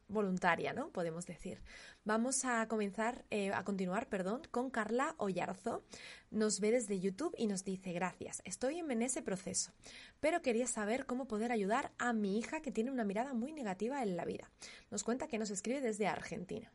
voluntaria, 0.09 0.73
¿no? 0.73 0.91
Podemos 0.91 1.27
decir. 1.27 1.61
Vamos 2.05 2.45
a 2.45 2.67
comenzar, 2.69 3.25
eh, 3.31 3.53
a 3.53 3.65
continuar, 3.65 4.09
perdón, 4.09 4.43
con 4.51 4.71
Carla 4.71 5.15
Ollarzo. 5.19 5.85
Nos 6.31 6.61
ve 6.61 6.71
desde 6.71 7.01
YouTube 7.01 7.35
y 7.37 7.47
nos 7.47 7.65
dice, 7.65 7.93
gracias, 7.93 8.43
estoy 8.45 8.79
en 8.79 9.03
ese 9.03 9.23
proceso, 9.23 9.73
pero 10.21 10.43
quería 10.43 10.67
saber 10.67 11.07
cómo 11.07 11.27
poder 11.27 11.53
ayudar 11.53 11.93
a 11.99 12.13
mi 12.13 12.39
hija 12.39 12.63
que 12.63 12.73
tiene 12.73 12.91
una 12.91 13.05
mirada 13.05 13.35
muy 13.35 13.53
negativa 13.53 14.03
en 14.03 14.17
la 14.17 14.25
vida. 14.25 14.51
Nos 14.91 15.05
cuenta 15.05 15.29
que 15.29 15.39
nos 15.39 15.51
escribe 15.51 15.81
desde 15.81 16.07
Argentina. 16.07 16.73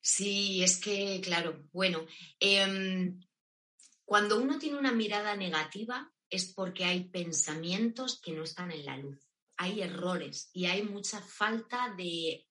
Sí, 0.00 0.62
es 0.62 0.80
que, 0.80 1.20
claro, 1.22 1.64
bueno, 1.72 2.06
em, 2.40 3.20
cuando 4.04 4.40
uno 4.40 4.58
tiene 4.58 4.78
una 4.78 4.92
mirada 4.92 5.36
negativa 5.36 6.10
es 6.30 6.52
porque 6.52 6.84
hay 6.84 7.04
pensamientos 7.08 8.20
que 8.20 8.32
no 8.32 8.44
están 8.44 8.70
en 8.70 8.84
la 8.84 8.96
luz 8.96 9.27
hay 9.58 9.82
errores 9.82 10.50
y 10.54 10.66
hay 10.66 10.82
mucha 10.82 11.20
falta 11.20 11.92
de 11.96 12.46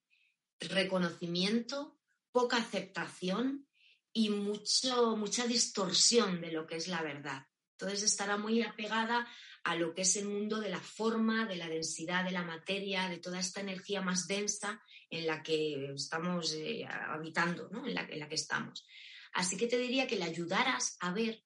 reconocimiento, 0.59 1.97
poca 2.31 2.57
aceptación 2.57 3.67
y 4.13 4.29
mucho, 4.29 5.15
mucha 5.15 5.47
distorsión 5.47 6.41
de 6.41 6.51
lo 6.51 6.67
que 6.67 6.75
es 6.75 6.87
la 6.87 7.01
verdad. 7.01 7.47
Entonces 7.71 8.03
estará 8.03 8.37
muy 8.37 8.61
apegada 8.61 9.27
a 9.63 9.75
lo 9.75 9.93
que 9.93 10.01
es 10.01 10.15
el 10.17 10.27
mundo 10.27 10.59
de 10.59 10.69
la 10.69 10.79
forma, 10.79 11.45
de 11.45 11.55
la 11.55 11.69
densidad 11.69 12.25
de 12.25 12.31
la 12.31 12.43
materia, 12.43 13.09
de 13.09 13.19
toda 13.19 13.39
esta 13.39 13.61
energía 13.61 14.01
más 14.01 14.27
densa 14.27 14.81
en 15.09 15.27
la 15.27 15.41
que 15.43 15.93
estamos 15.93 16.53
eh, 16.53 16.85
habitando, 16.85 17.69
¿no? 17.69 17.87
en, 17.87 17.93
la, 17.93 18.07
la 18.09 18.27
que 18.27 18.35
estamos. 18.35 18.85
Así 19.33 19.55
que 19.55 19.67
te 19.67 19.77
diría 19.77 20.07
que 20.07 20.17
le 20.17 20.25
ayudaras 20.25 20.97
a 20.99 21.11
ver, 21.11 21.43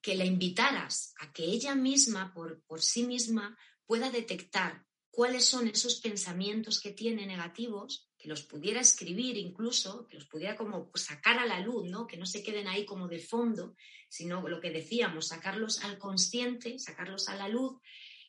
que 0.00 0.14
la 0.14 0.24
invitaras 0.24 1.14
a 1.20 1.32
que 1.32 1.44
ella 1.44 1.74
misma, 1.74 2.32
por, 2.32 2.62
por 2.62 2.80
sí 2.80 3.04
misma, 3.04 3.56
pueda 3.86 4.10
detectar 4.10 4.84
cuáles 5.16 5.46
son 5.46 5.66
esos 5.68 6.00
pensamientos 6.00 6.78
que 6.78 6.90
tiene 6.90 7.26
negativos, 7.26 8.10
que 8.18 8.28
los 8.28 8.42
pudiera 8.42 8.80
escribir 8.80 9.38
incluso, 9.38 10.06
que 10.06 10.16
los 10.16 10.26
pudiera 10.26 10.56
como 10.56 10.90
sacar 10.94 11.38
a 11.38 11.46
la 11.46 11.60
luz, 11.60 11.88
¿no? 11.88 12.06
que 12.06 12.18
no 12.18 12.26
se 12.26 12.42
queden 12.42 12.68
ahí 12.68 12.84
como 12.84 13.08
de 13.08 13.20
fondo, 13.20 13.74
sino 14.10 14.46
lo 14.46 14.60
que 14.60 14.70
decíamos, 14.70 15.28
sacarlos 15.28 15.82
al 15.82 15.98
consciente, 15.98 16.78
sacarlos 16.78 17.30
a 17.30 17.36
la 17.36 17.48
luz 17.48 17.80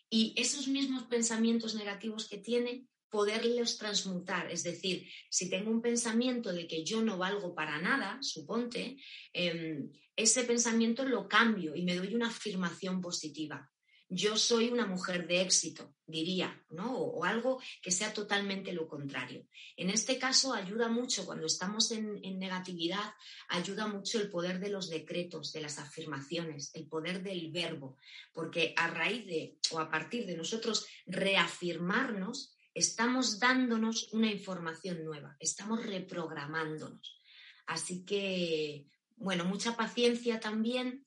y 0.10 0.34
esos 0.38 0.70
mismos 0.70 1.04
pensamientos 1.04 1.76
negativos 1.76 2.30
que 2.30 2.38
tiene, 2.38 2.88
poderlos 3.10 3.78
transmutar. 3.78 4.50
Es 4.50 4.64
decir, 4.64 5.10
si 5.30 5.50
tengo 5.50 5.72
un 5.72 5.82
pensamiento 5.82 6.54
de 6.54 6.68
que 6.68 6.86
yo 6.86 7.02
no 7.02 7.18
valgo 7.18 7.54
para 7.54 7.82
nada, 7.82 8.18
suponte, 8.22 8.98
em, 9.34 9.92
ese 10.16 10.46
pensamiento 10.46 11.04
lo 11.04 11.28
cambio 11.28 11.76
y 11.76 11.84
me 11.84 11.96
doy 11.96 12.16
una 12.16 12.28
afirmación 12.28 13.02
positiva 13.02 13.70
yo 14.10 14.38
soy 14.38 14.70
una 14.70 14.86
mujer 14.86 15.28
de 15.28 15.42
éxito, 15.42 15.94
diría, 16.06 16.64
¿no? 16.70 16.98
O, 16.98 17.26
algo 17.26 17.62
que 17.82 17.92
sea 17.92 18.14
totalmente 18.14 18.72
lo 18.72 18.88
contrario. 18.88 19.48
En 19.76 19.90
este 19.90 20.18
caso 20.18 20.54
ayuda 20.54 20.88
mucho 20.88 21.26
cuando 21.26 21.46
estamos 21.46 21.92
en, 21.92 22.22
negatividad, 22.40 23.14
ayuda 23.50 23.88
mucho 23.88 24.20
el 24.20 24.30
poder 24.30 24.60
de 24.60 24.70
los 24.70 24.90
decretos, 24.90 25.52
de 25.52 25.62
las 25.62 25.78
afirmaciones, 25.78 26.72
el 26.74 26.88
poder 26.88 27.22
del 27.22 27.52
verbo, 27.52 27.98
porque 28.34 28.74
a 28.78 28.88
raíz 28.88 29.26
de 29.26 29.58
o 29.72 29.80
a 29.80 29.90
partir 29.90 30.26
de 30.26 30.38
nosotros 30.38 30.88
reafirmarnos, 31.06 32.54
estamos 32.74 33.40
dándonos 33.40 34.14
una 34.14 34.32
información 34.32 35.04
nueva, 35.04 35.36
estamos 35.40 35.86
reprogramándonos. 35.86 37.20
Así 37.66 38.06
que, 38.06 38.88
bueno, 39.18 39.44
mucha 39.44 39.76
paciencia 39.76 40.40
también, 40.40 41.07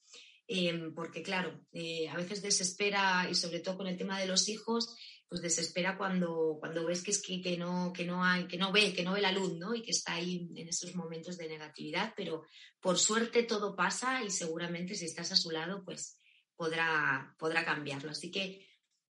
em, 0.52 0.92
porque 0.92 1.22
claro, 1.22 1.64
eh, 1.72 2.08
a 2.08 2.16
veces 2.16 2.42
desespera, 2.42 3.28
y 3.30 3.34
sobre 3.36 3.60
todo 3.60 3.76
con 3.76 3.86
el 3.86 3.96
tema 3.96 4.18
de 4.18 4.26
los 4.26 4.48
hijos, 4.48 4.96
pues 5.28 5.42
desespera 5.42 5.96
cuando, 5.96 6.56
cuando 6.58 6.84
ves 6.84 7.04
que 7.04 7.12
es 7.12 7.22
que, 7.22 7.56
no, 7.56 7.92
que 7.92 8.04
no 8.04 8.24
hay, 8.24 8.48
que 8.48 8.58
no 8.58 8.72
ve, 8.72 8.92
que 8.92 9.04
no 9.04 9.12
ve 9.12 9.20
la 9.20 9.30
luz, 9.30 9.56
¿no? 9.56 9.76
Y 9.76 9.82
que 9.82 9.92
está 9.92 10.14
ahí 10.14 10.50
en 10.56 10.66
esos 10.66 10.96
momentos 10.96 11.38
de 11.38 11.48
negatividad, 11.48 12.14
pero 12.16 12.42
por 12.80 12.98
suerte 12.98 13.44
todo 13.44 13.76
pasa 13.76 14.24
y 14.24 14.30
seguramente 14.32 14.96
si 14.96 15.04
estás 15.04 15.30
a 15.30 15.36
su 15.36 15.52
lado, 15.52 15.84
pues 15.84 16.18
podrá, 16.56 17.36
podrá 17.38 17.64
cambiarlo. 17.64 18.10
Así 18.10 18.32
que 18.32 18.66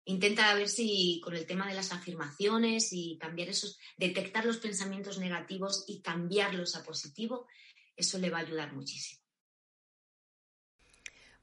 intenta 0.07 0.55
ver 0.55 0.71
si 0.71 1.21
con 1.23 1.37
el 1.37 1.45
tema 1.45 1.69
de 1.69 1.75
las 1.75 1.93
afirmaciones 1.93 2.95
y 2.95 3.19
cambiar 3.19 3.51
esos, 3.51 3.79
detectar 3.99 4.47
los 4.47 4.57
pensamientos 4.57 5.19
negativos 5.19 5.85
y 5.87 6.01
cambiarlos 6.01 6.77
a 6.77 6.83
positivo, 6.83 7.47
eso 7.95 8.17
le 8.19 8.31
va 8.31 8.39
a 8.39 8.41
ayudar 8.41 8.73
muchísimo. 8.73 9.26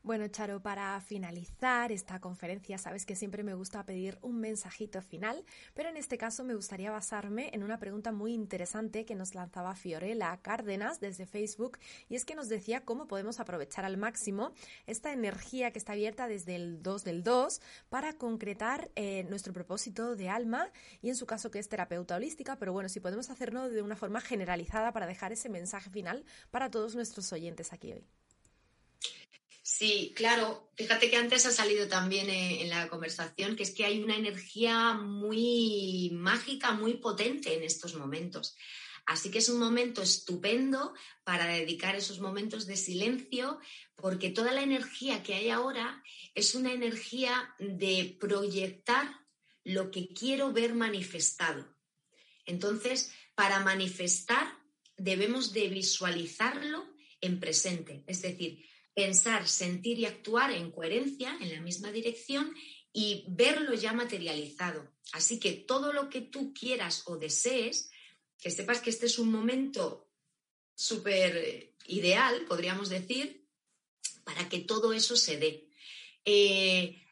Bueno, 0.06 0.28
Charo, 0.28 0.62
para 0.62 1.00
finalizar 1.00 1.94
esta 1.94 2.20
conferencia, 2.20 2.78
sabes 2.78 3.06
que 3.06 3.16
siempre 3.16 3.42
me 3.42 3.54
gusta 3.54 3.86
pedir 3.86 4.18
un 4.22 4.38
mensajito 4.38 5.02
final, 5.02 5.46
pero 5.74 5.88
en 5.88 5.96
este 5.96 6.18
caso 6.18 6.44
me 6.44 6.56
gustaría 6.56 6.92
basarme 6.92 7.52
en 7.54 7.64
una 7.64 7.80
pregunta 7.80 8.12
muy 8.12 8.34
interesante 8.34 9.06
que 9.06 9.16
nos 9.16 9.34
lanzaba 9.34 9.76
Fiorella 9.76 10.38
Cárdenas 10.42 11.00
desde 11.00 11.26
Facebook, 11.26 11.78
y 12.10 12.16
es 12.16 12.26
que 12.26 12.36
nos 12.36 12.50
decía 12.50 12.84
cómo 12.84 13.08
podemos 13.08 13.40
aprovechar 13.40 13.86
al 13.86 13.96
máximo 13.96 14.52
esta 14.88 15.14
energía 15.14 15.72
que 15.72 15.80
está 15.80 15.94
abierta 15.94 16.28
desde 16.28 16.58
el 16.58 16.84
2 16.84 17.06
del 17.06 17.24
2 17.24 17.62
para 17.88 18.12
concretar 18.12 18.92
eh, 18.98 19.24
nuestro 19.30 19.54
propósito 19.54 20.18
de 20.18 20.28
alma, 20.28 20.70
y 21.02 21.08
en 21.08 21.16
su 21.16 21.26
caso 21.26 21.50
que 21.50 21.60
es 21.60 21.70
terapeuta 21.70 22.18
holística, 22.18 22.58
pero 22.58 22.74
bueno, 22.74 22.90
si 22.90 23.00
podemos 23.00 23.30
hacerlo 23.30 23.70
de 23.70 23.82
una 23.82 23.96
forma 23.96 24.20
generalizada 24.20 24.92
para 24.92 25.08
dejar 25.08 25.32
ese 25.32 25.48
mensaje 25.48 25.90
final 25.90 26.26
para 26.52 26.70
todos 26.70 26.94
nuestros 26.94 27.32
oyentes 27.32 27.72
aquí 27.72 27.94
hoy. 27.94 28.06
Sí, 29.76 30.14
claro. 30.16 30.70
Fíjate 30.76 31.10
que 31.10 31.16
antes 31.18 31.48
ha 31.48 31.52
salido 31.52 31.88
también 31.88 32.30
eh, 32.30 32.62
en 32.62 32.70
la 32.70 32.90
conversación 32.90 33.56
que 33.56 33.64
es 33.64 33.72
que 33.72 33.86
hay 33.86 34.04
una 34.04 34.16
energía 34.16 34.94
muy 34.94 36.12
mágica, 36.14 36.74
muy 36.74 36.98
potente 36.98 37.56
en 37.56 37.64
estos 37.64 37.96
momentos. 37.96 38.56
Así 39.08 39.32
que 39.32 39.40
es 39.40 39.50
un 39.50 39.58
momento 39.58 40.04
estupendo 40.04 40.94
para 41.24 41.48
dedicar 41.48 41.96
esos 41.96 42.20
momentos 42.20 42.68
de 42.68 42.78
silencio, 42.78 43.60
porque 43.96 44.30
toda 44.30 44.52
la 44.52 44.62
energía 44.62 45.24
que 45.24 45.34
hay 45.34 45.50
ahora 45.50 46.04
es 46.36 46.54
una 46.54 46.72
energía 46.72 47.56
de 47.58 48.16
proyectar 48.20 49.10
lo 49.64 49.90
que 49.90 50.10
quiero 50.10 50.54
ver 50.54 50.76
manifestado. 50.76 51.76
Entonces, 52.46 53.12
para 53.34 53.62
manifestar 53.62 54.56
debemos 54.98 55.52
de 55.52 55.68
visualizarlo 55.70 56.86
en 57.22 57.40
presente, 57.40 58.04
es 58.06 58.22
decir, 58.22 58.64
pensar, 58.94 59.48
sentir 59.48 60.00
y 60.00 60.06
actuar 60.06 60.52
en 60.52 60.72
coherencia, 60.72 61.38
en 61.42 61.54
la 61.54 61.62
misma 61.62 61.92
dirección 61.92 62.54
y 62.92 63.26
verlo 63.28 63.74
ya 63.74 63.94
materializado. 63.94 64.92
Así 65.14 65.40
que 65.40 65.54
todo 65.54 65.94
lo 65.94 66.10
que 66.10 66.22
tú 66.22 66.54
quieras 66.54 67.04
o 67.06 67.18
desees, 67.18 67.90
que 68.40 68.52
sepas 68.52 68.82
que 68.82 68.90
este 68.90 69.08
es 69.08 69.18
un 69.20 69.32
momento 69.32 70.10
súper 70.76 71.74
ideal, 71.88 72.46
podríamos 72.48 72.90
decir, 72.90 73.48
para 74.24 74.48
que 74.48 74.60
todo 74.60 74.94
eso 74.94 75.16
se 75.16 75.38
dé. 75.38 75.70
Eh, 76.26 77.04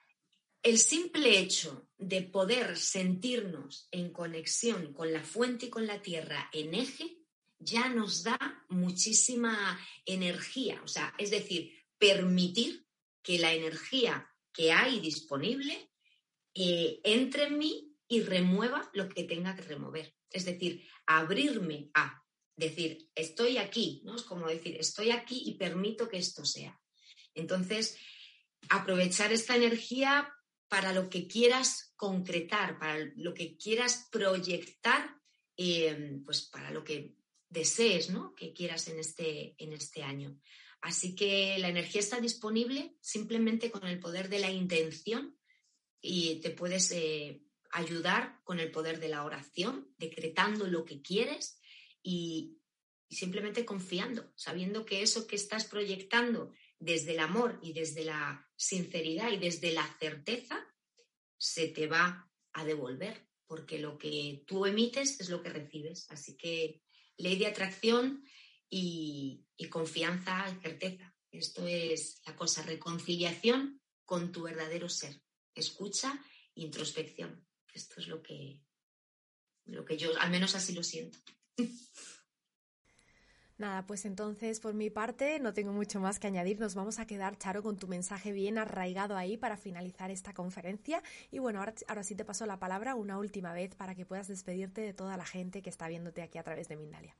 el 0.63 0.77
simple 0.77 1.39
hecho 1.39 1.87
de 1.97 2.21
poder 2.21 2.77
sentirnos 2.77 3.87
en 3.91 4.11
conexión 4.11 4.93
con 4.93 5.11
la 5.11 5.23
fuente 5.23 5.67
y 5.67 5.69
con 5.69 5.87
la 5.87 6.01
tierra 6.01 6.49
en 6.53 6.73
eje 6.75 7.20
ya 7.61 7.89
nos 7.89 8.23
da 8.23 8.65
muchísima 8.69 9.79
energía. 10.05 10.81
O 10.83 10.87
sea, 10.87 11.13
es 11.17 11.31
decir, 11.31 11.71
permitir 11.97 12.85
que 13.21 13.39
la 13.39 13.53
energía 13.53 14.27
que 14.51 14.71
hay 14.71 14.99
disponible 14.99 15.91
eh, 16.53 16.99
entre 17.03 17.45
en 17.45 17.57
mí 17.57 17.95
y 18.07 18.21
remueva 18.21 18.89
lo 18.93 19.07
que 19.07 19.23
tenga 19.23 19.55
que 19.55 19.61
remover. 19.61 20.13
Es 20.29 20.45
decir, 20.45 20.85
abrirme 21.05 21.89
a 21.93 22.21
decir, 22.55 23.09
estoy 23.15 23.57
aquí, 23.57 24.01
¿no? 24.03 24.15
Es 24.15 24.23
como 24.23 24.47
decir, 24.47 24.75
estoy 24.79 25.11
aquí 25.11 25.43
y 25.45 25.55
permito 25.55 26.09
que 26.09 26.17
esto 26.17 26.43
sea. 26.43 26.77
Entonces, 27.33 27.97
aprovechar 28.69 29.31
esta 29.31 29.55
energía 29.55 30.33
para 30.67 30.93
lo 30.93 31.09
que 31.09 31.27
quieras 31.27 31.93
concretar, 31.95 32.79
para 32.79 33.11
lo 33.15 33.33
que 33.33 33.57
quieras 33.57 34.07
proyectar, 34.11 35.17
eh, 35.57 36.19
pues 36.25 36.43
para 36.43 36.71
lo 36.71 36.83
que 36.83 37.15
desees, 37.51 38.09
¿no? 38.09 38.33
Que 38.33 38.53
quieras 38.53 38.87
en 38.87 38.97
este, 38.97 39.55
en 39.59 39.73
este 39.73 40.01
año. 40.01 40.39
Así 40.81 41.13
que 41.15 41.57
la 41.59 41.69
energía 41.69 42.01
está 42.01 42.19
disponible 42.19 42.95
simplemente 43.01 43.69
con 43.69 43.85
el 43.85 43.99
poder 43.99 44.29
de 44.29 44.39
la 44.39 44.49
intención 44.49 45.37
y 46.01 46.39
te 46.39 46.49
puedes 46.49 46.91
eh, 46.91 47.43
ayudar 47.71 48.39
con 48.43 48.59
el 48.59 48.71
poder 48.71 48.99
de 48.99 49.09
la 49.09 49.23
oración, 49.23 49.93
decretando 49.97 50.65
lo 50.65 50.85
que 50.85 51.01
quieres 51.01 51.59
y, 52.01 52.57
y 53.07 53.15
simplemente 53.15 53.65
confiando, 53.65 54.31
sabiendo 54.35 54.85
que 54.85 55.03
eso 55.03 55.27
que 55.27 55.35
estás 55.35 55.65
proyectando 55.65 56.51
desde 56.79 57.11
el 57.11 57.19
amor 57.19 57.59
y 57.61 57.73
desde 57.73 58.05
la 58.05 58.49
sinceridad 58.55 59.31
y 59.31 59.37
desde 59.37 59.71
la 59.71 59.85
certeza 59.99 60.65
se 61.37 61.67
te 61.67 61.85
va 61.85 62.31
a 62.53 62.65
devolver, 62.65 63.27
porque 63.45 63.77
lo 63.77 63.97
que 63.97 64.43
tú 64.47 64.65
emites 64.65 65.19
es 65.19 65.29
lo 65.29 65.43
que 65.43 65.49
recibes. 65.49 66.09
Así 66.09 66.37
que 66.37 66.81
ley 67.17 67.37
de 67.37 67.47
atracción 67.47 68.23
y, 68.69 69.45
confianza 69.69 70.49
y 70.49 70.61
certeza. 70.61 71.15
Esto 71.31 71.65
es 71.67 72.21
la 72.25 72.35
cosa, 72.35 72.63
reconciliación 72.63 73.81
con 74.05 74.31
tu 74.31 74.43
verdadero 74.43 74.89
ser. 74.89 75.21
Escucha, 75.53 76.19
introspección. 76.55 77.47
Esto 77.73 78.01
es 78.01 78.07
lo 78.07 78.21
que, 78.21 78.59
lo 79.65 79.85
que 79.85 79.97
yo, 79.97 80.11
al 80.19 80.31
menos 80.31 80.55
así 80.55 80.73
lo 80.73 80.83
siento. 80.83 81.19
Nada, 83.61 83.85
pues 83.85 84.05
entonces 84.05 84.59
por 84.59 84.73
mi 84.73 84.89
parte 84.89 85.39
no 85.39 85.53
tengo 85.53 85.71
mucho 85.71 85.99
más 85.99 86.17
que 86.17 86.25
añadir. 86.25 86.59
Nos 86.59 86.73
vamos 86.73 86.97
a 86.97 87.05
quedar, 87.05 87.37
Charo, 87.37 87.61
con 87.61 87.77
tu 87.77 87.87
mensaje 87.87 88.31
bien 88.31 88.57
arraigado 88.57 89.15
ahí 89.15 89.37
para 89.37 89.55
finalizar 89.55 90.09
esta 90.09 90.33
conferencia. 90.33 91.03
Y 91.29 91.37
bueno, 91.37 91.59
ahora, 91.59 92.03
sí 92.03 92.15
te 92.15 92.25
paso 92.25 92.47
la 92.47 92.57
palabra 92.57 92.95
una 92.95 93.19
última 93.19 93.53
vez 93.53 93.75
para 93.75 93.93
que 93.93 94.03
puedas 94.03 94.27
despedirte 94.27 94.81
de 94.81 94.93
toda 94.93 95.15
la 95.15 95.27
gente 95.27 95.61
que 95.61 95.69
está 95.69 95.87
viéndote 95.87 96.23
aquí 96.23 96.39
a 96.39 96.43
través 96.43 96.69
de 96.69 96.75
Mindalia. 96.75 97.15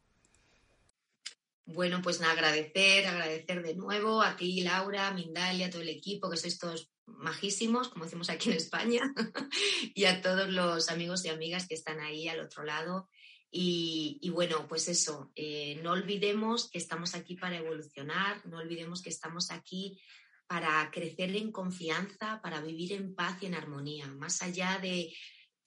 Bueno, 1.65 2.01
pues 2.01 2.19
nada, 2.19 2.33
agradecer, 2.33 3.05
agradecer 3.05 3.61
de 3.61 3.75
nuevo 3.75 4.23
a 4.23 4.35
ti, 4.35 4.61
Laura, 4.61 5.11
Mindalia, 5.11 5.69
todo 5.69 5.83
el 5.83 5.89
equipo, 5.89 6.27
que 6.31 6.37
sois 6.37 6.57
todos 6.57 6.89
majísimos, 7.05 7.89
como 7.89 8.05
decimos 8.05 8.31
aquí 8.31 8.49
en 8.49 8.57
España, 8.57 9.13
y 9.93 10.05
a 10.05 10.23
todos 10.23 10.49
los 10.49 10.89
amigos 10.89 11.23
y 11.23 11.29
amigas 11.29 11.67
que 11.67 11.75
están 11.75 11.99
ahí 11.99 12.27
al 12.27 12.39
otro 12.39 12.63
lado 12.63 13.09
y, 13.53 14.29
bueno, 14.29 14.65
pues 14.69 14.87
eso, 14.87 15.31
eh, 15.35 15.77
no 15.83 15.91
olvidemos 15.91 16.69
que 16.69 16.77
estamos 16.77 17.15
aquí 17.15 17.35
para 17.35 17.57
evolucionar, 17.57 18.45
no 18.45 18.59
olvidemos 18.59 19.01
que 19.01 19.09
estamos 19.09 19.51
aquí 19.51 19.99
para 20.47 20.89
crecer 20.89 21.35
en 21.35 21.51
confianza, 21.51 22.39
para 22.41 22.61
vivir 22.61 22.93
en 22.93 23.13
paz 23.13 23.43
y 23.43 23.47
en 23.47 23.55
armonía, 23.55 24.07
más 24.07 24.41
allá 24.41 24.79
de 24.81 25.13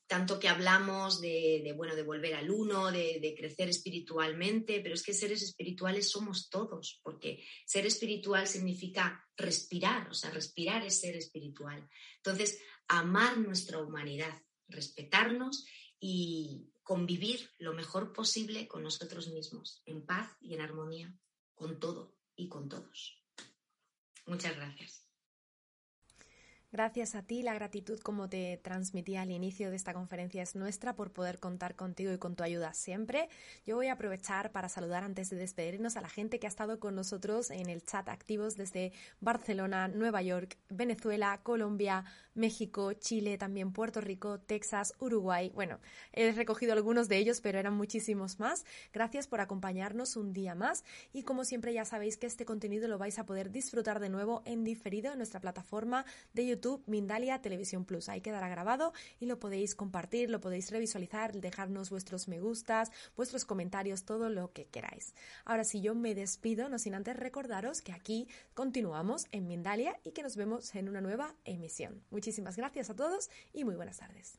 tanto 0.07 0.39
que 0.39 0.49
hablamos 0.49 1.21
de, 1.21 1.73
bueno, 1.77 1.95
de 1.95 2.03
volver 2.03 2.35
al 2.35 2.51
uno, 2.51 2.91
de, 2.93 3.19
de, 3.21 3.35
crecer 3.35 3.69
espiritualmente, 3.71 4.81
pero 4.81 4.95
es 4.95 5.03
que 5.03 5.15
seres 5.15 5.43
espirituales 5.43 6.11
somos 6.11 6.51
todos, 6.51 7.01
porque 7.03 7.43
ser 7.67 7.87
espiritual 7.87 8.47
significa 8.47 9.27
respirar, 9.37 10.09
o 10.11 10.15
sea, 10.15 10.31
respirar 10.31 10.85
es 10.85 11.01
ser 11.01 11.17
espiritual. 11.17 11.89
Entonces, 12.17 12.61
amar 12.89 13.39
nuestra 13.39 13.79
humanidad, 13.79 14.43
respetarnos 14.69 15.67
y, 15.99 16.71
convivir 16.85 17.51
lo 17.59 17.73
mejor 17.73 18.13
posible 18.13 18.69
con 18.69 18.83
nosotros 18.83 19.29
mismos, 19.29 19.83
en 19.87 20.05
paz 20.07 20.37
y 20.41 20.55
en 20.55 20.61
armonía, 20.61 21.13
con 21.55 21.81
todo 21.81 22.15
y 22.37 22.49
con 22.49 22.69
todos. 22.69 23.21
Muchas 24.27 24.55
gracias. 24.57 25.04
Gracias 26.75 27.15
a 27.15 27.23
ti, 27.23 27.45
la 27.45 27.55
gratitud 27.55 28.01
como 28.01 28.29
te 28.29 28.57
transmití 28.57 29.15
al 29.15 29.31
inicio 29.31 29.71
de 29.71 29.77
esta 29.77 29.95
conferencia 29.95 30.43
es 30.43 30.57
nuestra 30.57 30.97
por 30.97 31.13
poder 31.13 31.39
contar 31.39 31.77
contigo 31.77 32.13
y 32.13 32.19
con 32.19 32.35
tu 32.35 32.43
ayuda 32.43 32.75
siempre. 32.75 33.29
Yo 33.65 33.77
voy 33.77 33.87
a 33.87 33.93
aprovechar 33.93 34.51
para 34.51 34.69
saludar 34.69 35.05
antes 35.05 35.31
de 35.31 35.37
despedirnos 35.37 35.97
a 35.97 36.01
la 36.01 36.09
gente 36.09 36.41
que 36.41 36.49
ha 36.49 36.51
estado 36.51 36.81
con 36.81 36.97
nosotros 36.97 37.53
en 37.53 37.69
el 37.69 37.85
chat 37.85 38.09
activos 38.09 38.57
desde 38.57 38.93
Barcelona, 39.21 39.87
Nueva 39.87 40.21
York, 40.23 40.59
Venezuela, 40.69 41.39
Colombia, 41.45 42.07
México, 42.35 42.93
Chile, 42.95 43.39
también 43.39 43.73
Puerto 43.73 44.01
Rico, 44.01 44.41
Texas, 44.41 44.95
Uruguay. 44.99 45.53
Bueno, 45.55 45.79
he 46.13 46.33
recogido 46.33 46.73
algunos 46.73 47.09
de 47.09 47.19
ellos, 47.19 47.41
pero 47.41 47.61
eran 47.61 47.75
muchísimos 47.75 48.41
más. 48.41 48.65
Gracias 48.93 49.29
por 49.29 49.41
acompañarnos 49.41 50.17
un 50.17 50.33
día 50.33 50.57
más 50.57 50.83
y 51.13 51.23
como 51.23 51.45
siempre 51.45 51.73
ya 51.73 51.85
sabéis 51.85 52.17
que 52.17 52.27
este 52.27 52.45
contenido 52.45 52.89
lo 52.89 52.99
vais 52.99 53.21
a 53.21 53.27
poder 53.27 53.53
disfrutar 53.53 54.01
de 54.01 54.09
nuevo 54.09 54.43
en 54.45 54.65
diferido 54.65 55.13
en 55.13 55.19
nuestra 55.19 55.39
plataforma 55.39 56.05
de 56.33 56.49
YouTube 56.49 56.64
YouTube 56.65 56.83
Mindalia 56.87 57.41
Televisión 57.43 57.85
Plus. 57.85 58.09
Ahí 58.09 58.23
quedará 58.23 58.49
grabado 58.49 58.95
y 59.21 59.27
lo 59.27 59.39
podéis 59.39 59.75
compartir, 59.75 60.31
lo 60.31 60.41
podéis 60.41 60.71
revisualizar, 60.71 61.33
dejarnos 61.33 61.91
vuestros 61.91 62.27
me 62.27 62.41
gustas, 62.41 62.91
vuestros 63.17 63.45
comentarios, 63.45 64.05
todo 64.05 64.31
lo 64.31 64.53
que 64.53 64.65
queráis. 64.67 65.15
Ahora 65.45 65.65
sí, 65.65 65.83
yo 65.83 65.95
me 65.95 66.15
despido, 66.15 66.71
no 66.71 66.79
sin 66.79 66.95
antes 66.95 67.17
recordaros 67.17 67.83
que 67.83 67.93
aquí 67.93 68.29
continuamos 68.55 69.27
en 69.31 69.47
Mindalia 69.47 70.01
y 70.05 70.13
que 70.13 70.23
nos 70.23 70.37
vemos 70.37 70.75
en 70.75 70.89
una 70.89 71.03
nueva 71.03 71.35
emisión. 71.45 72.03
Muchísimas 72.11 72.57
gracias 72.57 72.89
a 72.89 72.97
todos 72.97 73.29
y 73.53 73.65
muy 73.65 73.75
buenas 73.75 73.99
tardes. 73.99 74.39